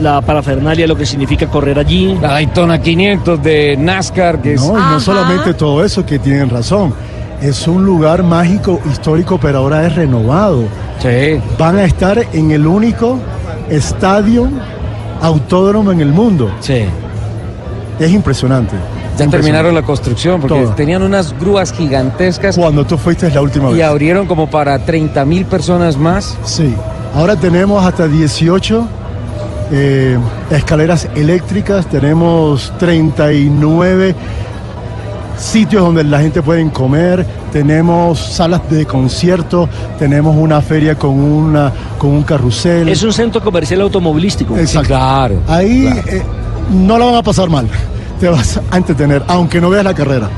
la 0.00 0.20
parafernalia, 0.20 0.86
lo 0.86 0.96
que 0.96 1.06
significa 1.06 1.46
correr 1.46 1.78
allí. 1.78 2.18
La 2.20 2.32
Daytona 2.32 2.80
500 2.80 3.42
de 3.42 3.76
NASCAR, 3.76 4.40
que 4.40 4.54
es... 4.54 4.60
No, 4.62 4.74
y 4.74 4.80
Ajá. 4.80 4.92
no 4.92 5.00
solamente 5.00 5.54
todo 5.54 5.84
eso, 5.84 6.04
que 6.04 6.18
tienen 6.18 6.50
razón. 6.50 6.92
Es 7.40 7.66
un 7.66 7.84
lugar 7.84 8.22
mágico, 8.22 8.80
histórico, 8.90 9.38
pero 9.38 9.58
ahora 9.58 9.86
es 9.86 9.94
renovado. 9.94 10.64
Sí. 11.00 11.40
Van 11.58 11.76
a 11.76 11.84
estar 11.84 12.26
en 12.32 12.50
el 12.50 12.66
único 12.66 13.18
estadio 13.68 14.48
autódromo 15.20 15.92
en 15.92 16.00
el 16.00 16.08
mundo. 16.12 16.50
Sí. 16.60 16.84
Es 17.98 18.10
impresionante. 18.10 18.76
Ya 19.18 19.26
terminaron 19.28 19.74
la 19.74 19.82
construcción 19.82 20.40
porque 20.40 20.62
Todo. 20.62 20.74
tenían 20.74 21.02
unas 21.02 21.38
grúas 21.38 21.70
gigantescas 21.72 22.56
Cuando 22.56 22.86
tú 22.86 22.96
fuiste 22.96 23.30
la 23.30 23.42
última 23.42 23.70
y 23.70 23.74
vez. 23.74 23.84
abrieron 23.84 24.26
como 24.26 24.48
para 24.48 24.78
30 24.78 25.24
mil 25.26 25.44
personas 25.44 25.96
más. 25.98 26.36
Sí. 26.44 26.74
Ahora 27.14 27.36
tenemos 27.36 27.84
hasta 27.84 28.08
18 28.08 28.86
eh, 29.72 30.18
escaleras 30.50 31.08
eléctricas, 31.14 31.86
tenemos 31.86 32.72
39 32.78 34.14
sitios 35.38 35.82
donde 35.82 36.04
la 36.04 36.20
gente 36.20 36.42
puede 36.42 36.68
comer, 36.70 37.26
tenemos 37.52 38.18
salas 38.18 38.60
de 38.70 38.86
concierto, 38.86 39.68
tenemos 39.98 40.36
una 40.36 40.60
feria 40.60 40.94
con, 40.94 41.18
una, 41.18 41.72
con 41.98 42.10
un 42.10 42.22
carrusel. 42.22 42.88
Es 42.88 43.02
un 43.02 43.12
centro 43.12 43.40
comercial 43.40 43.80
automovilístico. 43.80 44.56
Exacto. 44.56 44.88
Claro. 44.88 45.42
Ahí 45.48 45.82
claro. 45.82 46.02
eh, 46.06 46.22
no 46.70 46.98
la 46.98 47.06
van 47.06 47.14
a 47.16 47.22
pasar 47.22 47.48
mal, 47.48 47.66
te 48.20 48.28
vas 48.28 48.60
a 48.70 48.76
entretener, 48.76 49.22
aunque 49.26 49.60
no 49.60 49.70
veas 49.70 49.84
la 49.84 49.94
carrera. 49.94 50.28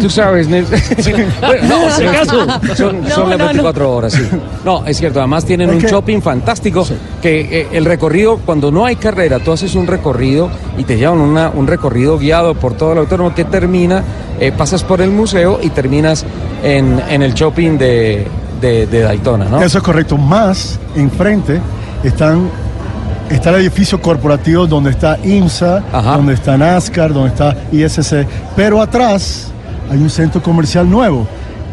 Tú 0.00 0.10
sabes, 0.10 0.48
Nelson. 0.48 0.78
Bueno, 1.40 1.68
no, 1.68 1.90
Si 1.96 2.04
acaso. 2.06 2.46
Son, 2.76 3.00
No, 3.02 3.10
son 3.10 3.30
las 3.30 3.38
no, 3.38 3.44
no. 3.44 3.52
24 3.52 3.92
horas, 3.92 4.12
sí. 4.12 4.22
No, 4.64 4.84
es 4.86 4.96
cierto, 4.98 5.20
además 5.20 5.44
tienen 5.44 5.70
un 5.70 5.78
shopping 5.78 6.20
fantástico, 6.20 6.86
que 7.22 7.60
eh, 7.60 7.68
el 7.72 7.84
recorrido, 7.84 8.38
cuando 8.44 8.70
no 8.70 8.84
hay 8.84 8.96
carrera, 8.96 9.38
tú 9.38 9.52
haces 9.52 9.74
un 9.74 9.86
recorrido 9.86 10.50
y 10.76 10.84
te 10.84 10.96
llevan 10.96 11.20
una- 11.20 11.50
un 11.50 11.66
recorrido 11.66 12.18
guiado 12.18 12.54
por 12.54 12.74
todo 12.74 12.92
el 12.92 12.98
autónomo 12.98 13.34
que 13.34 13.44
termina, 13.44 14.02
eh, 14.40 14.52
pasas 14.56 14.82
por 14.82 15.00
el 15.00 15.10
museo 15.10 15.60
y 15.62 15.70
terminas 15.70 16.24
en, 16.62 17.00
en 17.08 17.22
el 17.22 17.32
shopping 17.34 17.78
de, 17.78 18.26
de- 18.60 18.86
de 18.86 19.00
Daytona, 19.00 19.44
¿no? 19.46 19.62
Eso 19.62 19.78
es 19.78 19.84
correcto. 19.84 20.16
Más 20.16 20.78
enfrente 20.96 21.60
están 22.02 22.50
está 23.30 23.50
el 23.50 23.56
edificio 23.56 24.00
corporativo 24.02 24.66
donde 24.66 24.90
está 24.90 25.18
IMSA, 25.24 25.82
Ajá. 25.92 26.16
donde 26.16 26.34
está 26.34 26.58
NASCAR, 26.58 27.12
donde 27.12 27.30
está 27.30 27.56
ISC, 27.72 28.26
pero 28.54 28.82
atrás 28.82 29.50
hay 29.90 29.98
un 29.98 30.10
centro 30.10 30.42
comercial 30.42 30.88
nuevo 30.88 31.26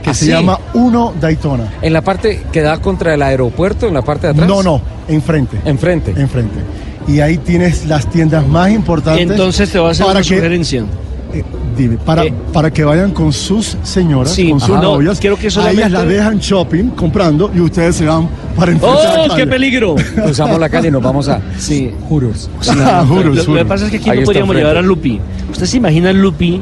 que 0.04 0.10
¿Ah, 0.10 0.14
se 0.14 0.26
sí? 0.26 0.32
llama 0.32 0.60
Uno 0.74 1.14
Daytona. 1.20 1.74
En 1.82 1.94
la 1.94 2.02
parte 2.02 2.44
que 2.52 2.62
da 2.62 2.80
contra 2.80 3.14
el 3.14 3.22
aeropuerto, 3.22 3.88
en 3.88 3.94
la 3.94 4.02
parte 4.02 4.28
de 4.28 4.34
atrás. 4.34 4.48
No, 4.48 4.64
no, 4.64 4.82
enfrente. 5.08 5.58
Enfrente. 5.66 6.14
Enfrente. 6.18 6.56
Y 7.08 7.20
ahí 7.20 7.38
tienes 7.38 7.86
las 7.86 8.08
tiendas 8.10 8.48
más 8.48 8.72
importantes. 8.72 9.30
Entonces 9.30 9.72
te 9.72 9.80
voy 9.80 9.90
a 9.90 9.92
hacer 9.92 10.06
para 10.06 10.20
una 10.20 10.28
que- 10.28 10.36
sugerencia. 10.36 10.84
eh, 11.34 11.44
dime, 11.78 11.98
para, 11.98 12.26
Eh, 12.26 12.34
para 12.52 12.72
que 12.72 12.84
vayan 12.84 13.12
con 13.12 13.32
sus 13.32 13.78
señoras, 13.84 14.34
Sí, 14.34 14.50
con 14.50 14.60
sus 14.60 14.70
ajá. 14.72 14.82
No, 14.82 14.94
novias. 14.96 15.20
quiero 15.20 15.38
que 15.38 15.48
a 15.48 15.72
ellas 15.72 15.90
las 15.92 16.08
dejan 16.08 16.40
shopping, 16.40 16.90
comprando, 16.90 17.50
y 17.56 17.60
ustedes 17.62 17.96
se 17.96 18.06
van 18.06 18.28
para 18.56 18.72
enfrente 18.72 18.98
de 18.98 19.04
la 19.04 19.24
¡Oh, 19.24 19.28
calle. 19.30 19.36
qué 19.44 19.48
peligro! 19.48 19.96
Cruzamos 20.16 20.60
la 20.60 20.68
calle 20.70 20.88
y 20.90 20.92
nos 20.92 21.02
vamos 21.02 21.28
a. 21.30 21.40
Sí. 21.58 21.92
Juros. 22.10 22.50
Ah, 22.70 23.06
juros, 23.08 23.36
Lo, 23.48 23.54
lo 23.54 23.60
que 23.60 23.66
pasa 23.66 23.86
es 23.86 23.92
que 23.92 23.98
aquí 23.98 24.10
Ahí 24.10 24.18
no 24.20 24.32
enfrente. 24.32 24.54
llevar 24.56 24.78
a 24.78 24.82
Lupi. 24.82 25.20
¿Usted 25.52 25.66
se 25.68 25.78
imagina 25.78 26.10
a 26.10 26.14
Lupi 26.14 26.62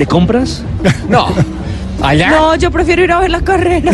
de 0.00 0.06
compras? 0.06 0.62
No. 1.10 1.26
Allá. 2.02 2.30
No, 2.30 2.56
yo 2.56 2.70
prefiero 2.70 3.04
ir 3.04 3.12
a 3.12 3.20
ver 3.20 3.30
la 3.30 3.42
carrera. 3.42 3.92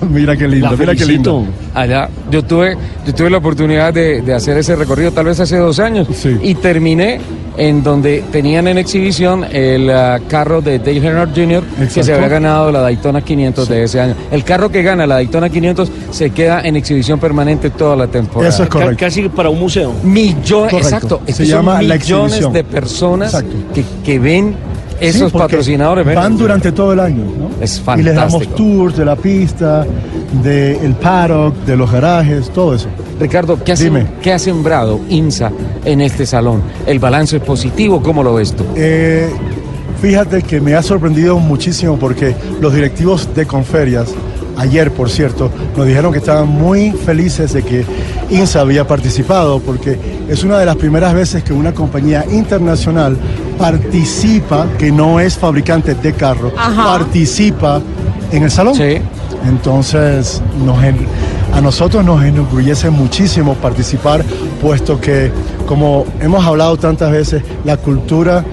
mira 0.10 0.34
qué 0.34 0.48
lindo, 0.48 0.70
La 0.70 0.76
mira 0.78 0.94
qué 0.94 1.04
lindo. 1.04 1.44
Allá, 1.74 2.08
yo 2.30 2.42
tuve, 2.42 2.74
yo 3.06 3.14
tuve 3.14 3.28
la 3.28 3.36
oportunidad 3.36 3.92
de, 3.92 4.22
de 4.22 4.32
hacer 4.32 4.56
ese 4.56 4.74
recorrido 4.74 5.12
tal 5.12 5.26
vez 5.26 5.38
hace 5.40 5.58
dos 5.58 5.78
años 5.78 6.08
Sí. 6.14 6.38
y 6.42 6.54
terminé 6.54 7.20
en 7.58 7.82
donde 7.82 8.24
tenían 8.32 8.66
en 8.66 8.78
exhibición 8.78 9.44
el 9.52 9.90
ah, 9.90 10.20
carro 10.26 10.62
de 10.62 10.78
Dale 10.78 10.96
Earnhardt 11.04 11.36
Jr. 11.36 11.62
que 11.92 12.02
se 12.02 12.14
había 12.14 12.28
ganado 12.28 12.72
la 12.72 12.80
Daytona 12.80 13.20
500 13.20 13.68
de 13.68 13.82
ese 13.84 14.00
año. 14.00 14.14
El 14.30 14.42
carro 14.42 14.70
que 14.70 14.82
gana 14.82 15.06
la 15.06 15.16
Daytona 15.16 15.50
500 15.50 15.92
se 16.12 16.30
queda 16.30 16.62
en 16.62 16.76
exhibición 16.76 17.20
permanente 17.20 17.68
toda 17.68 17.94
la 17.94 18.06
temporada. 18.06 18.48
Eso 18.54 18.62
es 18.62 18.70
correcto. 18.70 18.96
casi 18.98 19.28
para 19.28 19.50
un 19.50 19.60
museo. 19.60 19.92
Millones, 20.02 20.72
exacto. 20.72 21.20
Se 21.28 21.44
llama 21.44 21.82
la 21.82 21.96
millones 21.96 22.32
exhibición. 22.38 22.52
de 22.54 22.64
personas 22.64 23.44
que, 23.74 23.84
que 24.02 24.18
ven 24.18 24.56
esos 25.00 25.32
porque 25.32 25.48
patrocinadores. 25.56 26.14
Van 26.14 26.36
durante 26.36 26.72
todo 26.72 26.92
el 26.92 27.00
año, 27.00 27.24
¿no? 27.24 27.50
Es 27.60 27.82
Y 27.96 28.02
les 28.02 28.14
damos 28.14 28.32
fantástico. 28.44 28.54
tours 28.56 28.96
de 28.96 29.04
la 29.04 29.16
pista, 29.16 29.86
del 30.42 30.94
paddock, 30.94 31.54
de 31.64 31.76
los 31.76 31.90
garajes, 31.90 32.50
todo 32.50 32.74
eso. 32.74 32.88
Ricardo, 33.20 33.62
¿qué 33.62 33.72
ha, 33.72 33.76
Dime. 33.76 34.06
qué 34.22 34.32
ha 34.32 34.38
sembrado 34.38 35.00
INSA 35.08 35.52
en 35.84 36.00
este 36.00 36.26
salón? 36.26 36.62
¿El 36.86 36.98
balance 36.98 37.36
es 37.36 37.42
positivo? 37.42 38.02
¿Cómo 38.02 38.22
lo 38.22 38.34
ves 38.34 38.52
tú? 38.54 38.64
Eh, 38.76 39.28
fíjate 40.02 40.42
que 40.42 40.60
me 40.60 40.74
ha 40.74 40.82
sorprendido 40.82 41.38
muchísimo 41.38 41.96
porque 41.98 42.34
los 42.60 42.74
directivos 42.74 43.28
de 43.34 43.46
Conferias, 43.46 44.08
ayer 44.56 44.90
por 44.92 45.10
cierto, 45.10 45.50
nos 45.76 45.86
dijeron 45.86 46.12
que 46.12 46.18
estaban 46.18 46.48
muy 46.48 46.92
felices 46.92 47.52
de 47.52 47.62
que 47.62 47.84
INSA 48.30 48.60
había 48.60 48.86
participado 48.86 49.60
porque 49.60 49.98
es 50.28 50.44
una 50.44 50.58
de 50.58 50.66
las 50.66 50.76
primeras 50.76 51.14
veces 51.14 51.42
que 51.42 51.52
una 51.52 51.72
compañía 51.72 52.24
internacional 52.30 53.16
participa, 53.58 54.66
que 54.78 54.90
no 54.90 55.20
es 55.20 55.36
fabricante 55.36 55.94
de 55.94 56.12
carro, 56.12 56.52
Ajá. 56.56 56.84
participa 56.84 57.80
en 58.32 58.42
el 58.42 58.50
salón. 58.50 58.74
Sí. 58.74 58.98
Entonces, 59.46 60.40
nos 60.64 60.78
a 61.54 61.60
nosotros 61.60 62.04
nos 62.04 62.24
enorgullece 62.24 62.90
muchísimo 62.90 63.54
participar, 63.54 64.24
puesto 64.60 65.00
que, 65.00 65.30
como 65.66 66.04
hemos 66.20 66.44
hablado 66.44 66.76
tantas 66.76 67.12
veces, 67.12 67.42
la 67.64 67.76
cultura 67.76 68.44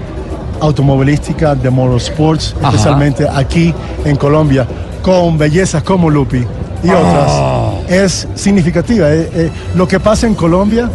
automovilística 0.60 1.56
de 1.56 1.68
motorsports, 1.70 2.54
Ajá. 2.60 2.68
especialmente 2.68 3.26
aquí 3.28 3.74
en 4.04 4.14
Colombia, 4.14 4.66
con 5.02 5.36
bellezas 5.38 5.82
como 5.82 6.08
Lupi 6.10 6.44
y 6.84 6.88
Ah. 6.88 7.72
otras, 7.78 7.90
es 7.92 8.28
significativa. 8.34 9.12
Eh, 9.12 9.28
eh, 9.34 9.50
lo 9.74 9.86
que 9.86 10.00
pasa 10.00 10.26
en 10.26 10.34
Colombia 10.34 10.88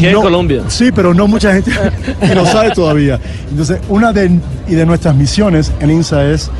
no- 0.00 0.18
en 0.18 0.22
Colombia. 0.22 0.62
Sí, 0.68 0.90
pero 0.94 1.12
no 1.12 1.26
mucha 1.28 1.52
gente 1.52 1.70
que 2.20 2.34
lo 2.34 2.46
sabe 2.46 2.70
todavía. 2.70 3.18
Entonces, 3.50 3.78
una 3.88 4.12
de, 4.12 4.30
y 4.68 4.74
de 4.74 4.86
nuestras 4.86 5.14
misiones 5.14 5.72
en 5.80 5.90
INSA 5.90 6.24
es 6.26 6.50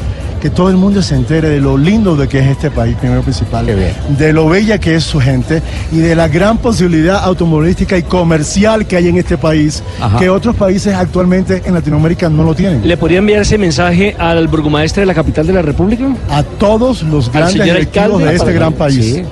que 0.42 0.50
todo 0.50 0.70
el 0.70 0.76
mundo 0.76 1.00
se 1.02 1.14
entere 1.14 1.48
de 1.48 1.60
lo 1.60 1.78
lindo 1.78 2.16
de 2.16 2.26
que 2.26 2.40
es 2.40 2.46
este 2.48 2.68
país, 2.68 2.96
primero 2.96 3.22
principal, 3.22 3.64
Qué 3.64 3.76
bien. 3.76 3.92
de 4.18 4.32
lo 4.32 4.48
bella 4.48 4.76
que 4.78 4.96
es 4.96 5.04
su 5.04 5.20
gente 5.20 5.62
y 5.92 5.98
de 5.98 6.16
la 6.16 6.26
gran 6.26 6.58
posibilidad 6.58 7.22
automovilística 7.22 7.96
y 7.96 8.02
comercial 8.02 8.84
que 8.84 8.96
hay 8.96 9.06
en 9.06 9.18
este 9.18 9.38
país, 9.38 9.84
Ajá. 10.00 10.18
que 10.18 10.28
otros 10.28 10.56
países 10.56 10.96
actualmente 10.96 11.62
en 11.64 11.74
Latinoamérica 11.74 12.28
no 12.28 12.42
lo 12.42 12.56
tienen. 12.56 12.86
¿Le 12.88 12.96
podría 12.96 13.18
enviar 13.18 13.42
ese 13.42 13.56
mensaje 13.56 14.16
al 14.18 14.48
burgomaestre 14.48 15.02
de 15.02 15.06
la 15.06 15.14
capital 15.14 15.46
de 15.46 15.52
la 15.52 15.62
República? 15.62 16.08
a 16.28 16.42
todos 16.42 17.04
los 17.04 17.30
grandes 17.30 17.62
directivos 17.62 18.20
de 18.20 18.34
este 18.34 18.52
gran 18.52 18.72
país. 18.72 19.14
Sí. 19.14 19.22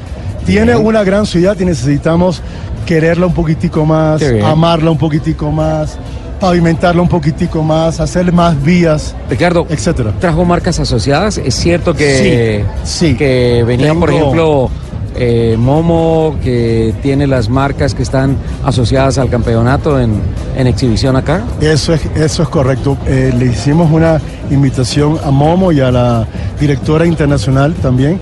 Tiene 0.47 0.77
una 0.77 1.03
gran 1.03 1.27
ciudad 1.27 1.59
y 1.59 1.65
necesitamos 1.65 2.41
quererla 2.87 3.27
un 3.27 3.35
poquitico 3.35 3.85
más, 3.85 4.23
amarla 4.45 4.93
un 4.93 4.99
poquitico 4.99 5.51
más, 5.51 5.99
pavimentarla 6.41 7.03
un 7.03 7.09
poquitico 7.09 7.63
más, 7.63 8.01
hacer 8.01 8.33
más 8.33 8.61
vías, 8.63 9.15
Ricardo, 9.29 9.67
etcétera. 9.69 10.13
trajo 10.19 10.45
marcas 10.45 10.81
asociadas. 10.81 11.39
Es 11.39 11.55
cierto 11.55 11.95
que, 11.95 12.65
Sí, 12.85 13.09
sí. 13.11 13.15
que 13.15 13.63
venían, 13.67 14.01
por 14.01 14.11
ejemplo, 14.11 14.71
eh, 15.17 15.57
Momo, 15.59 16.37
que 16.43 16.95
tiene 17.03 17.27
las 17.27 17.49
marcas 17.49 17.95
que 17.95 18.03
están 18.03 18.37
asociadas 18.65 19.19
al 19.19 19.29
campeonato 19.29 20.01
en, 20.01 20.15
en 20.57 20.67
exhibición 20.67 21.17
acá. 21.17 21.43
Eso 21.61 21.93
es, 21.93 22.01
eso 22.17 22.43
es 22.45 22.49
correcto. 22.49 22.97
Eh, 23.07 23.33
le 23.37 23.47
hicimos 23.47 23.91
una 23.91 24.21
invitación 24.51 25.19
a 25.25 25.31
Momo 25.31 25.73
y 25.73 25.81
a 25.81 25.91
la 25.91 26.27
directora 26.59 27.05
internacional 27.07 27.75
también 27.75 28.15
de 28.19 28.21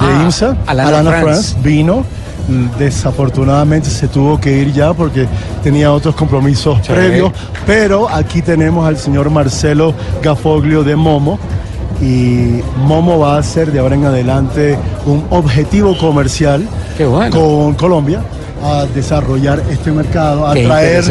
Ah, 0.00 0.22
IMSA, 0.24 0.56
Alana 0.66 1.20
France. 1.20 1.56
vino. 1.62 2.04
Desafortunadamente 2.78 3.90
se 3.90 4.08
tuvo 4.08 4.40
que 4.40 4.50
ir 4.56 4.72
ya 4.72 4.94
porque 4.94 5.26
tenía 5.62 5.92
otros 5.92 6.14
compromisos 6.14 6.78
Sí. 6.82 6.92
previos, 6.92 7.32
pero 7.66 8.08
aquí 8.08 8.40
tenemos 8.42 8.86
al 8.86 8.96
señor 8.96 9.28
Marcelo 9.30 9.92
Gafoglio 10.22 10.82
de 10.82 10.96
Momo 10.96 11.38
y 12.00 12.60
Momo 12.86 13.18
va 13.18 13.38
a 13.38 13.42
ser 13.42 13.70
de 13.72 13.80
ahora 13.80 13.96
en 13.96 14.04
adelante 14.06 14.78
un 15.04 15.24
objetivo 15.30 15.96
comercial 15.98 16.62
bueno. 16.98 17.36
con 17.36 17.74
Colombia 17.74 18.20
a 18.62 18.86
desarrollar 18.94 19.62
este 19.70 19.90
mercado, 19.92 20.46
a 20.46 20.54
Qué 20.54 20.64
traer, 20.64 21.04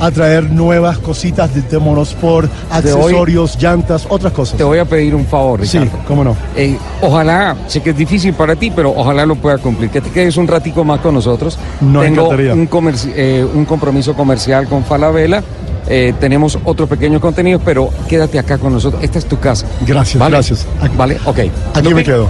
a 0.00 0.10
traer 0.10 0.50
nuevas 0.50 0.98
cositas 0.98 1.54
de, 1.54 1.62
de 1.62 1.78
monosport, 1.78 2.50
De 2.82 2.92
hoy- 2.92 3.00
accesorios, 3.02 3.58
llantas, 3.60 4.06
otras 4.08 4.32
cosas. 4.32 4.56
Te 4.56 4.64
voy 4.64 4.78
a 4.78 4.84
pedir 4.84 5.14
un 5.14 5.26
favor, 5.26 5.66
Sí, 5.66 5.78
Ricardo. 5.78 6.04
cómo 6.06 6.24
no. 6.24 6.36
Eh, 6.56 6.76
ojalá, 7.02 7.56
sé 7.66 7.80
que 7.82 7.90
es 7.90 7.96
difícil 7.96 8.34
para 8.34 8.56
ti, 8.56 8.70
pero 8.74 8.92
ojalá 8.96 9.26
lo 9.26 9.36
pueda 9.36 9.58
cumplir. 9.58 9.90
Que 9.90 10.00
te 10.00 10.10
quedes 10.10 10.36
un 10.36 10.46
ratico 10.46 10.84
más 10.84 11.00
con 11.00 11.14
nosotros. 11.14 11.58
Nos 11.80 12.02
Tengo 12.04 12.28
un, 12.30 12.68
eh, 13.14 13.46
un 13.54 13.64
compromiso 13.64 14.14
comercial 14.14 14.66
con 14.68 14.84
Falabella. 14.84 15.42
Eh, 15.86 16.14
tenemos 16.18 16.58
otro 16.64 16.86
pequeño 16.86 17.20
contenido, 17.20 17.60
pero 17.62 17.90
quédate 18.08 18.38
acá 18.38 18.56
con 18.56 18.72
nosotros. 18.72 19.02
Esta 19.04 19.18
es 19.18 19.26
tu 19.26 19.38
casa. 19.38 19.66
Gracias, 19.86 20.18
¿Vale? 20.18 20.32
gracias. 20.36 20.66
Aquí- 20.80 20.96
Vale, 20.96 21.18
ok. 21.26 21.38
Aquí 21.74 21.92
me 21.92 22.02
quedo. 22.02 22.28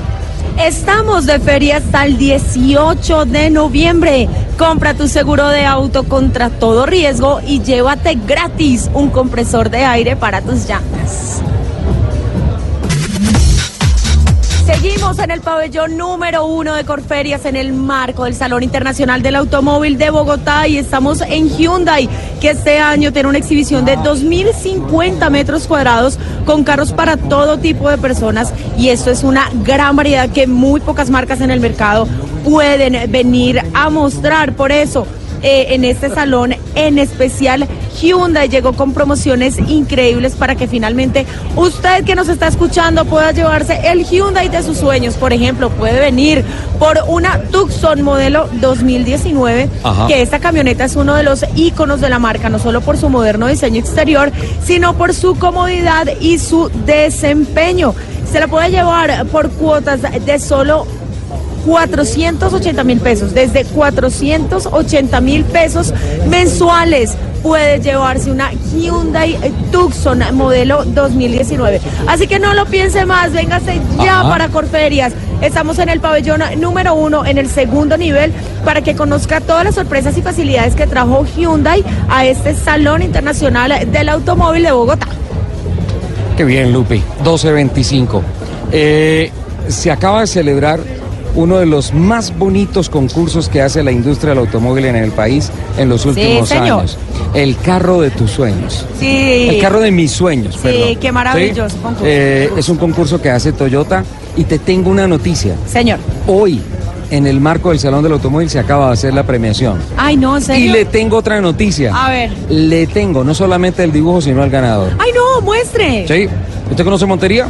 Estamos 0.58 1.26
de 1.26 1.40
feria 1.40 1.78
hasta 1.78 2.04
el 2.06 2.16
18 2.16 3.24
de 3.24 3.50
noviembre. 3.50 4.28
Compra 4.56 4.94
tu 4.94 5.08
seguro 5.08 5.48
de 5.48 5.64
auto 5.66 6.04
contra 6.04 6.48
todo 6.48 6.86
riesgo 6.86 7.40
y 7.44 7.60
llévate 7.60 8.16
gratis 8.26 8.88
un 8.94 9.10
compresor 9.10 9.68
de 9.68 9.84
aire 9.84 10.14
para 10.16 10.42
tus 10.42 10.68
llantas. 10.68 11.42
Seguimos 14.66 15.18
en 15.18 15.30
el 15.30 15.42
pabellón 15.42 15.98
número 15.98 16.46
uno 16.46 16.74
de 16.74 16.84
Corferias 16.84 17.44
en 17.44 17.54
el 17.54 17.74
marco 17.74 18.24
del 18.24 18.34
Salón 18.34 18.62
Internacional 18.62 19.20
del 19.20 19.36
Automóvil 19.36 19.98
de 19.98 20.08
Bogotá 20.08 20.66
y 20.66 20.78
estamos 20.78 21.20
en 21.20 21.50
Hyundai, 21.50 22.08
que 22.40 22.50
este 22.50 22.78
año 22.78 23.12
tiene 23.12 23.28
una 23.28 23.36
exhibición 23.36 23.84
de 23.84 23.98
2.050 23.98 25.28
metros 25.28 25.66
cuadrados 25.66 26.18
con 26.46 26.64
carros 26.64 26.92
para 26.92 27.18
todo 27.18 27.58
tipo 27.58 27.90
de 27.90 27.98
personas 27.98 28.54
y 28.78 28.88
esto 28.88 29.10
es 29.10 29.22
una 29.22 29.50
gran 29.64 29.96
variedad 29.96 30.30
que 30.30 30.46
muy 30.46 30.80
pocas 30.80 31.10
marcas 31.10 31.42
en 31.42 31.50
el 31.50 31.60
mercado 31.60 32.08
pueden 32.42 33.12
venir 33.12 33.60
a 33.74 33.90
mostrar. 33.90 34.54
Por 34.54 34.72
eso, 34.72 35.06
eh, 35.44 35.74
en 35.74 35.84
este 35.84 36.08
salón 36.08 36.54
en 36.74 36.98
especial 36.98 37.68
Hyundai 38.00 38.48
llegó 38.48 38.72
con 38.72 38.94
promociones 38.94 39.58
increíbles 39.58 40.34
para 40.34 40.56
que 40.56 40.66
finalmente 40.66 41.26
usted 41.54 42.02
que 42.04 42.14
nos 42.14 42.28
está 42.28 42.48
escuchando 42.48 43.04
pueda 43.04 43.30
llevarse 43.32 43.78
el 43.84 44.04
Hyundai 44.04 44.48
de 44.48 44.62
sus 44.62 44.78
sueños. 44.78 45.14
Por 45.14 45.34
ejemplo, 45.34 45.68
puede 45.68 46.00
venir 46.00 46.44
por 46.78 46.98
una 47.08 47.38
Tucson 47.52 48.02
modelo 48.02 48.48
2019, 48.60 49.68
Ajá. 49.82 50.06
que 50.06 50.22
esta 50.22 50.38
camioneta 50.38 50.84
es 50.84 50.96
uno 50.96 51.14
de 51.14 51.22
los 51.22 51.44
íconos 51.54 52.00
de 52.00 52.08
la 52.08 52.18
marca, 52.18 52.48
no 52.48 52.58
solo 52.58 52.80
por 52.80 52.96
su 52.96 53.08
moderno 53.10 53.46
diseño 53.46 53.80
exterior, 53.80 54.32
sino 54.64 54.94
por 54.94 55.12
su 55.12 55.38
comodidad 55.38 56.08
y 56.20 56.38
su 56.38 56.70
desempeño. 56.86 57.94
Se 58.30 58.40
la 58.40 58.48
puede 58.48 58.70
llevar 58.70 59.26
por 59.26 59.50
cuotas 59.50 60.00
de 60.02 60.38
solo 60.38 60.86
480 61.64 62.84
mil 62.84 63.00
pesos, 63.00 63.34
desde 63.34 63.64
480 63.64 65.20
mil 65.20 65.44
pesos 65.44 65.92
mensuales 66.28 67.16
puede 67.44 67.78
llevarse 67.78 68.30
una 68.30 68.50
Hyundai 68.52 69.38
Tucson 69.70 70.22
modelo 70.32 70.84
2019. 70.84 71.80
Así 72.06 72.26
que 72.26 72.38
no 72.38 72.54
lo 72.54 72.64
piense 72.64 73.04
más, 73.04 73.32
véngase 73.32 73.80
ya 74.02 74.20
Ajá. 74.20 74.30
para 74.30 74.48
Corferias. 74.48 75.12
Estamos 75.42 75.78
en 75.78 75.90
el 75.90 76.00
pabellón 76.00 76.40
número 76.58 76.94
uno, 76.94 77.26
en 77.26 77.36
el 77.36 77.48
segundo 77.50 77.98
nivel, 77.98 78.32
para 78.64 78.80
que 78.80 78.96
conozca 78.96 79.42
todas 79.42 79.64
las 79.64 79.74
sorpresas 79.74 80.16
y 80.16 80.22
facilidades 80.22 80.74
que 80.74 80.86
trajo 80.86 81.26
Hyundai 81.36 81.84
a 82.08 82.24
este 82.24 82.54
Salón 82.54 83.02
Internacional 83.02 83.90
del 83.92 84.08
Automóvil 84.08 84.62
de 84.62 84.72
Bogotá. 84.72 85.06
Qué 86.38 86.44
bien, 86.44 86.72
Lupi. 86.72 87.02
12.25. 87.22 88.22
Eh, 88.72 89.30
se 89.68 89.90
acaba 89.90 90.22
de 90.22 90.26
celebrar 90.26 90.80
uno 91.34 91.58
de 91.58 91.66
los 91.66 91.92
más 91.92 92.36
bonitos 92.38 92.88
concursos 92.88 93.48
que 93.48 93.60
hace 93.60 93.82
la 93.82 93.90
industria 93.92 94.30
del 94.30 94.38
automóvil 94.40 94.84
en 94.84 94.96
el 94.96 95.10
país 95.10 95.50
en 95.78 95.88
los 95.88 96.06
últimos 96.06 96.50
años. 96.52 96.96
El 97.34 97.56
carro 97.56 98.00
de 98.00 98.10
tus 98.10 98.30
sueños. 98.30 98.86
Sí. 99.00 99.48
El 99.50 99.60
carro 99.60 99.80
de 99.80 99.90
mis 99.90 100.12
sueños, 100.12 100.54
Sí, 100.54 100.60
perdón. 100.62 100.96
qué 101.00 101.12
maravilloso 101.12 101.76
concurso. 101.78 102.04
Eh, 102.06 102.50
es 102.56 102.68
un 102.68 102.76
concurso 102.76 103.20
que 103.20 103.30
hace 103.30 103.52
Toyota 103.52 104.04
y 104.36 104.44
te 104.44 104.58
tengo 104.58 104.90
una 104.90 105.06
noticia. 105.08 105.56
Señor. 105.66 105.98
Hoy, 106.28 106.60
en 107.10 107.26
el 107.26 107.40
marco 107.40 107.70
del 107.70 107.78
Salón 107.80 108.02
del 108.04 108.12
Automóvil, 108.12 108.48
se 108.48 108.58
acaba 108.60 108.86
de 108.88 108.92
hacer 108.92 109.12
la 109.14 109.24
premiación. 109.24 109.78
Ay, 109.96 110.16
no, 110.16 110.36
¿en 110.36 110.42
Y 110.42 110.46
serio? 110.46 110.72
le 110.72 110.84
tengo 110.84 111.16
otra 111.16 111.40
noticia. 111.40 111.92
A 111.94 112.10
ver. 112.10 112.30
Le 112.48 112.86
tengo 112.86 113.24
no 113.24 113.34
solamente 113.34 113.82
el 113.82 113.90
dibujo, 113.92 114.20
sino 114.20 114.44
el 114.44 114.50
ganador. 114.50 114.92
Ay, 114.98 115.10
no, 115.14 115.40
muestre. 115.40 116.06
¿Sí? 116.06 116.28
¿Usted 116.70 116.84
conoce 116.84 117.06
Montería? 117.06 117.46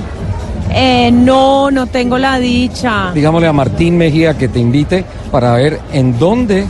Eh, 0.71 1.11
no, 1.13 1.71
no 1.71 1.87
tengo 1.87 2.19
la 2.19 2.39
dicha. 2.39 3.13
digámosle 3.15 3.47
a 3.47 3.53
Martín 3.53 3.97
Mejía 3.97 4.35
que 4.35 4.49
te 4.49 4.59
invite 4.59 5.05
para 5.31 5.55
ver 5.55 5.81
en 5.93 6.19
dónde, 6.19 6.67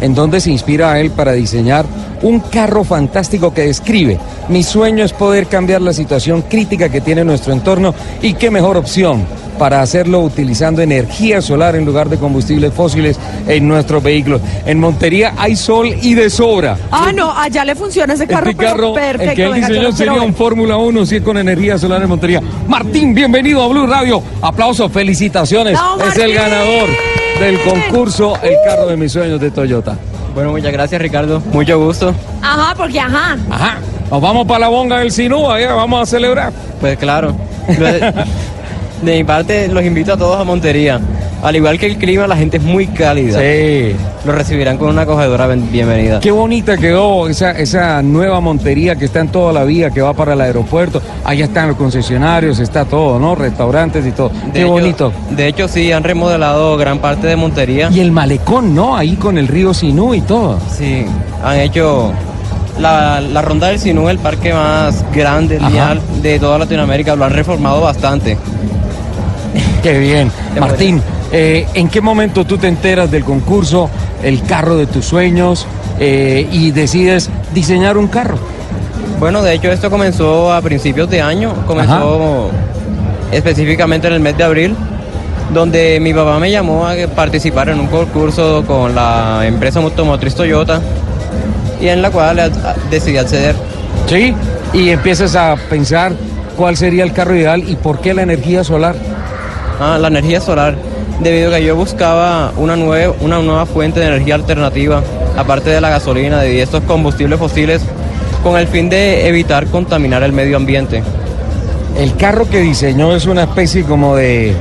en 0.00 0.14
dónde 0.14 0.40
se 0.40 0.50
inspira 0.50 0.92
a 0.92 1.00
él 1.00 1.10
para 1.10 1.32
diseñar 1.32 1.86
un 2.22 2.40
carro 2.40 2.84
fantástico 2.84 3.52
que 3.52 3.62
describe. 3.62 4.18
Mi 4.48 4.62
sueño 4.62 5.04
es 5.04 5.12
poder 5.12 5.46
cambiar 5.46 5.80
la 5.82 5.92
situación 5.92 6.42
crítica 6.42 6.88
que 6.88 7.00
tiene 7.00 7.24
nuestro 7.24 7.52
entorno 7.52 7.94
y 8.22 8.34
qué 8.34 8.50
mejor 8.50 8.76
opción 8.76 9.24
para 9.58 9.80
hacerlo 9.80 10.20
utilizando 10.20 10.82
energía 10.82 11.40
solar 11.42 11.76
en 11.76 11.84
lugar 11.84 12.08
de 12.08 12.18
combustibles 12.18 12.72
fósiles 12.72 13.18
en 13.48 13.66
nuestros 13.68 14.02
vehículos. 14.02 14.40
En 14.64 14.78
Montería 14.80 15.34
hay 15.36 15.56
sol 15.56 15.88
y 16.02 16.14
de 16.14 16.30
sobra. 16.30 16.76
Ah, 16.90 17.12
no, 17.14 17.32
allá 17.36 17.64
le 17.64 17.74
funciona 17.74 18.14
ese 18.14 18.26
carro, 18.26 18.50
Este 18.50 18.56
pero 18.56 18.70
carro, 18.76 18.94
perfecto. 18.94 19.30
el 19.30 19.36
que 19.36 19.44
él 19.44 19.54
diseñó 19.54 19.92
sería 19.92 20.22
un 20.22 20.34
Fórmula 20.34 20.76
1, 20.76 21.06
si 21.06 21.16
es 21.16 21.22
con 21.22 21.36
energía 21.38 21.78
solar 21.78 22.02
en 22.02 22.08
Montería. 22.08 22.40
Martín, 22.68 23.14
bienvenido 23.14 23.62
a 23.62 23.68
Blue 23.68 23.86
Radio. 23.86 24.22
Aplausos, 24.42 24.90
felicitaciones. 24.92 25.74
¡No, 25.74 26.02
es 26.04 26.16
el 26.16 26.34
ganador 26.34 26.88
del 27.40 27.60
concurso 27.60 28.34
El 28.42 28.54
carro 28.64 28.86
de 28.86 28.96
mis 28.96 29.12
sueños 29.12 29.40
de 29.40 29.50
Toyota. 29.50 29.96
Bueno, 30.34 30.50
muchas 30.50 30.72
gracias 30.72 31.00
Ricardo, 31.00 31.40
mucho 31.52 31.78
gusto. 31.78 32.14
Ajá, 32.42 32.74
porque 32.76 33.00
ajá. 33.00 33.36
Ajá. 33.50 33.78
Nos 34.10 34.20
vamos 34.20 34.46
para 34.46 34.60
la 34.60 34.68
bonga 34.68 34.98
del 34.98 35.10
Sinúa, 35.10 35.58
ya 35.60 35.72
vamos 35.74 36.02
a 36.02 36.06
celebrar. 36.06 36.52
Pues 36.80 36.96
claro, 36.98 37.34
de, 39.02 39.16
mi 39.16 39.24
parte 39.24 39.68
los 39.68 39.84
invito 39.84 40.12
a 40.12 40.16
todos 40.16 40.40
a 40.40 40.44
Montería. 40.44 41.00
Al 41.42 41.54
igual 41.54 41.78
que 41.78 41.86
el 41.86 41.96
clima, 41.98 42.26
la 42.26 42.36
gente 42.36 42.56
es 42.56 42.62
muy 42.62 42.86
cálida. 42.86 43.38
Sí. 43.38 43.94
Lo 44.24 44.32
recibirán 44.32 44.78
con 44.78 44.88
una 44.88 45.02
acogedora 45.02 45.46
bienvenida. 45.46 46.18
Qué 46.18 46.30
bonita 46.30 46.76
quedó 46.76 47.28
esa, 47.28 47.52
esa 47.52 48.02
nueva 48.02 48.40
Montería 48.40 48.96
que 48.96 49.04
está 49.04 49.20
en 49.20 49.28
toda 49.28 49.52
la 49.52 49.62
vía, 49.64 49.90
que 49.90 50.00
va 50.00 50.14
para 50.14 50.32
el 50.32 50.40
aeropuerto. 50.40 51.00
Allá 51.24 51.44
están 51.44 51.68
los 51.68 51.76
concesionarios, 51.76 52.58
está 52.58 52.84
todo, 52.86 53.18
¿no? 53.20 53.34
Restaurantes 53.34 54.04
y 54.06 54.12
todo. 54.12 54.30
De 54.46 54.52
Qué 54.52 54.58
hecho- 54.60 54.68
bonito. 54.70 55.12
De 55.30 55.46
hecho, 55.46 55.68
sí, 55.68 55.92
han 55.92 56.02
remodelado 56.04 56.76
gran 56.78 56.98
parte 56.98 57.26
de 57.26 57.36
Montería. 57.36 57.90
Y 57.92 58.00
el 58.00 58.12
malecón, 58.12 58.74
¿no? 58.74 58.96
Ahí 58.96 59.14
con 59.16 59.36
el 59.38 59.46
río 59.46 59.74
Sinú 59.74 60.14
y 60.14 60.22
todo. 60.22 60.58
Sí, 60.76 61.04
han 61.44 61.60
hecho 61.60 62.12
la, 62.80 63.20
la 63.20 63.42
ronda 63.42 63.68
del 63.68 63.78
Sinú, 63.78 64.08
el 64.08 64.18
parque 64.18 64.52
más 64.52 65.04
grande, 65.14 65.60
lineal 65.60 66.00
de 66.22 66.38
toda 66.40 66.58
Latinoamérica, 66.58 67.14
lo 67.14 67.24
han 67.26 67.32
reformado 67.32 67.82
bastante. 67.82 68.36
Qué 69.86 70.00
bien. 70.00 70.32
Martín, 70.58 71.00
eh, 71.30 71.64
¿en 71.74 71.88
qué 71.88 72.00
momento 72.00 72.44
tú 72.44 72.58
te 72.58 72.66
enteras 72.66 73.08
del 73.08 73.22
concurso, 73.22 73.88
el 74.20 74.42
carro 74.42 74.76
de 74.76 74.88
tus 74.88 75.04
sueños 75.04 75.64
eh, 76.00 76.44
y 76.50 76.72
decides 76.72 77.30
diseñar 77.54 77.96
un 77.96 78.08
carro? 78.08 78.36
Bueno, 79.20 79.42
de 79.42 79.54
hecho 79.54 79.70
esto 79.70 79.88
comenzó 79.88 80.52
a 80.52 80.60
principios 80.60 81.08
de 81.08 81.22
año, 81.22 81.54
comenzó 81.68 82.50
específicamente 83.30 84.08
en 84.08 84.14
el 84.14 84.18
mes 84.18 84.36
de 84.36 84.42
abril, 84.42 84.74
donde 85.54 86.00
mi 86.00 86.12
papá 86.12 86.40
me 86.40 86.50
llamó 86.50 86.88
a 86.88 86.96
participar 87.14 87.68
en 87.68 87.78
un 87.78 87.86
concurso 87.86 88.64
con 88.66 88.92
la 88.92 89.42
empresa 89.46 89.78
automotriz 89.78 90.34
Toyota 90.34 90.80
y 91.80 91.86
en 91.86 92.02
la 92.02 92.10
cual 92.10 92.52
decidí 92.90 93.18
acceder. 93.18 93.54
Sí. 94.08 94.34
Y 94.72 94.90
empiezas 94.90 95.36
a 95.36 95.54
pensar 95.70 96.12
cuál 96.56 96.76
sería 96.76 97.04
el 97.04 97.12
carro 97.12 97.36
ideal 97.36 97.62
y 97.68 97.76
por 97.76 98.00
qué 98.00 98.14
la 98.14 98.22
energía 98.22 98.64
solar. 98.64 98.96
Ah, 99.80 99.98
la 100.00 100.08
energía 100.08 100.40
solar, 100.40 100.74
debido 101.20 101.50
a 101.54 101.58
que 101.58 101.64
yo 101.64 101.76
buscaba 101.76 102.52
una, 102.56 102.76
nue- 102.76 103.12
una 103.20 103.40
nueva 103.40 103.66
fuente 103.66 104.00
de 104.00 104.06
energía 104.06 104.34
alternativa, 104.36 105.02
aparte 105.36 105.70
de 105.70 105.80
la 105.80 105.90
gasolina 105.90 106.46
y 106.46 106.60
estos 106.60 106.82
combustibles 106.84 107.38
fósiles, 107.38 107.82
con 108.42 108.56
el 108.58 108.68
fin 108.68 108.88
de 108.88 109.26
evitar 109.28 109.66
contaminar 109.66 110.22
el 110.22 110.32
medio 110.32 110.56
ambiente. 110.56 111.02
El 111.98 112.14
carro 112.16 112.48
que 112.48 112.60
diseñó 112.60 113.14
es 113.14 113.26
una 113.26 113.42
especie 113.44 113.82
como 113.84 114.16
de 114.16 114.54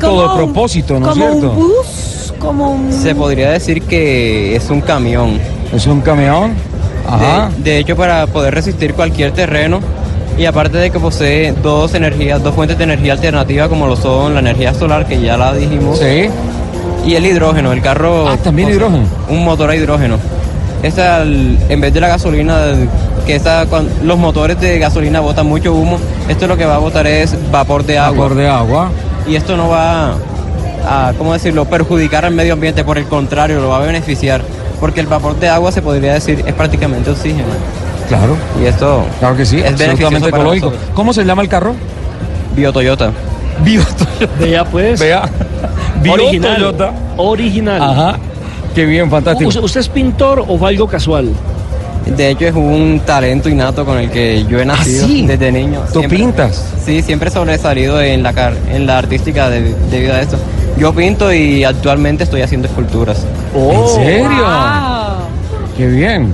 todo 0.00 0.30
un- 0.32 0.36
propósito, 0.36 0.98
¿no 0.98 1.06
es 1.10 1.12
Como 1.18 1.30
cierto? 1.30 1.50
un 1.50 1.56
bus, 1.56 2.34
como 2.38 2.70
un... 2.72 2.92
Se 2.92 3.14
podría 3.14 3.50
decir 3.50 3.82
que 3.82 4.56
es 4.56 4.68
un 4.70 4.80
camión. 4.80 5.38
Es 5.72 5.86
un 5.86 6.00
camión. 6.00 6.52
Ajá. 7.08 7.50
De, 7.58 7.70
de 7.72 7.78
hecho, 7.78 7.96
para 7.96 8.26
poder 8.26 8.54
resistir 8.54 8.94
cualquier 8.94 9.32
terreno 9.32 9.80
y 10.38 10.46
aparte 10.46 10.78
de 10.78 10.90
que 10.90 10.98
posee 10.98 11.52
dos 11.62 11.94
energías, 11.94 12.42
dos 12.42 12.54
fuentes 12.54 12.78
de 12.78 12.84
energía 12.84 13.12
alternativa 13.12 13.68
como 13.68 13.86
lo 13.86 13.96
son 13.96 14.34
la 14.34 14.40
energía 14.40 14.72
solar, 14.74 15.06
que 15.06 15.20
ya 15.20 15.36
la 15.36 15.52
dijimos, 15.52 15.98
Sí. 15.98 16.28
y 17.06 17.14
el 17.14 17.26
hidrógeno, 17.26 17.72
el 17.72 17.82
carro... 17.82 18.28
Ah, 18.28 18.36
también 18.36 18.68
posee 18.68 18.78
hidrógeno. 18.78 19.04
Un 19.28 19.44
motor 19.44 19.70
a 19.70 19.76
hidrógeno. 19.76 20.16
Esta, 20.82 21.22
en 21.22 21.80
vez 21.80 21.92
de 21.92 22.00
la 22.00 22.08
gasolina, 22.08 22.58
que 23.26 23.34
esta, 23.36 23.66
los 24.02 24.18
motores 24.18 24.58
de 24.60 24.78
gasolina 24.78 25.20
botan 25.20 25.46
mucho 25.46 25.74
humo, 25.74 25.98
esto 26.28 26.46
lo 26.46 26.56
que 26.56 26.64
va 26.64 26.76
a 26.76 26.78
botar 26.78 27.06
es 27.06 27.36
vapor 27.52 27.84
de 27.84 27.98
agua. 27.98 28.16
Vapor 28.22 28.34
de 28.36 28.48
agua. 28.48 28.90
Y 29.28 29.36
esto 29.36 29.58
no 29.58 29.68
va 29.68 30.14
a, 30.88 31.12
¿cómo 31.18 31.34
decirlo?, 31.34 31.66
perjudicar 31.66 32.24
al 32.24 32.32
medio 32.34 32.54
ambiente, 32.54 32.82
por 32.82 32.96
el 32.96 33.04
contrario, 33.04 33.60
lo 33.60 33.68
va 33.68 33.76
a 33.76 33.80
beneficiar. 33.80 34.40
Porque 34.80 35.00
el 35.00 35.06
vapor 35.06 35.38
de 35.38 35.50
agua, 35.50 35.70
se 35.70 35.82
podría 35.82 36.14
decir, 36.14 36.42
es 36.46 36.54
prácticamente 36.54 37.10
oxígeno. 37.10 37.44
Claro. 38.10 38.36
Y 38.62 38.66
esto 38.66 39.04
Claro 39.20 39.36
que 39.36 39.46
sí, 39.46 39.58
es 39.60 39.70
absolutamente 39.72 40.28
ecológico. 40.28 40.66
nosotros. 40.66 40.90
¿Cómo 40.94 41.12
se 41.14 41.24
llama 41.24 41.40
el 41.42 41.48
carro? 41.48 41.74
Bio 42.54 42.72
Toyota. 42.72 43.10
Bio 43.64 43.82
Vea 44.38 44.64
pues. 44.64 45.00
Vea. 45.00 45.22
Bio 46.02 46.12
original. 46.14 46.56
Toyota. 46.56 46.92
Original. 47.16 47.82
Ajá. 47.82 48.18
Qué 48.74 48.84
bien, 48.84 49.10
fantástico. 49.10 49.48
¿Usted, 49.62 49.80
es 49.80 49.88
pintor 49.88 50.44
o 50.46 50.58
fue 50.58 50.68
algo 50.70 50.86
casual? 50.86 51.30
De 52.06 52.30
hecho, 52.30 52.46
es 52.46 52.54
un 52.54 53.00
talento 53.04 53.48
innato 53.48 53.84
con 53.84 53.98
el 53.98 54.10
que 54.10 54.44
yo 54.48 54.58
he 54.60 54.64
nacido 54.64 55.04
¿Ah, 55.04 55.06
sí? 55.08 55.26
desde 55.26 55.52
niño. 55.52 55.80
¿Tú 55.92 56.00
Siempre- 56.00 56.18
pintas? 56.18 56.64
Sí, 56.84 57.02
siempre 57.02 57.28
he 57.28 57.32
sobresalido 57.32 58.00
en 58.00 58.22
la, 58.22 58.32
car- 58.32 58.56
en 58.72 58.86
la 58.86 58.98
artística 58.98 59.48
de- 59.50 59.74
debido 59.90 60.14
a 60.14 60.20
esto. 60.20 60.36
Yo 60.78 60.92
pinto 60.94 61.32
y 61.32 61.62
actualmente 61.64 62.24
estoy 62.24 62.42
haciendo 62.42 62.66
esculturas. 62.68 63.24
¿En 63.54 63.88
serio? 63.88 64.28
Wow. 64.28 65.18
Qué 65.76 65.86
bien. 65.88 66.32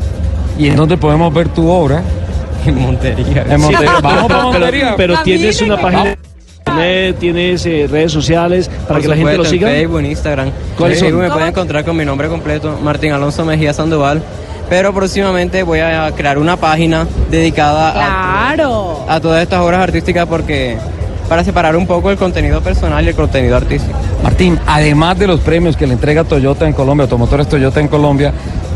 ¿Y 0.59 0.69
en 0.69 0.77
dónde 0.77 0.97
podemos 0.97 1.33
ver 1.33 1.49
tu 1.49 1.69
obra? 1.69 2.03
En 2.65 2.81
Montería. 2.81 3.45
En 3.49 3.61
Montería. 3.61 3.79
pero, 3.79 4.03
Vamos 4.03 4.29
para 4.29 4.43
Montería. 4.45 4.95
pero 4.97 5.15
tienes 5.23 5.61
una 5.63 5.77
página 5.81 6.05
de 6.05 6.17
internet, 6.59 7.17
tienes 7.21 7.67
eh, 7.67 7.87
redes 7.91 8.13
sociales 8.13 8.69
para 8.69 8.87
Por 8.95 9.03
que 9.03 9.09
la 9.09 9.17
gente 9.17 9.37
lo 9.37 9.45
siga. 9.45 9.69
En 9.71 9.77
Facebook, 9.77 9.99
en 10.01 10.07
Instagram. 10.07 10.51
¿Cuáles 10.77 11.01
Facebook 11.01 11.23
me 11.23 11.31
pueden 11.31 11.49
encontrar 11.49 11.85
con 11.85 11.97
mi 11.97 12.05
nombre 12.05 12.29
completo, 12.29 12.79
Martín 12.83 13.13
Alonso 13.13 13.45
Mejía 13.45 13.73
Sandoval. 13.73 14.23
Pero 14.69 14.93
próximamente 14.93 15.63
voy 15.63 15.79
a 15.79 16.11
crear 16.17 16.39
una 16.39 16.57
página 16.57 17.07
dedicada 17.31 17.93
a, 17.95 18.51
a 18.51 19.21
todas 19.21 19.43
estas 19.43 19.61
obras 19.61 19.81
artísticas 19.81 20.27
porque 20.27 20.77
para 21.29 21.45
separar 21.45 21.77
un 21.77 21.87
poco 21.87 22.11
el 22.11 22.17
contenido 22.17 22.61
personal 22.61 23.05
y 23.05 23.09
el 23.09 23.15
contenido 23.15 23.57
artístico. 23.57 23.97
Martín, 24.23 24.59
además 24.67 25.19
de 25.19 25.27
los 25.29 25.41
premios 25.41 25.77
que 25.77 25.87
le 25.87 25.93
entrega 25.93 26.25
Toyota 26.25 26.67
en 26.67 26.73
Colombia, 26.73 27.05
Automotores 27.05 27.49
Toyota 27.49 27.81
en 27.81 27.87
Colombia, 27.89 28.33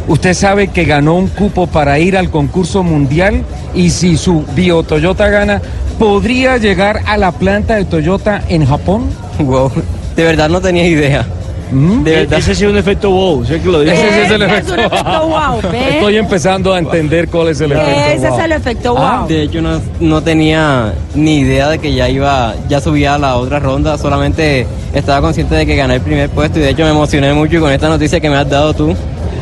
usted 0.08 0.34
sabe 0.34 0.68
que 0.68 0.84
ganó 0.84 1.14
un 1.14 1.28
cupo 1.28 1.66
para 1.66 1.98
ir 1.98 2.16
al 2.16 2.30
concurso 2.30 2.82
mundial 2.82 3.42
y 3.74 3.90
si 3.90 4.16
su 4.16 4.44
Bio 4.54 4.82
Toyota 4.82 5.28
gana, 5.28 5.60
¿podría 5.98 6.56
llegar 6.58 7.00
a 7.06 7.16
la 7.16 7.32
planta 7.32 7.76
de 7.76 7.84
Toyota 7.84 8.42
en 8.48 8.66
Japón? 8.66 9.04
Wow, 9.38 9.70
de 10.16 10.24
verdad 10.24 10.48
no 10.48 10.60
tenía 10.60 10.86
idea. 10.86 11.26
¿Mm? 11.72 12.02
De 12.02 12.10
verdad. 12.10 12.38
Ese 12.40 12.54
sí 12.54 12.64
es 12.64 12.70
un 12.70 12.76
efecto 12.76 13.10
wow, 13.10 13.44
sé 13.44 13.60
que 13.60 13.68
lo 13.68 13.80
digo. 13.80 13.92
Ese 13.92 14.12
sí 14.12 14.18
es 14.24 14.30
el 14.30 14.42
efecto. 14.42 14.72
un 14.72 14.80
efecto 14.80 15.28
wow, 15.28 15.60
¿ves? 15.72 15.94
Estoy 15.94 16.16
empezando 16.16 16.74
a 16.74 16.78
entender 16.78 17.28
cuál 17.28 17.48
es 17.48 17.60
el 17.60 17.72
efecto. 17.72 17.90
Ese 17.90 18.28
es 18.28 18.44
el 18.44 18.52
efecto 18.52 18.94
Ah, 18.98 19.20
wow. 19.20 19.28
De 19.28 19.42
hecho 19.42 19.62
no, 19.62 19.80
no 20.00 20.22
tenía 20.22 20.92
ni 21.14 21.38
idea 21.38 21.68
de 21.68 21.78
que 21.78 21.94
ya 21.94 22.08
iba, 22.08 22.54
ya 22.68 22.80
subía 22.80 23.14
a 23.14 23.18
la 23.18 23.36
otra 23.36 23.60
ronda, 23.60 23.96
solamente 23.98 24.66
estaba 24.92 25.20
consciente 25.20 25.54
de 25.54 25.64
que 25.66 25.76
gané 25.76 25.94
el 25.94 26.00
primer 26.00 26.28
puesto 26.30 26.58
y 26.58 26.62
de 26.62 26.70
hecho 26.70 26.82
me 26.82 26.90
emocioné 26.90 27.32
mucho 27.32 27.60
con 27.60 27.70
esta 27.70 27.88
noticia 27.88 28.18
que 28.20 28.28
me 28.28 28.36
has 28.36 28.50
dado 28.50 28.74
tú. 28.74 28.96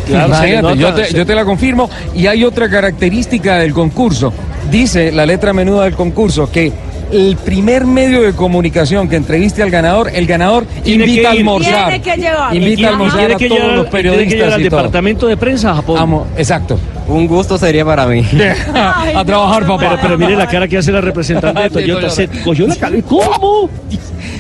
Claro, 0.08 0.34
se 0.34 0.42
le 0.42 0.48
Imagínate, 0.50 0.62
nota, 0.62 0.74
yo, 0.74 0.94
te, 0.94 1.04
se- 1.06 1.16
yo 1.16 1.26
te 1.26 1.34
la 1.34 1.44
confirmo. 1.44 1.88
Y 2.14 2.26
hay 2.26 2.44
otra 2.44 2.68
característica 2.68 3.58
del 3.58 3.72
concurso. 3.72 4.32
Dice 4.70 5.12
la 5.12 5.24
letra 5.26 5.52
menuda 5.52 5.84
del 5.84 5.94
concurso 5.94 6.50
que 6.50 6.72
el 7.10 7.36
primer 7.36 7.86
medio 7.86 8.20
de 8.20 8.34
comunicación 8.34 9.08
que 9.08 9.16
entreviste 9.16 9.62
al 9.62 9.70
ganador, 9.70 10.10
el 10.12 10.26
ganador 10.26 10.66
Tiene 10.84 11.04
invita 11.06 11.28
a 11.28 11.32
almorzar. 11.32 11.88
Tiene 11.88 12.02
que 12.02 12.16
llevar. 12.20 12.54
Invita 12.56 12.86
a 12.86 12.90
almorzar 12.90 13.36
tiene 13.36 13.54
a 13.54 13.58
todos 13.58 13.60
los 13.60 13.60
al- 13.60 13.74
tiene 13.74 13.84
que 13.84 13.90
periodistas 13.90 14.52
al 14.54 14.60
y 14.60 14.68
todo. 14.68 14.76
departamento 14.78 15.26
de 15.26 15.36
prensa 15.38 15.70
a 15.70 15.74
Japón. 15.76 15.96
Amo, 15.98 16.26
exacto. 16.36 16.78
Un 17.08 17.26
gusto 17.26 17.56
sería 17.56 17.82
para 17.86 18.04
mí. 18.06 18.22
Ay, 18.74 19.14
a 19.16 19.24
trabajar, 19.24 19.62
no, 19.62 19.68
papá. 19.78 19.88
Pero, 19.96 20.02
pero 20.02 20.18
mire 20.18 20.36
la 20.36 20.46
cara 20.46 20.68
que 20.68 20.76
hace 20.76 20.92
la 20.92 21.00
representante 21.00 21.62
de 21.62 21.70
Toyota. 21.70 22.10
Se 22.10 22.28
cogió 22.28 22.66
la 22.66 22.76
cara. 22.76 22.96
¿Cómo? 23.08 23.70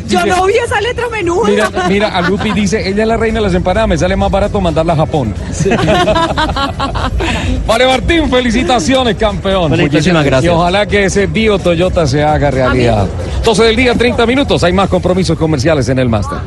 Yo 0.08 0.26
no 0.26 0.46
vi 0.46 0.54
esa 0.54 0.80
letra 0.80 1.08
menuda. 1.08 1.48
Mira, 1.48 1.70
mira, 1.88 2.08
a 2.08 2.22
Lupi 2.22 2.52
dice, 2.52 2.88
ella 2.88 3.02
es 3.02 3.08
la 3.08 3.16
reina 3.16 3.38
de 3.38 3.46
las 3.46 3.54
empanadas, 3.54 3.88
me 3.88 3.98
sale 3.98 4.16
más 4.16 4.30
barato 4.30 4.60
mandarla 4.60 4.94
a 4.94 4.96
Japón. 4.96 5.34
vale, 7.66 7.86
Martín, 7.86 8.30
felicitaciones, 8.30 9.16
campeón. 9.16 9.72
Muchísimas 9.78 10.24
gracias. 10.24 10.52
Y 10.52 10.54
ojalá 10.54 10.86
que 10.86 11.04
ese 11.04 11.26
Bio 11.26 11.58
Toyota 11.58 12.06
se 12.06 12.22
haga 12.22 12.50
realidad. 12.50 13.06
12 13.44 13.64
del 13.64 13.76
día, 13.76 13.94
30 13.94 14.26
minutos, 14.26 14.64
hay 14.64 14.72
más 14.72 14.88
compromisos 14.88 15.38
comerciales 15.38 15.88
en 15.88 15.98
el 15.98 16.08
máster. 16.08 16.38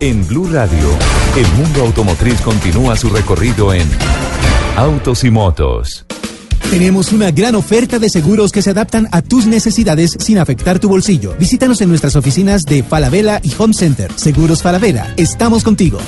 En 0.00 0.26
Blue 0.28 0.48
Radio, 0.52 0.90
el 1.36 1.46
mundo 1.60 1.82
automotriz 1.82 2.40
continúa 2.40 2.96
su 2.96 3.10
recorrido 3.10 3.74
en 3.74 3.88
Autos 4.76 5.24
y 5.24 5.30
Motos. 5.30 6.07
Tenemos 6.70 7.12
una 7.12 7.30
gran 7.30 7.54
oferta 7.54 7.98
de 7.98 8.10
seguros 8.10 8.52
que 8.52 8.60
se 8.60 8.70
adaptan 8.70 9.08
a 9.10 9.22
tus 9.22 9.46
necesidades 9.46 10.18
sin 10.20 10.36
afectar 10.36 10.78
tu 10.78 10.90
bolsillo. 10.90 11.34
Visítanos 11.38 11.80
en 11.80 11.88
nuestras 11.88 12.14
oficinas 12.14 12.64
de 12.64 12.82
Falabella 12.82 13.40
y 13.42 13.52
Home 13.58 13.72
Center. 13.72 14.12
Seguros 14.16 14.60
Falabella, 14.60 15.14
estamos 15.16 15.64
contigo. 15.64 15.98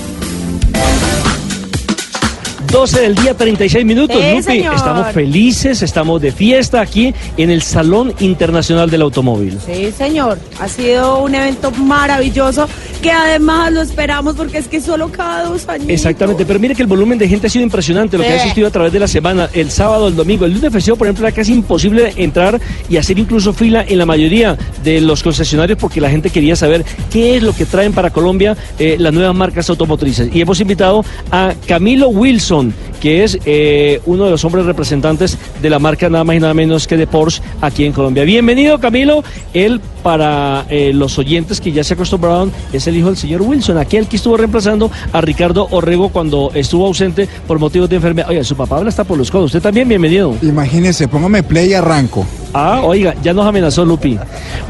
12 2.71 3.01
del 3.01 3.15
día, 3.17 3.35
36 3.35 3.85
minutos. 3.85 4.17
Sí, 4.17 4.31
Lupi, 4.31 4.43
señor. 4.43 4.75
estamos 4.75 5.13
felices, 5.13 5.83
estamos 5.83 6.21
de 6.23 6.31
fiesta 6.31 6.81
aquí 6.81 7.13
en 7.37 7.51
el 7.51 7.63
Salón 7.63 8.15
Internacional 8.21 8.89
del 8.89 9.03
Automóvil. 9.03 9.59
Sí, 9.65 9.91
señor. 9.97 10.39
Ha 10.61 10.69
sido 10.69 11.23
un 11.23 11.35
evento 11.35 11.71
maravilloso 11.73 12.69
que 13.03 13.11
además 13.11 13.73
lo 13.73 13.81
esperamos 13.81 14.37
porque 14.37 14.59
es 14.59 14.69
que 14.69 14.81
solo 14.81 15.11
cada 15.11 15.45
dos 15.45 15.69
años. 15.69 15.89
Exactamente, 15.89 16.45
pero 16.45 16.61
mire 16.61 16.75
que 16.75 16.83
el 16.83 16.89
volumen 16.89 17.19
de 17.19 17.29
gente 17.29 17.47
ha 17.47 17.51
sido 17.51 17.65
impresionante, 17.65 18.17
lo 18.17 18.23
que 18.23 18.31
ha 18.31 18.43
asistido 18.43 18.69
a 18.69 18.71
través 18.71 18.93
de 18.93 19.01
la 19.01 19.09
semana, 19.09 19.49
el 19.53 19.71
sábado, 19.71 20.09
el 20.09 20.17
domingo, 20.17 20.45
el 20.45 20.53
lunes 20.53 20.73
festivo, 20.73 20.97
por 20.97 21.07
ejemplo, 21.07 21.27
era 21.27 21.35
casi 21.35 21.53
imposible 21.53 22.13
entrar 22.17 22.61
y 22.89 22.97
hacer 22.99 23.19
incluso 23.19 23.53
fila 23.53 23.85
en 23.87 23.99
la 23.99 24.07
mayoría 24.07 24.57
de 24.85 25.01
los 25.01 25.23
concesionarios 25.23 25.79
porque 25.79 26.01
la 26.01 26.11
gente 26.11 26.31
quería 26.31 26.57
saber 26.57 26.85
qué 27.11 27.37
es 27.37 27.43
lo 27.43 27.55
que 27.55 27.67
traen 27.67 27.93
para 27.93 28.11
Colombia 28.11 28.57
eh, 28.79 28.97
las 28.99 29.13
nuevas 29.13 29.35
marcas 29.35 29.69
automotrices. 29.71 30.31
Y 30.35 30.41
hemos 30.41 30.61
invitado 30.61 31.05
a 31.31 31.55
Camilo 31.67 32.09
Wilson, 32.09 32.60
que 33.01 33.25
es 33.25 33.39
eh, 33.47 34.01
uno 34.07 34.25
de 34.25 34.31
los 34.31 34.45
hombres 34.45 34.67
representantes 34.67 35.39
de 35.61 35.71
la 35.71 35.79
marca 35.79 36.09
nada 36.09 36.25
más 36.25 36.37
y 36.37 36.41
nada 36.41 36.55
menos 36.55 36.87
que 36.87 36.97
de 36.97 37.07
Porsche 37.07 37.43
aquí 37.61 37.85
en 37.85 37.93
Colombia. 37.93 38.25
Bienvenido 38.25 38.79
Camilo, 38.79 39.25
él 39.55 39.81
para 40.03 40.67
eh, 40.69 40.93
los 40.93 41.19
oyentes 41.19 41.61
que 41.61 41.73
ya 41.73 41.85
se 41.85 41.95
acostumbraron 41.95 42.53
es 42.73 42.87
el 42.87 42.97
hijo 42.97 43.09
del 43.09 43.17
señor 43.17 43.43
Wilson, 43.43 43.79
aquel 43.79 44.07
que 44.07 44.17
estuvo 44.17 44.37
reemplazando 44.37 44.91
a 45.13 45.21
Ricardo 45.21 45.69
Orrego 45.71 46.09
cuando 46.09 46.51
estuvo 46.55 46.87
ausente 46.87 47.29
por 47.47 47.59
motivos 47.59 47.89
de 47.89 47.97
enfermedad. 47.97 48.29
Oye, 48.31 48.45
su 48.45 48.57
papá 48.57 48.79
habla 48.79 48.89
hasta 48.89 49.05
por 49.05 49.19
los 49.19 49.31
codos. 49.31 49.47
Usted 49.47 49.63
también, 49.63 49.89
bienvenido. 49.89 50.35
Imagínese, 50.43 51.09
póngame 51.09 51.43
play 51.43 51.71
y 51.71 51.75
arranco. 51.75 52.27
Ah, 52.53 52.81
oiga, 52.83 53.15
ya 53.23 53.33
nos 53.33 53.47
amenazó 53.47 53.85
Lupi. 53.85 54.19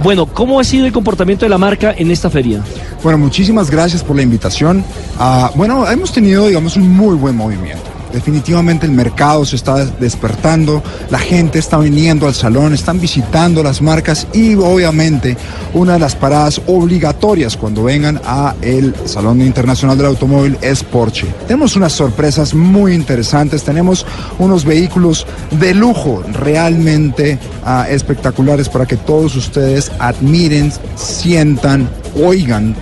Bueno, 0.03 0.27
¿cómo 0.27 0.61
ha 0.61 0.65
sido 0.65 0.87
el 0.87 0.93
comportamiento 0.93 1.47
de 1.47 1.51
la 1.51 1.59
marca 1.59 1.95
en 1.97 2.11
esta 2.11 2.29
feria? 2.29 2.63
Bueno, 3.03 3.19
muchísimas 3.19 3.71
gracias 3.71 4.05
por 4.05 4.17
la 4.17 4.23
invitación. 4.23 4.85
Ah, 5.19 5.51
bueno, 5.55 5.91
hemos 5.91 6.13
tenido, 6.13 6.47
digamos, 6.47 6.77
un 6.77 6.89
muy 6.89 7.17
buen 7.17 7.37
movimiento. 7.37 8.00
Definitivamente 8.13 8.87
el 8.87 8.93
mercado 8.93 9.45
se 9.45 9.57
está 9.57 9.85
despertando, 9.85 10.83
la 11.11 11.19
gente 11.19 11.59
está 11.59 11.79
viniendo 11.79 12.27
al 12.27 12.35
salón, 12.35 12.75
están 12.75 13.01
visitando 13.01 13.63
las 13.63 13.81
marcas 13.81 14.27
y 14.33 14.55
obviamente 14.55 15.37
una 15.75 15.95
de 15.95 15.99
las 16.01 16.17
paradas 16.17 16.61
obligatorias 16.67 17.57
cuando 17.57 17.85
vengan 17.85 18.21
a 18.25 18.55
el 18.63 18.95
Salón 19.07 19.41
Internacional 19.41 19.97
del 19.97 20.09
Automóvil 20.09 20.59
es 20.61 20.83
Porsche. 20.83 21.29
Tenemos 21.47 21.77
unas 21.77 21.93
sorpresas 21.93 22.55
muy 22.55 22.95
interesantes, 22.95 23.63
tenemos 23.63 24.05
unos 24.39 24.65
vehículos 24.65 25.27
de 25.53 25.75
lujo 25.75 26.23
realmente 26.33 27.39
uh, 27.65 27.91
espectaculares 27.91 28.69
para 28.69 28.87
que 28.87 28.97
todos 28.97 29.37
ustedes 29.37 29.91
admiren, 29.99 30.73
sientan, 30.97 31.89
oigan. 32.21 32.75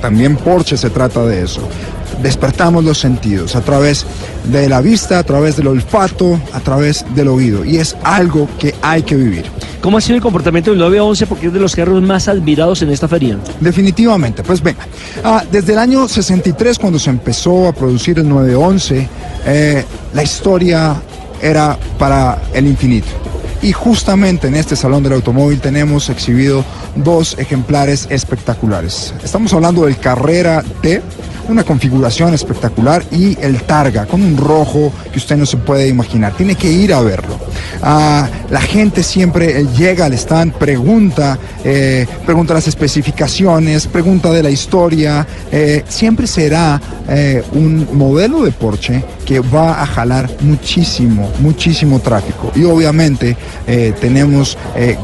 También 0.00 0.36
Porsche 0.36 0.76
se 0.76 0.90
trata 0.90 1.24
de 1.26 1.42
eso 1.42 1.68
despertamos 2.22 2.84
los 2.84 2.98
sentidos 2.98 3.56
a 3.56 3.60
través 3.60 4.04
de 4.44 4.68
la 4.68 4.80
vista, 4.80 5.18
a 5.18 5.22
través 5.22 5.56
del 5.56 5.68
olfato, 5.68 6.40
a 6.52 6.60
través 6.60 7.04
del 7.14 7.28
oído. 7.28 7.64
Y 7.64 7.78
es 7.78 7.96
algo 8.02 8.48
que 8.58 8.74
hay 8.82 9.02
que 9.02 9.16
vivir. 9.16 9.44
¿Cómo 9.80 9.98
ha 9.98 10.00
sido 10.00 10.16
el 10.16 10.22
comportamiento 10.22 10.70
del 10.70 10.80
911? 10.80 11.26
Porque 11.26 11.46
es 11.46 11.52
de 11.52 11.60
los 11.60 11.74
carros 11.74 12.02
más 12.02 12.28
admirados 12.28 12.82
en 12.82 12.90
esta 12.90 13.06
feria. 13.06 13.38
Definitivamente, 13.60 14.42
pues 14.42 14.62
venga. 14.62 14.86
Ah, 15.22 15.44
desde 15.50 15.72
el 15.72 15.78
año 15.78 16.08
63, 16.08 16.78
cuando 16.78 16.98
se 16.98 17.10
empezó 17.10 17.68
a 17.68 17.72
producir 17.72 18.18
el 18.18 18.28
911, 18.28 19.08
eh, 19.46 19.84
la 20.14 20.22
historia 20.22 21.00
era 21.40 21.78
para 21.98 22.42
el 22.52 22.66
infinito. 22.66 23.08
Y 23.62 23.72
justamente 23.72 24.46
en 24.46 24.54
este 24.54 24.76
Salón 24.76 25.02
del 25.02 25.14
Automóvil 25.14 25.60
tenemos 25.60 26.08
exhibido 26.10 26.64
dos 26.94 27.36
ejemplares 27.38 28.06
espectaculares. 28.10 29.12
Estamos 29.22 29.52
hablando 29.52 29.84
del 29.84 29.96
Carrera 29.98 30.62
T, 30.80 31.02
una 31.48 31.64
configuración 31.64 32.34
espectacular 32.34 33.02
y 33.10 33.36
el 33.40 33.62
Targa 33.62 34.06
con 34.06 34.22
un 34.22 34.36
rojo 34.36 34.92
que 35.12 35.18
usted 35.18 35.36
no 35.36 35.46
se 35.46 35.56
puede 35.56 35.88
imaginar. 35.88 36.34
Tiene 36.34 36.54
que 36.54 36.70
ir 36.70 36.92
a 36.92 37.00
verlo. 37.00 37.38
Ah, 37.82 38.28
la 38.50 38.60
gente 38.60 39.02
siempre 39.02 39.60
eh, 39.60 39.66
llega 39.76 40.06
al 40.06 40.14
stand, 40.14 40.54
pregunta, 40.54 41.38
eh, 41.64 42.06
pregunta 42.24 42.54
las 42.54 42.66
especificaciones, 42.66 43.86
pregunta 43.86 44.30
de 44.30 44.42
la 44.42 44.50
historia. 44.50 45.26
Eh, 45.52 45.84
siempre 45.88 46.26
será 46.26 46.80
un 47.52 47.88
modelo 47.94 48.42
de 48.42 48.52
Porsche 48.52 49.02
que 49.24 49.40
va 49.40 49.80
a 49.80 49.86
jalar 49.86 50.28
muchísimo, 50.40 51.30
muchísimo 51.40 52.00
tráfico. 52.00 52.52
Y 52.54 52.64
obviamente 52.64 53.34
tenemos 53.98 54.58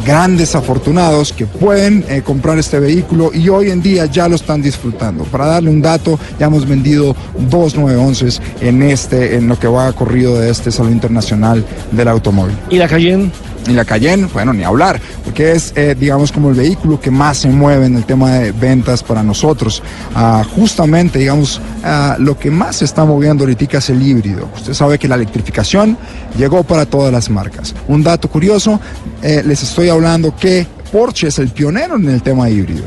grandes 0.04 0.54
afortunados 0.54 1.32
que 1.32 1.46
pueden 1.46 2.04
comprar 2.22 2.58
este 2.58 2.78
vehículo 2.78 3.30
y 3.32 3.48
hoy 3.48 3.70
en 3.70 3.80
día 3.80 4.04
ya 4.04 4.28
lo 4.28 4.36
están 4.36 4.60
disfrutando. 4.60 5.24
Para 5.24 5.46
darle 5.46 5.70
un 5.70 5.80
dato, 5.80 6.18
ya 6.38 6.46
hemos 6.46 6.66
vendido 6.66 7.16
dos 7.50 7.76
911 7.76 8.40
en 8.60 8.82
este, 8.82 9.36
en 9.36 9.48
lo 9.48 9.58
que 9.58 9.66
va 9.66 9.92
corrido 9.92 10.38
de 10.38 10.50
este 10.50 10.70
Salón 10.70 10.92
Internacional 10.92 11.64
del 11.92 12.08
Automóvil. 12.08 12.56
¿Y 12.70 12.78
la 12.78 12.88
Cayenne? 12.88 13.30
Y 13.66 13.72
la 13.72 13.84
Cayenne, 13.84 14.28
bueno, 14.32 14.52
ni 14.52 14.62
hablar, 14.62 15.00
porque 15.24 15.52
es, 15.52 15.72
eh, 15.74 15.96
digamos, 15.98 16.30
como 16.30 16.50
el 16.50 16.54
vehículo 16.54 17.00
que 17.00 17.10
más 17.10 17.38
se 17.38 17.48
mueve 17.48 17.86
en 17.86 17.96
el 17.96 18.04
tema 18.04 18.32
de 18.32 18.52
ventas 18.52 19.02
para 19.02 19.22
nosotros. 19.22 19.82
Ah, 20.14 20.44
justamente, 20.54 21.18
digamos, 21.18 21.62
ah, 21.82 22.16
lo 22.18 22.38
que 22.38 22.50
más 22.50 22.76
se 22.76 22.84
está 22.84 23.06
moviendo 23.06 23.44
ahorita 23.44 23.78
es 23.78 23.88
el 23.88 24.02
híbrido. 24.02 24.50
Usted 24.54 24.74
sabe 24.74 24.98
que 24.98 25.08
la 25.08 25.14
electrificación 25.14 25.96
llegó 26.36 26.62
para 26.62 26.84
todas 26.84 27.10
las 27.10 27.30
marcas. 27.30 27.74
Un 27.88 28.02
dato 28.02 28.28
curioso, 28.28 28.78
eh, 29.22 29.42
les 29.46 29.62
estoy 29.62 29.88
hablando 29.88 30.36
que 30.36 30.66
Porsche 30.92 31.28
es 31.28 31.38
el 31.38 31.48
pionero 31.48 31.96
en 31.96 32.08
el 32.10 32.22
tema 32.22 32.50
híbrido 32.50 32.84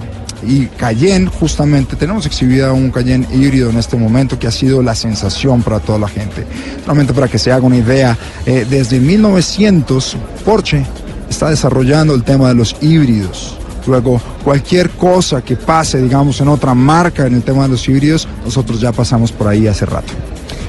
y 0.48 0.68
Cayenne, 0.78 1.28
justamente, 1.28 1.96
tenemos 1.96 2.26
exhibida 2.26 2.72
un 2.72 2.90
Cayenne 2.90 3.28
híbrido 3.34 3.70
en 3.70 3.78
este 3.78 3.98
momento 3.98 4.40
que 4.40 4.48
ha 4.48 4.52
sido 4.52 4.82
la 4.82 4.96
sensación 4.96 5.62
para 5.62 5.80
toda 5.80 6.00
la 6.00 6.08
gente. 6.08 6.46
Solamente 6.82 7.14
para 7.14 7.28
que 7.28 7.38
se 7.38 7.52
haga 7.52 7.66
una 7.66 7.78
idea, 7.78 8.18
eh, 8.46 8.66
desde 8.70 9.00
1900 9.00 10.18
Porsche 10.46 10.86
está 11.30 11.50
desarrollando 11.50 12.16
el 12.16 12.24
tema 12.24 12.48
de 12.48 12.56
los 12.56 12.76
híbridos. 12.82 13.58
Luego, 13.86 14.22
cualquier 14.44 14.90
cosa 14.92 15.42
que 15.42 15.56
pase, 15.56 16.02
digamos, 16.02 16.40
en 16.42 16.48
otra 16.48 16.74
marca 16.74 17.28
en 17.28 17.36
el 17.36 17.44
tema 17.44 17.64
de 17.64 17.70
los 17.70 17.88
híbridos, 17.88 18.28
nosotros 18.46 18.80
ya 18.80 18.92
pasamos 18.92 19.32
por 19.32 19.48
ahí 19.48 19.68
hace 19.68 19.86
rato. 19.86 20.14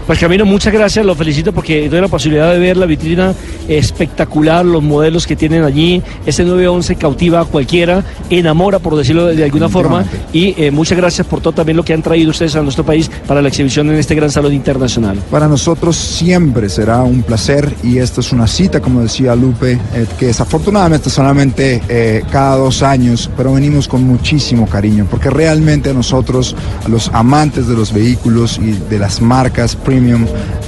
Pues 0.09 0.21
Camilo, 0.21 0.47
muchas 0.47 0.73
gracias, 0.73 1.05
lo 1.05 1.15
felicito 1.15 1.53
porque 1.53 1.87
doy 1.91 2.01
la 2.01 2.09
posibilidad 2.09 2.51
de 2.51 2.59
ver 2.59 2.79
la 2.79 2.87
vitrina 2.87 3.35
espectacular, 3.69 4.65
los 4.65 4.83
modelos 4.83 5.27
que 5.27 5.37
tienen 5.37 5.65
allí. 5.65 6.03
Ese 6.25 6.45
911 6.45 6.97
cautiva 6.97 7.43
a 7.43 7.45
cualquiera, 7.45 8.03
enamora, 8.31 8.79
por 8.79 8.97
decirlo 8.97 9.27
de, 9.27 9.37
de 9.37 9.45
alguna 9.45 9.69
forma. 9.69 10.07
Y 10.33 10.55
eh, 10.57 10.71
muchas 10.71 10.97
gracias 10.97 11.27
por 11.27 11.43
todo 11.43 11.53
también 11.53 11.77
lo 11.77 11.85
que 11.85 11.93
han 11.93 12.01
traído 12.01 12.31
ustedes 12.31 12.57
a 12.57 12.63
nuestro 12.63 12.87
país 12.87 13.11
para 13.27 13.43
la 13.43 13.49
exhibición 13.49 13.91
en 13.91 13.97
este 13.97 14.15
gran 14.15 14.31
salón 14.31 14.55
internacional. 14.55 15.19
Para 15.31 15.47
nosotros 15.47 15.95
siempre 15.95 16.71
será 16.71 17.03
un 17.03 17.23
placer 17.23 17.71
y 17.83 17.99
esta 17.99 18.23
es 18.23 18.33
una 18.33 18.47
cita, 18.47 18.81
como 18.81 19.03
decía 19.03 19.37
Lupe, 19.37 19.73
eh, 19.73 20.07
que 20.19 20.29
desafortunadamente 20.29 21.11
solamente 21.11 21.83
eh, 21.87 22.23
cada 22.33 22.57
dos 22.57 22.83
años, 22.83 23.31
pero 23.37 23.53
venimos 23.53 23.87
con 23.87 24.05
muchísimo 24.05 24.67
cariño, 24.69 25.07
porque 25.11 25.29
realmente 25.29 25.91
a 25.91 25.93
nosotros, 25.93 26.57
a 26.83 26.89
los 26.89 27.11
amantes 27.13 27.69
de 27.69 27.75
los 27.75 27.93
vehículos 27.93 28.59
y 28.59 28.73
de 28.89 28.99
las 28.99 29.21
marcas 29.21 29.77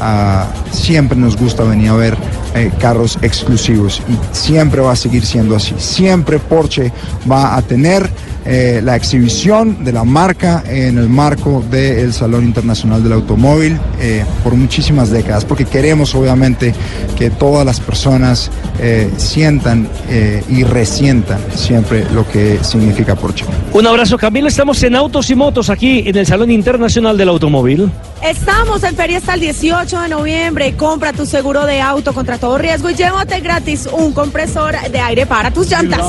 ah, 0.01 0.47
siempre 0.71 1.19
nos 1.19 1.37
gusta 1.37 1.65
venir 1.65 1.91
a 1.91 1.95
ver 1.95 2.17
eh, 2.55 2.71
carros 2.79 3.19
exclusivos 3.23 4.03
y 4.09 4.37
siempre 4.37 4.81
va 4.81 4.93
a 4.93 4.97
seguir 4.97 5.25
siendo 5.25 5.57
así. 5.57 5.75
Siempre 5.79 6.39
Porsche 6.39 6.93
va 7.31 7.57
a 7.57 7.63
tener 7.63 8.11
eh, 8.47 8.81
la 8.83 8.97
exhibición 8.97 9.85
de 9.85 9.93
la 9.93 10.05
marca 10.05 10.65
en 10.67 10.99
el 10.99 11.09
marco 11.09 11.63
del 11.71 12.13
Salón 12.13 12.45
Internacional 12.45 13.03
del 13.03 13.13
Automóvil 13.13 13.79
eh, 14.01 14.25
por 14.43 14.55
muchísimas 14.55 15.11
décadas, 15.11 15.45
porque 15.45 15.67
queremos 15.67 16.15
obviamente 16.15 16.75
que 17.19 17.31
todas 17.31 17.67
las 17.67 17.81
personas 17.81 18.51
eh, 18.79 19.11
sientan 19.19 19.89
eh, 20.09 20.43
y 20.49 20.65
resientan 20.65 21.39
siempre 21.55 22.07
lo 22.15 22.27
que 22.27 22.59
significa 22.63 23.15
Porsche. 23.15 23.45
Un 23.73 23.87
abrazo, 23.87 24.17
Camilo. 24.17 24.49
Estamos 24.49 24.83
en 24.83 24.97
Autos 24.97 25.29
y 25.31 25.35
Motos 25.35 25.69
aquí 25.69 26.05
en 26.07 26.17
el 26.17 26.27
Salón 26.27 26.51
Internacional 26.51 27.19
del 27.19 27.29
Automóvil. 27.29 27.91
Estamos 28.23 28.83
en 28.85 28.97
feria 28.97 29.19
hasta 29.19 29.35
el 29.35 29.41
18 29.41 30.01
de 30.01 30.09
noviembre. 30.09 30.75
Compra 30.77 31.13
tu 31.13 31.27
seguro 31.27 31.67
de 31.67 31.81
auto 31.81 32.13
contra 32.13 32.39
todo 32.41 32.57
riesgo 32.57 32.89
y 32.91 32.95
llévate 32.95 33.41
gratis 33.41 33.87
un 33.93 34.13
compresor 34.13 34.75
de 34.91 34.99
aire 34.99 35.27
para 35.27 35.51
tus 35.51 35.71
llantas. 35.71 36.01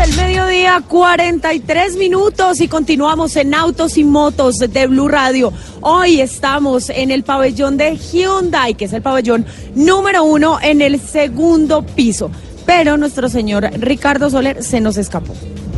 del 0.00 0.16
mediodía, 0.16 0.82
43 0.86 1.96
minutos 1.96 2.60
y 2.60 2.68
continuamos 2.68 3.36
en 3.36 3.54
Autos 3.54 3.98
y 3.98 4.04
Motos 4.04 4.58
de 4.58 4.86
Blue 4.86 5.08
Radio. 5.08 5.52
Hoy 5.82 6.20
estamos 6.20 6.90
en 6.90 7.10
el 7.10 7.22
pabellón 7.22 7.76
de 7.76 7.96
Hyundai, 7.96 8.74
que 8.74 8.86
es 8.86 8.92
el 8.92 9.02
pabellón 9.02 9.44
número 9.74 10.24
uno 10.24 10.58
en 10.62 10.80
el 10.80 11.00
segundo 11.00 11.82
piso. 11.82 12.30
Pero 12.66 12.96
nuestro 12.96 13.28
señor 13.28 13.68
Ricardo 13.78 14.30
Soler 14.30 14.62
se 14.62 14.80
nos 14.80 14.96
escapó. 14.96 15.34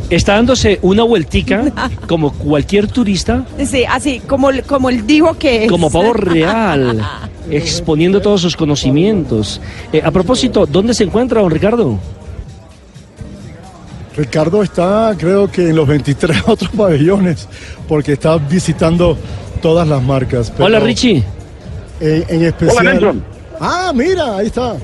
Está 0.09 0.34
dándose 0.34 0.78
una 0.82 1.03
vueltica 1.03 1.64
como 2.09 2.32
cualquier 2.32 2.87
turista. 2.87 3.45
Sí, 3.64 3.84
así 3.84 4.20
como, 4.20 4.51
como 4.66 4.89
él 4.89 5.07
dijo 5.07 5.34
que 5.34 5.64
es. 5.64 5.70
Como 5.70 5.91
pavo 5.91 6.12
real, 6.14 7.03
exponiendo 7.51 8.20
todos 8.20 8.41
sus 8.41 8.57
conocimientos. 8.57 9.61
Eh, 9.93 10.01
a 10.05 10.11
propósito, 10.12 10.64
¿dónde 10.66 10.95
se 10.95 11.05
encuentra 11.05 11.41
don 11.41 11.51
Ricardo? 11.51 11.99
Ricardo 14.16 14.62
está, 14.62 15.14
creo 15.18 15.51
que 15.51 15.68
en 15.68 15.76
los 15.76 15.87
23 15.87 16.43
otros 16.47 16.70
pabellones, 16.70 17.49
porque 17.87 18.12
está 18.12 18.39
visitando 18.39 19.18
todas 19.61 19.87
las 19.87 20.03
marcas. 20.03 20.51
pero 20.51 20.66
Hola 20.66 20.80
Richie. 20.80 21.22
En, 22.01 22.24
en 22.28 22.45
especial. 22.45 22.78
Hola, 22.78 22.93
Nelson. 22.93 23.24
Ah, 23.61 23.93
mira, 23.95 24.37
ahí 24.37 24.47
está. 24.47 24.76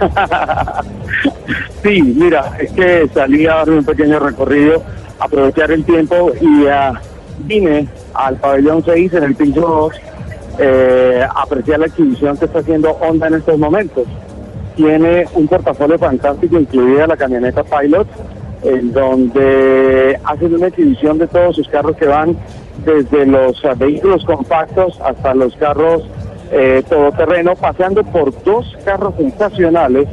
Sí, 1.82 2.02
mira, 2.02 2.56
es 2.58 2.72
que 2.72 3.08
salí 3.14 3.46
a 3.46 3.54
dar 3.54 3.70
un 3.70 3.84
pequeño 3.84 4.18
recorrido, 4.18 4.82
aprovechar 5.18 5.70
el 5.70 5.84
tiempo 5.84 6.32
y 6.40 6.66
ah, 6.66 7.00
vine 7.44 7.88
al 8.14 8.36
pabellón 8.36 8.82
6 8.84 9.14
en 9.14 9.22
el 9.22 9.34
piso 9.34 9.60
2 9.60 9.92
eh, 10.60 11.24
apreciar 11.36 11.78
la 11.78 11.86
exhibición 11.86 12.36
que 12.36 12.46
está 12.46 12.58
haciendo 12.58 12.90
Honda 12.90 13.28
en 13.28 13.34
estos 13.34 13.58
momentos. 13.58 14.06
tiene 14.74 15.24
un 15.34 15.46
portafolio 15.46 15.98
fantástico, 15.98 16.58
incluida 16.58 17.06
la 17.06 17.16
camioneta 17.16 17.62
Pilot, 17.62 18.08
en 18.62 18.92
donde 18.92 20.18
hacen 20.24 20.54
una 20.54 20.66
exhibición 20.66 21.18
de 21.18 21.28
todos 21.28 21.56
sus 21.56 21.68
carros 21.68 21.96
que 21.96 22.06
van 22.06 22.36
desde 22.84 23.26
los 23.26 23.62
uh, 23.64 23.76
vehículos 23.76 24.24
compactos 24.24 25.00
hasta 25.00 25.34
los 25.34 25.54
carros 25.56 26.04
eh, 26.50 26.82
todoterreno, 26.88 27.54
pasando 27.56 28.02
por 28.04 28.32
dos 28.42 28.76
carros 28.84 29.14
sensacionales. 29.16 30.08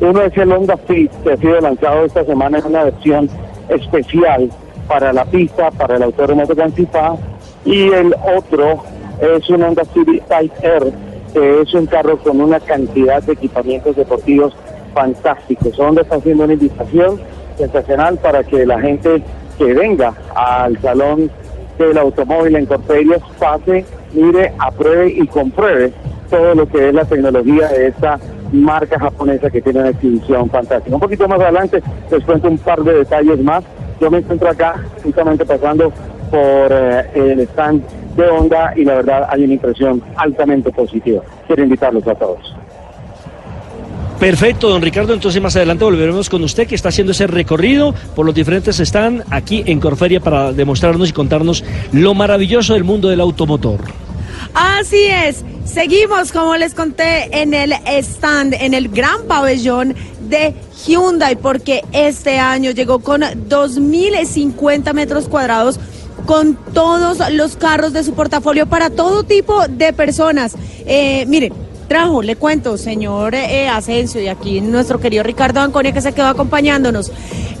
Uno 0.00 0.22
es 0.22 0.36
el 0.36 0.52
Honda 0.52 0.76
Fit, 0.76 1.10
que 1.22 1.32
ha 1.32 1.36
sido 1.36 1.60
lanzado 1.60 2.04
esta 2.04 2.24
semana 2.24 2.58
en 2.58 2.66
una 2.66 2.84
versión 2.84 3.28
especial 3.68 4.50
para 4.88 5.12
la 5.12 5.24
pista, 5.24 5.70
para 5.70 5.96
el 5.96 6.02
autódromo 6.02 6.46
de 6.46 6.56
Cancipá, 6.56 7.16
y 7.64 7.90
el 7.92 8.14
otro 8.36 8.82
es 9.20 9.48
un 9.50 9.62
Honda 9.62 9.84
Civic 9.84 10.24
Type 10.26 10.54
R, 10.66 10.92
que 11.32 11.60
es 11.60 11.74
un 11.74 11.86
carro 11.86 12.18
con 12.18 12.40
una 12.40 12.58
cantidad 12.60 13.22
de 13.22 13.34
equipamientos 13.34 13.96
deportivos 13.96 14.54
fantásticos. 14.94 15.78
Honda 15.78 16.02
está 16.02 16.16
haciendo 16.16 16.44
una 16.44 16.54
invitación 16.54 17.20
sensacional 17.56 18.16
para 18.18 18.42
que 18.42 18.64
la 18.64 18.80
gente 18.80 19.22
que 19.58 19.74
venga 19.74 20.14
al 20.34 20.80
salón 20.80 21.30
del 21.78 21.98
automóvil 21.98 22.56
en 22.56 22.66
Corperias 22.66 23.22
pase, 23.38 23.84
mire, 24.12 24.52
apruebe 24.58 25.10
y 25.10 25.26
compruebe 25.26 25.92
todo 26.28 26.54
lo 26.54 26.68
que 26.68 26.88
es 26.88 26.94
la 26.94 27.04
tecnología 27.04 27.68
de 27.68 27.88
esta 27.88 28.18
marca 28.52 28.98
japonesa 28.98 29.50
que 29.50 29.60
tiene 29.60 29.80
una 29.80 29.90
exhibición 29.90 30.48
fantástica. 30.50 30.94
Un 30.94 31.00
poquito 31.00 31.28
más 31.28 31.40
adelante 31.40 31.82
les 32.10 32.24
cuento 32.24 32.48
un 32.48 32.58
par 32.58 32.82
de 32.82 32.94
detalles 32.94 33.42
más. 33.42 33.64
Yo 34.00 34.10
me 34.10 34.18
encuentro 34.18 34.48
acá 34.48 34.82
justamente 35.02 35.44
pasando 35.44 35.92
por 36.30 36.68
eh, 36.70 37.10
el 37.14 37.40
stand 37.40 37.82
de 38.16 38.28
Honda 38.28 38.72
y 38.76 38.84
la 38.84 38.94
verdad 38.94 39.26
hay 39.28 39.44
una 39.44 39.54
impresión 39.54 40.02
altamente 40.16 40.70
positiva. 40.70 41.22
Quiero 41.46 41.62
invitarlos 41.62 42.06
a 42.06 42.14
todos. 42.14 42.56
Perfecto, 44.20 44.68
don 44.68 44.82
Ricardo. 44.82 45.14
Entonces 45.14 45.40
más 45.40 45.56
adelante 45.56 45.82
volveremos 45.82 46.28
con 46.28 46.44
usted 46.44 46.68
que 46.68 46.74
está 46.74 46.90
haciendo 46.90 47.12
ese 47.12 47.26
recorrido 47.26 47.94
por 48.14 48.26
los 48.26 48.34
diferentes 48.34 48.76
stands 48.76 49.24
aquí 49.30 49.64
en 49.64 49.80
Corferia 49.80 50.20
para 50.20 50.52
demostrarnos 50.52 51.08
y 51.08 51.12
contarnos 51.12 51.64
lo 51.92 52.12
maravilloso 52.12 52.74
del 52.74 52.84
mundo 52.84 53.08
del 53.08 53.20
automotor. 53.22 53.80
Así 54.52 55.06
es. 55.06 55.42
Seguimos, 55.64 56.32
como 56.32 56.54
les 56.56 56.74
conté, 56.74 57.40
en 57.40 57.54
el 57.54 57.72
stand, 57.72 58.54
en 58.60 58.74
el 58.74 58.88
gran 58.90 59.22
pabellón 59.26 59.94
de 60.28 60.54
Hyundai, 60.86 61.36
porque 61.36 61.82
este 61.92 62.38
año 62.38 62.72
llegó 62.72 62.98
con 62.98 63.22
2.050 63.22 64.92
metros 64.92 65.28
cuadrados 65.28 65.80
con 66.26 66.56
todos 66.74 67.18
los 67.32 67.56
carros 67.56 67.94
de 67.94 68.04
su 68.04 68.12
portafolio 68.12 68.66
para 68.66 68.90
todo 68.90 69.22
tipo 69.22 69.66
de 69.66 69.94
personas. 69.94 70.56
Eh, 70.84 71.24
mire, 71.26 71.52
trajo, 71.90 72.22
le 72.22 72.36
cuento, 72.36 72.78
señor 72.78 73.34
eh, 73.34 73.66
Asensio 73.68 74.22
y 74.22 74.28
aquí 74.28 74.60
nuestro 74.60 75.00
querido 75.00 75.24
Ricardo 75.24 75.58
Anconia 75.60 75.90
que 75.90 76.00
se 76.00 76.12
quedó 76.12 76.28
acompañándonos. 76.28 77.10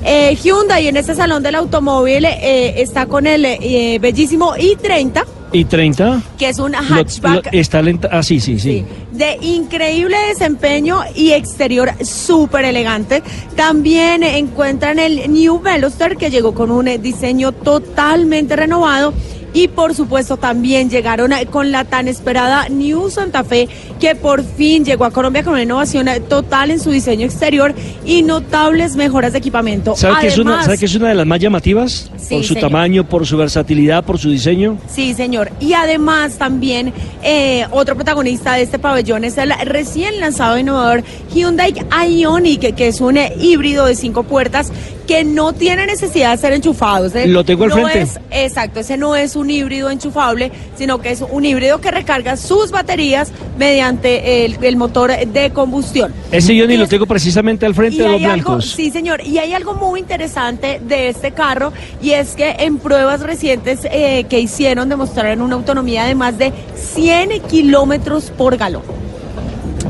Eh, 0.04 0.36
Hyundai 0.40 0.86
en 0.86 0.96
este 0.96 1.16
salón 1.16 1.42
del 1.42 1.56
automóvil 1.56 2.24
eh, 2.24 2.80
está 2.80 3.06
con 3.06 3.26
el 3.26 3.44
eh, 3.44 3.98
bellísimo 4.00 4.54
i30 4.54 5.24
¿Y 5.52 5.64
30? 5.64 6.22
que 6.38 6.48
es 6.48 6.60
un 6.60 6.76
hatchback 6.76 7.46
lo- 7.52 7.58
está 7.58 7.82
lenta. 7.82 8.08
Ah, 8.12 8.22
sí, 8.22 8.38
sí, 8.38 8.60
sí. 8.60 8.84
de 9.10 9.36
increíble 9.42 10.16
desempeño 10.28 11.00
y 11.16 11.32
exterior 11.32 11.90
súper 12.04 12.66
elegante. 12.66 13.24
También 13.56 14.22
encuentran 14.22 15.00
el 15.00 15.28
New 15.32 15.58
Veloster 15.60 16.16
que 16.16 16.30
llegó 16.30 16.54
con 16.54 16.70
un 16.70 16.86
eh, 16.86 16.98
diseño 16.98 17.50
totalmente 17.50 18.54
renovado. 18.54 19.12
Y 19.52 19.68
por 19.68 19.94
supuesto 19.94 20.36
también 20.36 20.90
llegaron 20.90 21.32
eh, 21.32 21.46
con 21.46 21.72
la 21.72 21.84
tan 21.84 22.08
esperada 22.08 22.68
New 22.68 23.10
Santa 23.10 23.42
Fe 23.44 23.68
que 23.98 24.14
por 24.14 24.44
fin 24.44 24.84
llegó 24.84 25.04
a 25.04 25.10
Colombia 25.10 25.42
con 25.42 25.54
una 25.54 25.62
innovación 25.62 26.08
eh, 26.08 26.20
total 26.20 26.70
en 26.70 26.80
su 26.80 26.90
diseño 26.90 27.26
exterior 27.26 27.74
y 28.04 28.22
notables 28.22 28.96
mejoras 28.96 29.32
de 29.32 29.38
equipamiento. 29.38 29.96
¿Sabe 29.96 30.20
que, 30.20 30.26
es 30.28 30.38
una, 30.38 30.50
Además- 30.50 30.66
¿Sabe 30.66 30.78
que 30.78 30.84
es 30.86 30.94
una 30.94 31.08
de 31.08 31.14
las 31.14 31.26
más 31.26 31.40
llamativas? 31.40 32.10
Sí, 32.16 32.34
por 32.36 32.44
su 32.44 32.54
señor. 32.54 32.70
tamaño, 32.70 33.08
por 33.08 33.26
su 33.26 33.36
versatilidad, 33.36 34.04
por 34.04 34.18
su 34.18 34.30
diseño. 34.30 34.78
Sí, 34.88 35.14
señor. 35.14 35.50
Y 35.60 35.72
además 35.72 36.38
también 36.38 36.92
eh, 37.22 37.66
otro 37.70 37.96
protagonista 37.96 38.54
de 38.54 38.62
este 38.62 38.78
pabellón 38.78 39.24
es 39.24 39.36
el 39.38 39.52
recién 39.64 40.20
lanzado 40.20 40.58
innovador 40.58 41.02
Hyundai 41.34 41.74
Ioniq, 42.08 42.74
que 42.74 42.88
es 42.88 43.00
un 43.00 43.16
eh, 43.16 43.32
híbrido 43.40 43.86
de 43.86 43.94
cinco 43.96 44.22
puertas 44.22 44.72
que 45.10 45.24
no 45.24 45.52
tiene 45.52 45.86
necesidad 45.86 46.30
de 46.30 46.38
ser 46.38 46.52
enchufado. 46.52 47.10
Lo 47.26 47.42
tengo 47.44 47.64
al 47.64 47.70
No 47.70 47.74
frente. 47.74 48.02
es- 48.02 48.20
exacto, 48.30 48.78
ese 48.78 48.96
no 48.96 49.16
es 49.16 49.34
un 49.34 49.50
híbrido 49.50 49.90
enchufable, 49.90 50.52
sino 50.76 51.00
que 51.00 51.10
es 51.10 51.20
un 51.28 51.44
híbrido 51.44 51.80
que 51.80 51.90
recarga 51.90 52.36
sus 52.36 52.70
baterías 52.70 53.32
mediante 53.58 54.44
el, 54.44 54.56
el 54.62 54.76
motor 54.76 55.10
de 55.26 55.50
combustión. 55.50 56.14
Ese 56.30 56.54
yo 56.54 56.64
ni 56.68 56.76
lo 56.76 56.86
tengo 56.86 57.06
precisamente 57.06 57.66
al 57.66 57.74
frente 57.74 57.96
Y 57.96 57.98
de 57.98 58.04
los 58.04 58.14
hay 58.18 58.24
algo, 58.24 58.44
blancos. 58.50 58.70
sí, 58.70 58.92
señor, 58.92 59.20
y 59.26 59.38
hay 59.38 59.52
algo 59.52 59.74
muy 59.74 59.98
interesante 59.98 60.80
de 60.86 61.08
este 61.08 61.32
carro 61.32 61.72
y 62.00 62.12
es 62.12 62.36
que 62.36 62.50
en 62.60 62.78
pruebas 62.78 63.20
recientes 63.22 63.80
eh, 63.90 64.26
que 64.30 64.38
hicieron 64.38 64.88
demostraron 64.88 65.42
una 65.42 65.56
autonomía 65.56 66.04
de 66.04 66.14
más 66.14 66.38
de 66.38 66.52
100 66.94 67.40
kilómetros 67.50 68.30
por 68.30 68.56
galón. 68.56 68.82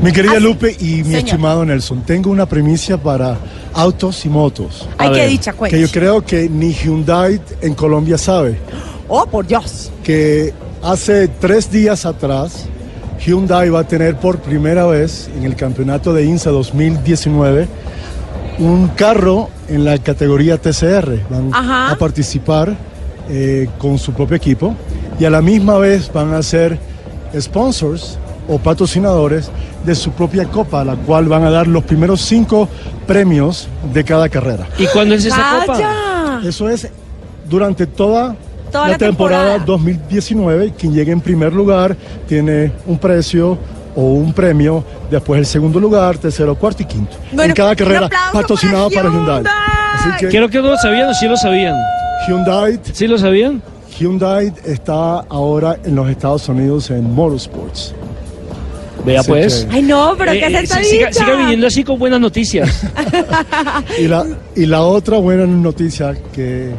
Mi 0.01 0.11
querida 0.11 0.39
Lupe 0.39 0.75
y 0.79 0.83
mi 0.83 1.03
Señor. 1.03 1.15
estimado 1.19 1.63
Nelson, 1.65 2.01
tengo 2.07 2.31
una 2.31 2.47
primicia 2.47 2.97
para 2.97 3.37
autos 3.73 4.25
y 4.25 4.29
motos. 4.29 4.87
Ay, 4.97 5.11
qué 5.13 5.27
dicha, 5.27 5.53
cuente. 5.53 5.75
Que 5.75 5.81
yo 5.81 5.89
creo 5.89 6.23
que 6.23 6.49
ni 6.49 6.73
Hyundai 6.73 7.39
en 7.61 7.73
Colombia 7.73 8.17
sabe. 8.17 8.57
Oh, 9.07 9.25
por 9.25 9.45
Dios. 9.45 9.91
Que 10.03 10.53
hace 10.81 11.27
tres 11.27 11.71
días 11.71 12.05
atrás, 12.05 12.65
Hyundai 13.25 13.69
va 13.69 13.81
a 13.81 13.87
tener 13.87 14.15
por 14.17 14.39
primera 14.39 14.85
vez 14.85 15.29
en 15.35 15.43
el 15.43 15.55
campeonato 15.55 16.13
de 16.13 16.25
INSA 16.25 16.49
2019 16.51 17.67
un 18.59 18.89
carro 18.89 19.49
en 19.67 19.85
la 19.85 19.97
categoría 19.97 20.57
TCR. 20.57 21.27
Van 21.29 21.49
Ajá. 21.53 21.91
a 21.91 21.97
participar 21.97 22.75
eh, 23.29 23.69
con 23.77 23.97
su 23.97 24.13
propio 24.13 24.37
equipo 24.37 24.75
y 25.19 25.25
a 25.25 25.29
la 25.29 25.41
misma 25.41 25.77
vez 25.77 26.11
van 26.11 26.33
a 26.33 26.43
ser 26.43 26.79
sponsors 27.39 28.17
o 28.47 28.57
patrocinadores 28.57 29.49
de 29.85 29.95
su 29.95 30.11
propia 30.11 30.45
copa, 30.45 30.81
a 30.81 30.85
la 30.85 30.95
cual 30.95 31.25
van 31.25 31.43
a 31.43 31.49
dar 31.49 31.67
los 31.67 31.83
primeros 31.83 32.21
cinco 32.21 32.67
premios 33.07 33.67
de 33.93 34.03
cada 34.03 34.29
carrera. 34.29 34.67
¿Y 34.77 34.85
cuándo 34.87 35.15
es 35.15 35.25
esa 35.25 35.59
copa? 35.59 35.73
¡Vaya! 35.73 36.41
Eso 36.47 36.69
es 36.69 36.87
durante 37.49 37.87
toda, 37.87 38.35
Toda 38.71 38.85
la, 38.85 38.91
la 38.93 38.97
temporada, 38.97 39.55
temporada. 39.55 39.65
2019. 39.65 40.73
Quien 40.77 40.93
llegue 40.93 41.11
en 41.11 41.21
primer 41.21 41.53
lugar 41.53 41.95
tiene 42.27 42.71
un 42.85 42.97
precio 42.97 43.57
o 43.95 44.01
un 44.01 44.31
premio, 44.33 44.83
después 45.09 45.39
el 45.39 45.45
segundo 45.45 45.79
lugar, 45.79 46.17
tercero, 46.17 46.55
cuarto 46.55 46.83
y 46.83 46.85
quinto. 46.85 47.17
Bueno, 47.31 47.49
en 47.51 47.55
cada 47.55 47.75
carrera 47.75 48.09
patrocinado 48.31 48.89
para 48.89 49.03
para 49.09 49.13
Hyundai. 49.15 49.35
Hyundai. 49.37 49.53
Así 49.93 50.09
que 50.19 50.27
Creo 50.29 50.49
que 50.49 50.61
no 50.61 50.69
lo 50.69 50.77
sabían 50.77 51.09
o 51.09 51.13
sí 51.13 51.27
lo 51.27 51.37
sabían. 51.37 51.75
Hyundai, 52.27 52.79
¿Sí 52.93 53.07
lo 53.07 53.17
sabían? 53.17 53.61
Hyundai 53.99 54.53
está 54.63 55.19
ahora 55.29 55.77
en 55.83 55.95
los 55.95 56.09
Estados 56.09 56.47
Unidos 56.47 56.89
en 56.91 57.13
Motorsports. 57.13 57.93
Vea 59.05 59.23
pues. 59.23 59.67
Ay, 59.71 59.81
no, 59.81 60.13
pero 60.17 60.31
¿qué 60.31 60.45
Eh, 60.45 60.59
esta 60.61 60.77
sí, 60.79 60.85
siga, 60.85 61.11
siga 61.13 61.35
viniendo 61.35 61.67
así 61.67 61.83
con 61.83 61.97
buenas 61.99 62.19
noticias. 62.19 62.83
Y 63.99 64.07
la, 64.07 64.25
y 64.55 64.65
la 64.65 64.81
otra 64.83 65.17
buena 65.17 65.45
noticia 65.45 66.15
que 66.33 66.69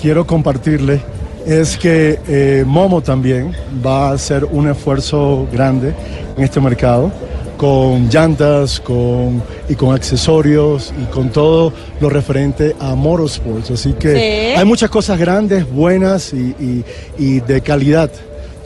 quiero 0.00 0.26
compartirle 0.26 1.00
es 1.46 1.76
que 1.76 2.18
eh, 2.28 2.64
Momo 2.66 3.02
también 3.02 3.52
va 3.84 4.08
a 4.10 4.12
hacer 4.14 4.44
un 4.44 4.68
esfuerzo 4.68 5.46
grande 5.52 5.92
en 6.36 6.44
este 6.44 6.60
mercado 6.60 7.12
con 7.56 8.08
llantas 8.08 8.80
con, 8.80 9.42
y 9.68 9.74
con 9.74 9.94
accesorios 9.94 10.92
y 11.00 11.04
con 11.12 11.30
todo 11.30 11.72
lo 12.00 12.08
referente 12.10 12.74
a 12.80 12.94
motorsports. 12.94 13.70
Así 13.70 13.92
que 13.92 14.12
Sí. 14.14 14.58
hay 14.58 14.64
muchas 14.64 14.90
cosas 14.90 15.18
grandes, 15.18 15.70
buenas 15.70 16.32
y, 16.32 16.54
y- 16.58 16.84
y 17.18 17.40
de 17.40 17.60
calidad 17.60 18.10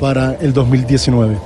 para 0.00 0.36
el 0.40 0.52
2019. 0.52 1.36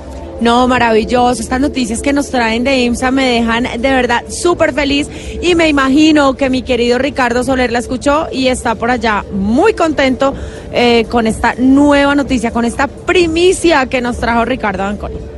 No, 0.43 0.67
maravilloso. 0.67 1.41
Estas 1.41 1.61
noticias 1.61 2.01
que 2.01 2.11
nos 2.11 2.29
traen 2.29 2.65
de 2.65 2.75
IMSA 2.83 3.11
me 3.11 3.25
dejan 3.25 3.63
de 3.63 3.89
verdad 3.93 4.23
súper 4.27 4.73
feliz 4.73 5.07
y 5.41 5.55
me 5.55 5.69
imagino 5.69 6.33
que 6.33 6.49
mi 6.49 6.63
querido 6.63 6.97
Ricardo 6.97 7.45
Soler 7.45 7.71
la 7.71 7.79
escuchó 7.79 8.27
y 8.29 8.47
está 8.47 8.75
por 8.75 8.91
allá 8.91 9.23
muy 9.31 9.73
contento 9.73 10.33
eh, 10.73 11.05
con 11.09 11.27
esta 11.27 11.55
nueva 11.57 12.13
noticia, 12.13 12.51
con 12.51 12.65
esta 12.65 12.87
primicia 12.87 13.85
que 13.85 14.01
nos 14.01 14.17
trajo 14.17 14.43
Ricardo 14.43 14.83
Anconi. 14.83 15.32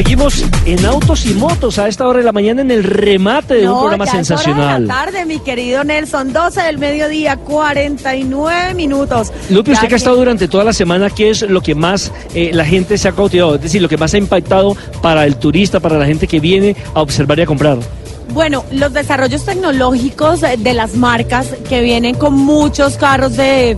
Seguimos 0.00 0.42
en 0.64 0.86
autos 0.86 1.26
y 1.26 1.34
motos 1.34 1.78
a 1.78 1.86
esta 1.86 2.08
hora 2.08 2.20
de 2.20 2.24
la 2.24 2.32
mañana 2.32 2.62
en 2.62 2.70
el 2.70 2.84
remate 2.84 3.56
de 3.56 3.68
un 3.68 3.78
programa 3.80 4.06
ya 4.06 4.12
es 4.12 4.14
hora 4.14 4.18
de 4.20 4.24
sensacional. 4.24 4.86
la 4.86 4.94
tarde, 4.94 5.26
mi 5.26 5.40
querido 5.40 5.84
Nelson, 5.84 6.32
12 6.32 6.62
del 6.62 6.78
mediodía, 6.78 7.36
49 7.36 8.72
minutos. 8.72 9.30
Lupe, 9.50 9.72
usted 9.72 9.88
que 9.88 9.96
ha 9.96 9.98
estado 9.98 10.16
durante 10.16 10.48
toda 10.48 10.64
la 10.64 10.72
semana, 10.72 11.10
¿qué 11.10 11.28
es 11.28 11.42
lo 11.42 11.60
que 11.60 11.74
más 11.74 12.10
eh, 12.34 12.50
la 12.54 12.64
gente 12.64 12.96
se 12.96 13.08
ha 13.08 13.12
cautivado? 13.12 13.56
Es 13.56 13.60
decir, 13.60 13.82
lo 13.82 13.90
que 13.90 13.98
más 13.98 14.14
ha 14.14 14.16
impactado 14.16 14.74
para 15.02 15.26
el 15.26 15.36
turista, 15.36 15.80
para 15.80 15.98
la 15.98 16.06
gente 16.06 16.26
que 16.26 16.40
viene 16.40 16.76
a 16.94 17.02
observar 17.02 17.38
y 17.38 17.42
a 17.42 17.46
comprar. 17.46 17.76
Bueno, 18.32 18.64
los 18.72 18.94
desarrollos 18.94 19.44
tecnológicos 19.44 20.40
de 20.40 20.72
las 20.72 20.94
marcas 20.94 21.48
que 21.68 21.82
vienen 21.82 22.14
con 22.14 22.32
muchos 22.32 22.96
carros 22.96 23.36
de, 23.36 23.76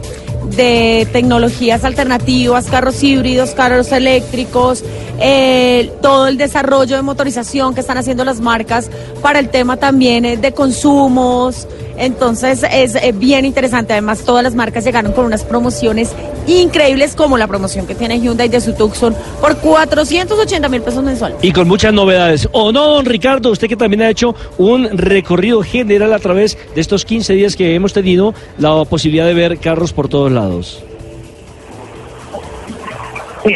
de 0.50 1.08
tecnologías 1.12 1.84
alternativas, 1.84 2.66
carros 2.66 3.02
híbridos, 3.02 3.50
carros 3.50 3.92
eléctricos, 3.92 4.84
eh, 5.20 5.92
todo 6.02 6.26
el 6.26 6.36
desarrollo 6.36 6.96
de 6.96 7.02
motorización 7.02 7.74
que 7.74 7.80
están 7.80 7.98
haciendo 7.98 8.24
las 8.24 8.40
marcas 8.40 8.90
para 9.22 9.38
el 9.38 9.48
tema 9.48 9.76
también 9.76 10.24
eh, 10.24 10.36
de 10.36 10.52
consumos. 10.52 11.66
Entonces 12.02 12.66
es 12.72 12.96
eh, 12.96 13.12
bien 13.14 13.44
interesante. 13.44 13.92
Además, 13.92 14.24
todas 14.24 14.42
las 14.42 14.56
marcas 14.56 14.84
llegaron 14.84 15.12
con 15.12 15.24
unas 15.24 15.44
promociones 15.44 16.12
increíbles, 16.48 17.14
como 17.14 17.38
la 17.38 17.46
promoción 17.46 17.86
que 17.86 17.94
tiene 17.94 18.18
Hyundai 18.18 18.48
de 18.48 18.60
su 18.60 18.74
Tucson 18.74 19.14
por 19.40 19.56
480 19.58 20.68
mil 20.68 20.82
pesos 20.82 21.04
mensuales. 21.04 21.38
Y 21.42 21.52
con 21.52 21.68
muchas 21.68 21.94
novedades. 21.94 22.48
¿O 22.50 22.72
no, 22.72 22.88
don 22.88 23.06
Ricardo? 23.06 23.52
Usted 23.52 23.68
que 23.68 23.76
también 23.76 24.02
ha 24.02 24.10
hecho 24.10 24.34
un 24.58 24.98
recorrido 24.98 25.62
general 25.62 26.12
a 26.12 26.18
través 26.18 26.58
de 26.74 26.80
estos 26.80 27.04
15 27.04 27.34
días 27.34 27.54
que 27.54 27.76
hemos 27.76 27.92
tenido 27.92 28.34
la 28.58 28.84
posibilidad 28.84 29.24
de 29.24 29.34
ver 29.34 29.58
carros 29.58 29.92
por 29.92 30.08
todos 30.08 30.32
lados. 30.32 30.84
Sí, 33.44 33.54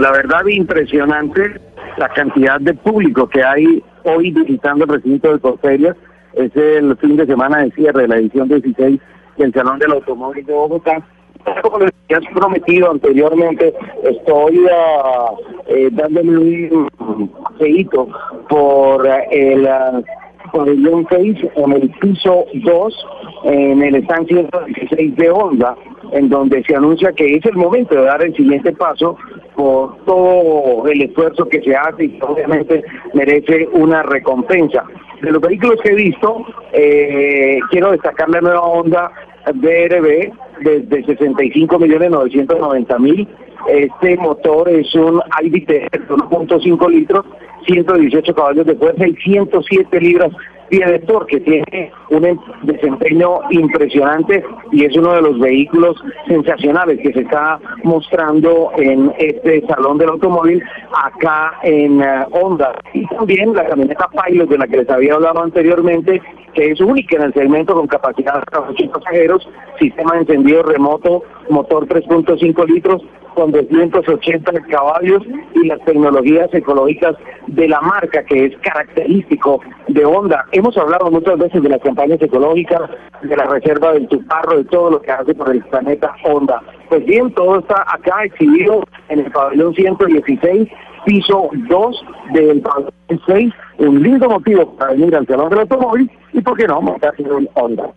la 0.00 0.10
verdad 0.10 0.46
impresionante 0.46 1.60
la 1.98 2.08
cantidad 2.08 2.58
de 2.60 2.72
público 2.72 3.28
que 3.28 3.44
hay 3.44 3.82
hoy 4.04 4.30
visitando 4.30 4.84
el 4.84 4.90
recinto 4.90 5.34
de 5.34 5.38
Corferias. 5.38 5.96
Es 6.36 6.54
el 6.56 6.96
fin 6.96 7.16
de 7.16 7.26
semana 7.26 7.62
de 7.62 7.70
cierre 7.72 8.02
de 8.02 8.08
la 8.08 8.16
edición 8.16 8.48
16 8.48 9.00
del 9.38 9.52
Salón 9.52 9.78
del 9.78 9.92
Automóvil 9.92 10.44
de 10.44 10.52
Bogotá. 10.52 11.02
Como 11.62 11.78
les 11.80 11.92
había 12.10 12.30
prometido 12.32 12.90
anteriormente, 12.90 13.74
estoy 14.02 14.66
ah, 14.72 15.30
eh, 15.66 15.90
un 15.92 17.30
feito 17.58 18.08
por 18.48 19.06
eh, 19.06 19.26
el 19.32 19.68
6 21.10 21.36
en 21.56 21.72
el 21.72 21.90
piso 22.00 22.46
2, 22.54 23.06
en 23.44 23.82
el 23.82 23.96
stand 23.96 24.28
116 24.28 25.16
de 25.16 25.30
Honda, 25.30 25.76
en 26.12 26.28
donde 26.28 26.62
se 26.64 26.76
anuncia 26.76 27.12
que 27.12 27.36
es 27.36 27.44
el 27.44 27.56
momento 27.56 27.94
de 27.94 28.02
dar 28.02 28.22
el 28.22 28.34
siguiente 28.34 28.72
paso 28.72 29.16
por 29.54 29.96
todo 30.04 30.86
el 30.88 31.02
esfuerzo 31.02 31.48
que 31.48 31.60
se 31.62 31.76
hace 31.76 32.04
y 32.04 32.18
obviamente 32.22 32.82
merece 33.12 33.68
una 33.72 34.02
recompensa. 34.02 34.84
De 35.24 35.32
los 35.32 35.40
vehículos 35.40 35.80
que 35.82 35.90
he 35.90 35.94
visto, 35.94 36.44
eh, 36.72 37.58
quiero 37.70 37.92
destacar 37.92 38.28
la 38.28 38.42
nueva 38.42 38.60
Honda 38.60 39.10
DRB 39.54 40.30
desde 40.60 41.02
65 41.02 41.78
millones 41.78 42.10
990 42.10 42.98
mil. 42.98 43.28
Este 43.66 44.18
motor 44.18 44.68
es 44.68 44.94
un 44.94 45.22
de 45.40 45.88
1.5 46.08 46.90
litros, 46.90 47.24
118 47.66 48.34
caballos 48.34 48.66
de 48.66 48.74
fuerza 48.74 49.08
y 49.08 49.14
107 49.14 49.98
libras 49.98 50.30
pie 50.68 50.84
de 50.86 50.98
torque. 51.00 51.40
Tiene 51.40 51.92
un 52.10 52.40
desempeño 52.62 53.40
impresionante 53.50 54.44
y 54.72 54.84
es 54.84 54.96
uno 54.96 55.14
de 55.14 55.22
los 55.22 55.38
vehículos 55.38 55.96
sensacionales 56.26 56.98
que 57.00 57.12
se 57.12 57.20
está 57.20 57.58
mostrando 57.82 58.72
en 58.76 59.12
este 59.18 59.64
salón 59.66 59.98
del 59.98 60.10
automóvil 60.10 60.62
acá 61.02 61.58
en 61.62 62.00
eh, 62.00 62.26
Honda. 62.30 62.74
Y 62.92 63.06
también 63.06 63.54
la 63.54 63.66
camioneta 63.66 64.08
Pilot 64.08 64.48
de 64.48 64.58
la 64.58 64.66
que 64.66 64.78
les 64.78 64.90
había 64.90 65.14
hablado 65.14 65.42
anteriormente, 65.42 66.20
que 66.54 66.70
es 66.70 66.80
única 66.80 67.16
en 67.16 67.22
el 67.22 67.34
segmento 67.34 67.74
con 67.74 67.86
capacidad 67.86 68.42
para 68.44 68.70
8 68.70 68.90
pasajeros, 68.92 69.48
sistema 69.78 70.14
de 70.14 70.20
encendido 70.20 70.62
remoto, 70.62 71.22
motor 71.50 71.86
3.5 71.86 72.66
litros, 72.68 73.02
con 73.34 73.52
280 73.52 74.52
caballos 74.70 75.22
y 75.54 75.66
las 75.66 75.80
tecnologías 75.84 76.52
ecológicas 76.52 77.16
de 77.46 77.68
la 77.68 77.80
marca 77.80 78.24
que 78.24 78.46
es 78.46 78.56
característico 78.58 79.60
de 79.88 80.04
Honda. 80.04 80.44
Hemos 80.52 80.76
hablado 80.76 81.10
muchas 81.10 81.38
veces 81.38 81.62
de 81.62 81.68
las 81.68 81.80
campañas 81.80 82.20
ecológicas, 82.20 82.90
de 83.22 83.36
la 83.36 83.44
reserva 83.44 83.92
del 83.92 84.08
tuparro, 84.08 84.58
de 84.58 84.64
todo 84.64 84.90
lo 84.90 85.02
que 85.02 85.10
hace 85.10 85.34
por 85.34 85.50
el 85.50 85.62
planeta 85.64 86.14
Honda. 86.24 86.62
Pues 86.88 87.04
bien, 87.04 87.32
todo 87.34 87.58
está 87.58 87.84
acá 87.86 88.24
exhibido 88.24 88.82
en 89.08 89.20
el 89.20 89.30
pabellón 89.30 89.74
116, 89.74 90.68
piso 91.04 91.50
2 91.68 92.04
del 92.32 92.60
pabellón 92.60 92.92
6, 93.26 93.52
un 93.78 94.02
lindo 94.02 94.28
motivo 94.28 94.74
para 94.76 94.92
venir 94.92 95.14
al 95.16 95.26
salón 95.26 95.50
del 95.50 95.60
automóvil 95.60 96.10
y, 96.32 96.40
¿por 96.40 96.56
qué 96.56 96.66
no?, 96.66 96.80
montarse 96.80 97.22
un 97.22 97.48
Honda. 97.54 97.90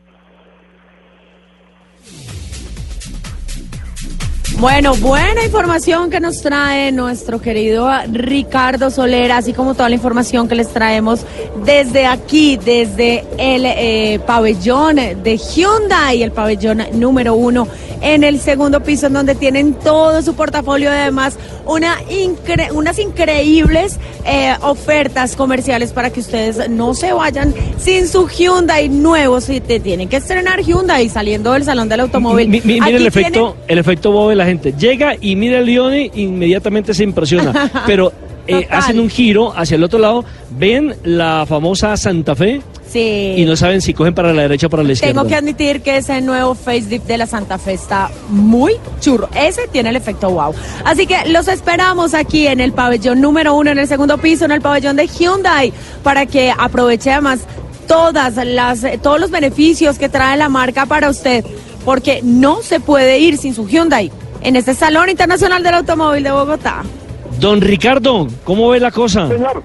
Bueno, 4.59 4.95
buena 4.95 5.43
información 5.45 6.09
que 6.09 6.19
nos 6.19 6.41
trae 6.41 6.91
nuestro 6.91 7.39
querido 7.39 7.87
Ricardo 8.11 8.89
Solera, 8.89 9.37
así 9.37 9.53
como 9.53 9.75
toda 9.75 9.87
la 9.87 9.93
información 9.93 10.47
que 10.47 10.55
les 10.55 10.69
traemos 10.69 11.23
desde 11.63 12.07
aquí, 12.07 12.57
desde 12.57 13.23
el 13.37 13.65
eh, 13.65 14.19
pabellón 14.25 14.95
de 14.95 15.37
Hyundai, 15.37 16.23
el 16.23 16.31
pabellón 16.31 16.81
número 16.93 17.35
uno 17.35 17.67
en 18.01 18.23
el 18.23 18.39
segundo 18.39 18.81
piso, 18.81 19.07
en 19.07 19.13
donde 19.13 19.35
tienen 19.35 19.73
todo 19.75 20.21
su 20.23 20.35
portafolio, 20.35 20.89
además 20.89 21.37
una 21.65 21.97
unas 22.73 22.99
increíbles 22.99 23.99
eh, 24.25 24.55
ofertas 24.61 25.35
comerciales 25.35 25.91
para 25.91 26.09
que 26.09 26.19
ustedes 26.19 26.69
no 26.69 26.93
se 26.93 27.13
vayan 27.13 27.53
sin 27.77 28.07
su 28.07 28.27
Hyundai 28.27 28.89
nuevo, 28.89 29.39
si 29.41 29.61
te 29.61 29.79
tienen 29.79 30.09
que 30.09 30.17
estrenar 30.17 30.61
Hyundai 30.61 31.09
saliendo 31.09 31.53
del 31.53 31.63
salón 31.63 31.89
del 31.89 32.01
automóvil. 32.01 32.47
mira 32.63 32.89
el 32.89 33.05
efecto, 33.05 33.55
el 33.67 33.77
efecto 33.77 34.11
bobo 34.11 34.29
de 34.29 34.35
la 34.35 34.46
gente. 34.47 34.73
Llega 34.77 35.15
y 35.19 35.35
mira 35.35 35.59
el 35.59 35.65
Leone, 35.65 36.11
inmediatamente 36.15 36.93
se 36.93 37.03
impresiona, 37.03 37.71
pero 37.85 38.11
eh, 38.47 38.67
hacen 38.69 38.99
un 38.99 39.09
giro 39.09 39.53
hacia 39.55 39.75
el 39.75 39.83
otro 39.83 39.99
lado, 39.99 40.23
ven 40.51 40.95
la 41.03 41.45
famosa 41.47 41.95
Santa 41.97 42.35
Fe. 42.35 42.61
Sí. 42.89 43.33
Y 43.35 43.45
no 43.45 43.57
saben 43.57 43.81
si 43.81 43.93
cogen 43.93 44.15
para 44.15 44.31
la 44.31 44.43
derecha 44.43 44.67
o 44.67 44.69
para 44.69 44.81
la 44.81 44.93
izquierda. 44.93 45.13
Tengo 45.13 45.27
que 45.27 45.35
admitir 45.35 45.81
que 45.81 45.97
ese 45.97 46.21
nuevo 46.21 46.55
facelift 46.55 47.05
de 47.05 47.17
la 47.17 47.27
Santa 47.27 47.57
Fe 47.57 47.73
está 47.73 48.09
muy 48.29 48.75
churro. 49.01 49.27
Ese 49.35 49.67
tiene 49.67 49.89
el 49.89 49.97
efecto 49.97 50.29
wow. 50.29 50.53
Así 50.85 51.05
que 51.05 51.27
los 51.27 51.49
esperamos 51.49 52.13
aquí 52.13 52.47
en 52.47 52.61
el 52.61 52.71
pabellón 52.71 53.19
número 53.19 53.53
uno, 53.55 53.71
en 53.71 53.79
el 53.79 53.87
segundo 53.87 54.17
piso, 54.17 54.45
en 54.45 54.51
el 54.51 54.61
pabellón 54.61 54.95
de 54.95 55.07
Hyundai, 55.07 55.73
para 56.01 56.25
que 56.25 56.53
aproveche 56.57 57.11
además 57.11 57.41
todas 57.87 58.37
las, 58.45 58.85
todos 59.01 59.19
los 59.19 59.31
beneficios 59.31 59.97
que 59.97 60.07
trae 60.07 60.37
la 60.37 60.47
marca 60.47 60.85
para 60.85 61.09
usted, 61.09 61.43
porque 61.83 62.21
no 62.23 62.61
se 62.61 62.79
puede 62.79 63.19
ir 63.19 63.37
sin 63.37 63.53
su 63.53 63.67
Hyundai 63.67 64.11
en 64.47 64.55
este 64.55 64.73
Salón 64.73 65.09
Internacional 65.09 65.61
del 65.61 65.73
Automóvil 65.73 66.23
de 66.23 66.31
Bogotá. 66.31 66.81
Don 67.37 67.59
Ricardo, 67.59 68.27
¿cómo 68.45 68.69
ve 68.69 68.79
la 68.79 68.91
cosa? 68.91 69.27
Señor, 69.27 69.61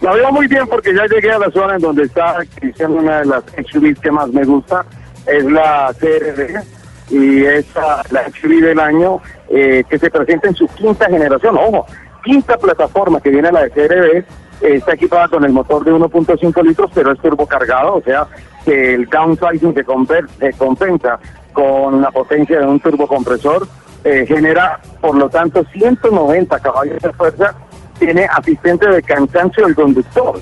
la 0.00 0.12
veo 0.12 0.30
muy 0.30 0.46
bien 0.46 0.68
porque 0.68 0.94
ya 0.94 1.04
llegué 1.06 1.32
a 1.32 1.38
la 1.40 1.50
zona 1.50 1.74
en 1.74 1.80
donde 1.80 2.04
está 2.04 2.36
diciendo 2.62 2.98
una 2.98 3.18
de 3.18 3.26
las 3.26 3.42
SUVs 3.68 3.98
que 3.98 4.12
más 4.12 4.28
me 4.28 4.44
gusta, 4.44 4.86
es 5.26 5.44
la 5.46 5.92
CRV 5.98 6.62
y 7.10 7.44
es 7.44 7.66
la 8.12 8.30
SUV 8.30 8.60
del 8.60 8.78
año 8.78 9.20
eh, 9.50 9.82
que 9.90 9.98
se 9.98 10.10
presenta 10.12 10.46
en 10.46 10.54
su 10.54 10.68
quinta 10.68 11.06
generación, 11.06 11.56
ojo, 11.58 11.86
quinta 12.24 12.56
plataforma 12.56 13.20
que 13.20 13.30
viene 13.30 13.50
la 13.50 13.64
de 13.64 13.70
CRV, 13.70 14.24
está 14.60 14.94
equipada 14.94 15.26
con 15.26 15.44
el 15.44 15.50
motor 15.50 15.84
de 15.84 15.90
1.5 15.92 16.62
litros, 16.62 16.88
pero 16.94 17.10
es 17.10 17.18
turbocargado, 17.18 17.96
o 17.96 18.02
sea 18.02 18.28
que 18.64 18.94
el 18.94 19.06
downsizing 19.06 19.74
que 19.74 19.82
compensa 19.84 21.18
con 21.56 22.02
la 22.02 22.10
potencia 22.10 22.60
de 22.60 22.66
un 22.66 22.78
turbocompresor 22.80 23.66
eh, 24.04 24.26
genera, 24.28 24.78
por 25.00 25.16
lo 25.16 25.30
tanto, 25.30 25.64
190 25.72 26.60
caballos 26.60 27.00
de 27.02 27.12
fuerza. 27.14 27.54
Tiene 27.98 28.26
asistente 28.26 28.86
de 28.86 29.02
cansancio 29.02 29.64
del 29.64 29.74
conductor. 29.74 30.38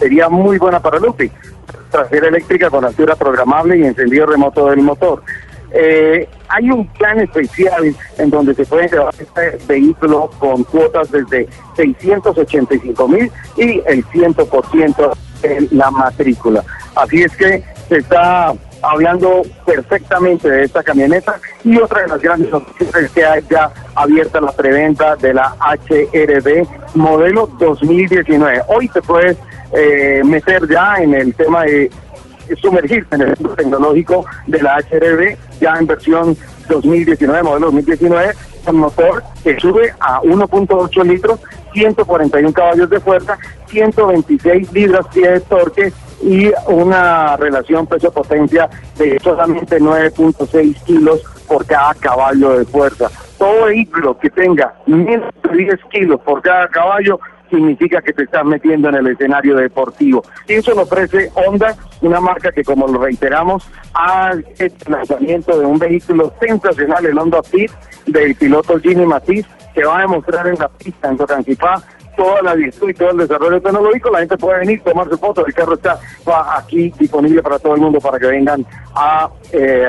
sería 0.00 0.30
muy 0.30 0.56
buena 0.56 0.80
para 0.80 0.98
Lupi. 0.98 1.30
Trasera 1.90 2.28
eléctrica 2.28 2.70
con 2.70 2.86
altura 2.86 3.14
programable 3.14 3.76
y 3.76 3.84
encendido 3.84 4.24
remoto 4.24 4.70
del 4.70 4.80
motor. 4.80 5.22
Eh, 5.70 6.26
hay 6.48 6.70
un 6.70 6.86
plan 6.94 7.20
especial 7.20 7.94
en 8.16 8.30
donde 8.30 8.54
se 8.54 8.64
puede 8.64 8.88
llevar 8.88 9.14
este 9.18 9.58
vehículo 9.66 10.30
con 10.38 10.64
cuotas 10.64 11.10
desde 11.10 11.46
685 11.76 13.06
mil 13.06 13.30
y 13.58 13.82
el 13.86 14.02
100% 14.06 15.12
en 15.42 15.68
la 15.72 15.90
matrícula. 15.90 16.64
Así 16.94 17.22
es 17.22 17.36
que 17.36 17.62
se 17.90 17.98
está 17.98 18.54
hablando 18.82 19.42
perfectamente 19.64 20.48
de 20.48 20.64
esta 20.64 20.82
camioneta 20.82 21.40
y 21.64 21.78
otra 21.78 22.02
de 22.02 22.08
las 22.08 22.20
grandes 22.20 22.50
noticias 22.50 22.94
es 22.94 23.10
que 23.10 23.24
hay 23.24 23.42
ya 23.50 23.70
abierta 23.94 24.40
la 24.40 24.52
preventa 24.52 25.16
de 25.16 25.34
la 25.34 25.54
HRB 25.60 26.66
modelo 26.94 27.48
2019. 27.58 28.62
Hoy 28.68 28.88
te 28.88 29.02
puedes 29.02 29.36
eh, 29.72 30.22
meter 30.24 30.68
ya 30.68 30.96
en 30.96 31.14
el 31.14 31.34
tema 31.34 31.64
de 31.64 31.90
sumergirse 32.60 33.14
en 33.14 33.22
el 33.22 33.36
centro 33.36 33.54
tecnológico 33.54 34.24
de 34.46 34.62
la 34.62 34.78
HRB 34.78 35.36
ya 35.60 35.74
en 35.74 35.86
versión 35.86 36.36
2019, 36.68 37.42
modelo 37.42 37.66
2019, 37.66 38.32
con 38.64 38.76
motor 38.76 39.22
que 39.42 39.58
sube 39.58 39.94
a 40.00 40.20
1.8 40.22 41.04
litros, 41.04 41.40
141 41.72 42.52
caballos 42.52 42.90
de 42.90 43.00
fuerza, 43.00 43.38
126 43.68 44.72
libras 44.72 45.06
pie 45.12 45.30
de 45.30 45.40
torque 45.40 45.92
y 46.22 46.50
una 46.66 47.36
relación 47.36 47.86
peso-potencia 47.86 48.68
de 48.96 49.18
solamente 49.22 49.80
9.6 49.80 50.82
kilos 50.84 51.22
por 51.46 51.64
cada 51.66 51.94
caballo 51.94 52.58
de 52.58 52.64
fuerza. 52.64 53.10
Todo 53.38 53.66
vehículo 53.66 54.18
que 54.18 54.30
tenga 54.30 54.74
menos 54.86 55.32
de 55.42 55.56
10 55.56 55.76
kilos 55.90 56.20
por 56.20 56.42
cada 56.42 56.68
caballo 56.68 57.20
significa 57.50 58.02
que 58.02 58.12
te 58.12 58.24
estás 58.24 58.44
metiendo 58.44 58.88
en 58.88 58.96
el 58.96 59.06
escenario 59.08 59.56
deportivo. 59.56 60.22
Y 60.46 60.54
eso 60.54 60.74
lo 60.74 60.82
ofrece 60.82 61.30
Honda, 61.34 61.74
una 62.02 62.20
marca 62.20 62.52
que 62.52 62.62
como 62.62 62.86
lo 62.86 63.02
reiteramos, 63.02 63.68
ha 63.94 64.32
hecho 64.58 64.76
el 64.86 64.92
lanzamiento 64.92 65.58
de 65.58 65.66
un 65.66 65.78
vehículo 65.78 66.32
sensacional, 66.40 67.06
el 67.06 67.18
Honda 67.18 67.42
Fit, 67.42 67.70
del 68.06 68.34
piloto 68.34 68.78
Jimmy 68.78 69.06
Matiz, 69.06 69.46
que 69.74 69.84
va 69.84 69.98
a 69.98 70.00
demostrar 70.02 70.46
en 70.48 70.56
la 70.56 70.68
pista 70.68 71.08
en 71.08 71.16
Tocancipá 71.16 71.82
toda 72.18 72.42
la 72.42 72.54
virtud 72.54 72.90
y 72.90 72.94
todo 72.94 73.12
el 73.12 73.18
desarrollo 73.18 73.62
tecnológico, 73.62 74.10
la 74.10 74.18
gente 74.18 74.36
puede 74.36 74.58
venir, 74.58 74.82
tomar 74.82 75.08
su 75.08 75.16
foto, 75.16 75.46
el 75.46 75.54
carro 75.54 75.74
está 75.74 76.00
aquí 76.56 76.92
disponible 76.98 77.40
para 77.42 77.60
todo 77.60 77.76
el 77.76 77.80
mundo 77.80 78.00
para 78.00 78.18
que 78.18 78.26
vengan 78.26 78.66
a 78.96 79.30
eh, 79.52 79.88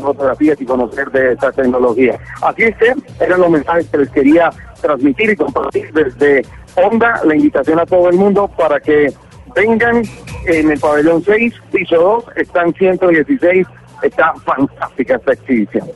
fotografías 0.00 0.60
y 0.60 0.64
conocer 0.64 1.10
de 1.10 1.32
esta 1.32 1.50
tecnología. 1.50 2.16
Así 2.42 2.62
es 2.62 2.76
eran 3.18 3.40
los 3.40 3.50
mensajes 3.50 3.88
que 3.88 3.98
les 3.98 4.10
quería 4.10 4.50
transmitir 4.80 5.30
y 5.30 5.36
compartir 5.36 5.92
desde 5.92 6.46
Honda, 6.76 7.20
la 7.24 7.34
invitación 7.34 7.80
a 7.80 7.86
todo 7.86 8.08
el 8.08 8.16
mundo 8.16 8.48
para 8.56 8.78
que 8.78 9.12
vengan 9.56 10.02
en 10.46 10.70
el 10.70 10.78
pabellón 10.78 11.24
6, 11.24 11.54
piso 11.72 11.96
2, 11.96 12.24
están 12.36 12.72
116, 12.72 13.66
está 14.02 14.32
fantástica 14.44 15.16
esta 15.16 15.32
exhibición. 15.32 15.88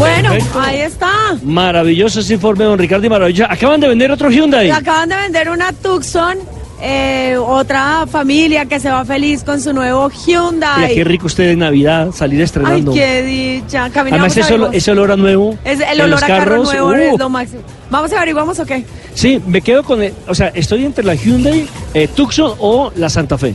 Bueno, 0.00 0.30
ahí 0.60 0.78
está. 0.80 1.10
Maravilloso 1.42 2.20
ese 2.20 2.34
informe, 2.34 2.64
don 2.64 2.78
Ricardo 2.78 3.06
y 3.06 3.10
maravilloso. 3.10 3.50
Acaban 3.52 3.80
de 3.80 3.88
vender 3.88 4.10
otro 4.10 4.30
Hyundai. 4.30 4.70
Acaban 4.70 5.08
de 5.10 5.16
vender 5.16 5.50
una 5.50 5.72
Tucson. 5.72 6.38
eh, 6.82 7.36
otra 7.38 8.06
familia 8.10 8.64
que 8.64 8.80
se 8.80 8.88
va 8.88 9.04
feliz 9.04 9.44
con 9.44 9.60
su 9.60 9.74
nuevo 9.74 10.08
Hyundai. 10.08 10.78
Mira, 10.80 10.94
qué 10.94 11.04
rico 11.04 11.26
usted 11.26 11.50
en 11.50 11.58
Navidad 11.58 12.10
salir 12.12 12.38
Ay, 12.38 12.44
estrenando. 12.44 12.94
qué 12.94 13.22
dicha. 13.22 13.90
Caminamos 13.90 14.32
Además, 14.34 14.50
ese, 14.70 14.76
ese 14.78 14.90
olor 14.92 15.12
a 15.12 15.16
nuevo. 15.16 15.58
Es 15.62 15.78
el 15.80 16.00
olor 16.00 16.24
a 16.24 16.26
carro 16.26 16.62
nuevo 16.64 16.94
es 16.94 17.12
uh. 17.12 17.18
lo 17.18 17.28
máximo. 17.28 17.60
Vamos 17.90 18.10
a 18.14 18.16
averiguamos 18.16 18.58
o 18.60 18.64
qué. 18.64 18.86
Sí, 19.12 19.42
me 19.46 19.60
quedo 19.60 19.82
con. 19.82 20.02
el- 20.02 20.14
o 20.26 20.34
sea, 20.34 20.48
estoy 20.54 20.86
entre 20.86 21.04
la 21.04 21.14
Hyundai 21.14 21.66
eh, 21.92 22.08
Tucson 22.08 22.54
o 22.58 22.90
la 22.96 23.10
Santa 23.10 23.36
Fe. 23.36 23.54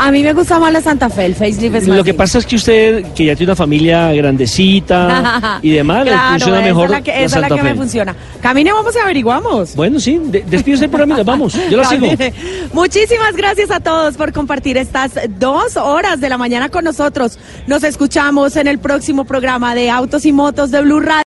A 0.00 0.12
mí 0.12 0.22
me 0.22 0.32
gusta 0.32 0.60
más 0.60 0.72
la 0.72 0.80
Santa 0.80 1.10
Fe, 1.10 1.26
el 1.26 1.34
facelift 1.34 1.74
es 1.74 1.88
más 1.88 1.96
Lo 1.96 2.04
que 2.04 2.10
lindo. 2.10 2.16
pasa 2.22 2.38
es 2.38 2.46
que 2.46 2.54
usted, 2.54 3.04
que 3.16 3.24
ya 3.24 3.34
tiene 3.34 3.50
una 3.50 3.56
familia 3.56 4.12
grandecita 4.12 5.58
y 5.62 5.70
demás, 5.72 6.04
le 6.04 6.12
Claro, 6.12 6.28
funciona 6.30 6.58
esa 6.58 6.66
mejor 6.68 6.84
es 6.84 6.90
la 6.92 7.00
que, 7.02 7.10
la 7.10 7.18
esa 7.18 7.36
es 7.36 7.42
la 7.42 7.48
que 7.48 7.56
Fe. 7.56 7.62
me 7.62 7.74
funciona. 7.74 8.16
Camine, 8.40 8.72
vamos 8.72 8.94
y 8.94 8.98
averiguamos. 9.00 9.74
Bueno, 9.74 9.98
sí, 9.98 10.20
de, 10.22 10.88
programa 10.88 11.14
y 11.14 11.16
nos 11.18 11.26
vamos. 11.26 11.58
Yo 11.68 11.78
la 11.78 11.84
sigo. 11.84 12.06
Muchísimas 12.72 13.34
gracias 13.34 13.72
a 13.72 13.80
todos 13.80 14.16
por 14.16 14.32
compartir 14.32 14.76
estas 14.76 15.12
dos 15.38 15.76
horas 15.76 16.20
de 16.20 16.28
la 16.28 16.38
mañana 16.38 16.68
con 16.68 16.84
nosotros. 16.84 17.36
Nos 17.66 17.82
escuchamos 17.82 18.54
en 18.56 18.68
el 18.68 18.78
próximo 18.78 19.24
programa 19.24 19.74
de 19.74 19.90
Autos 19.90 20.24
y 20.26 20.32
Motos 20.32 20.70
de 20.70 20.80
Blue 20.82 21.00
Radio. 21.00 21.24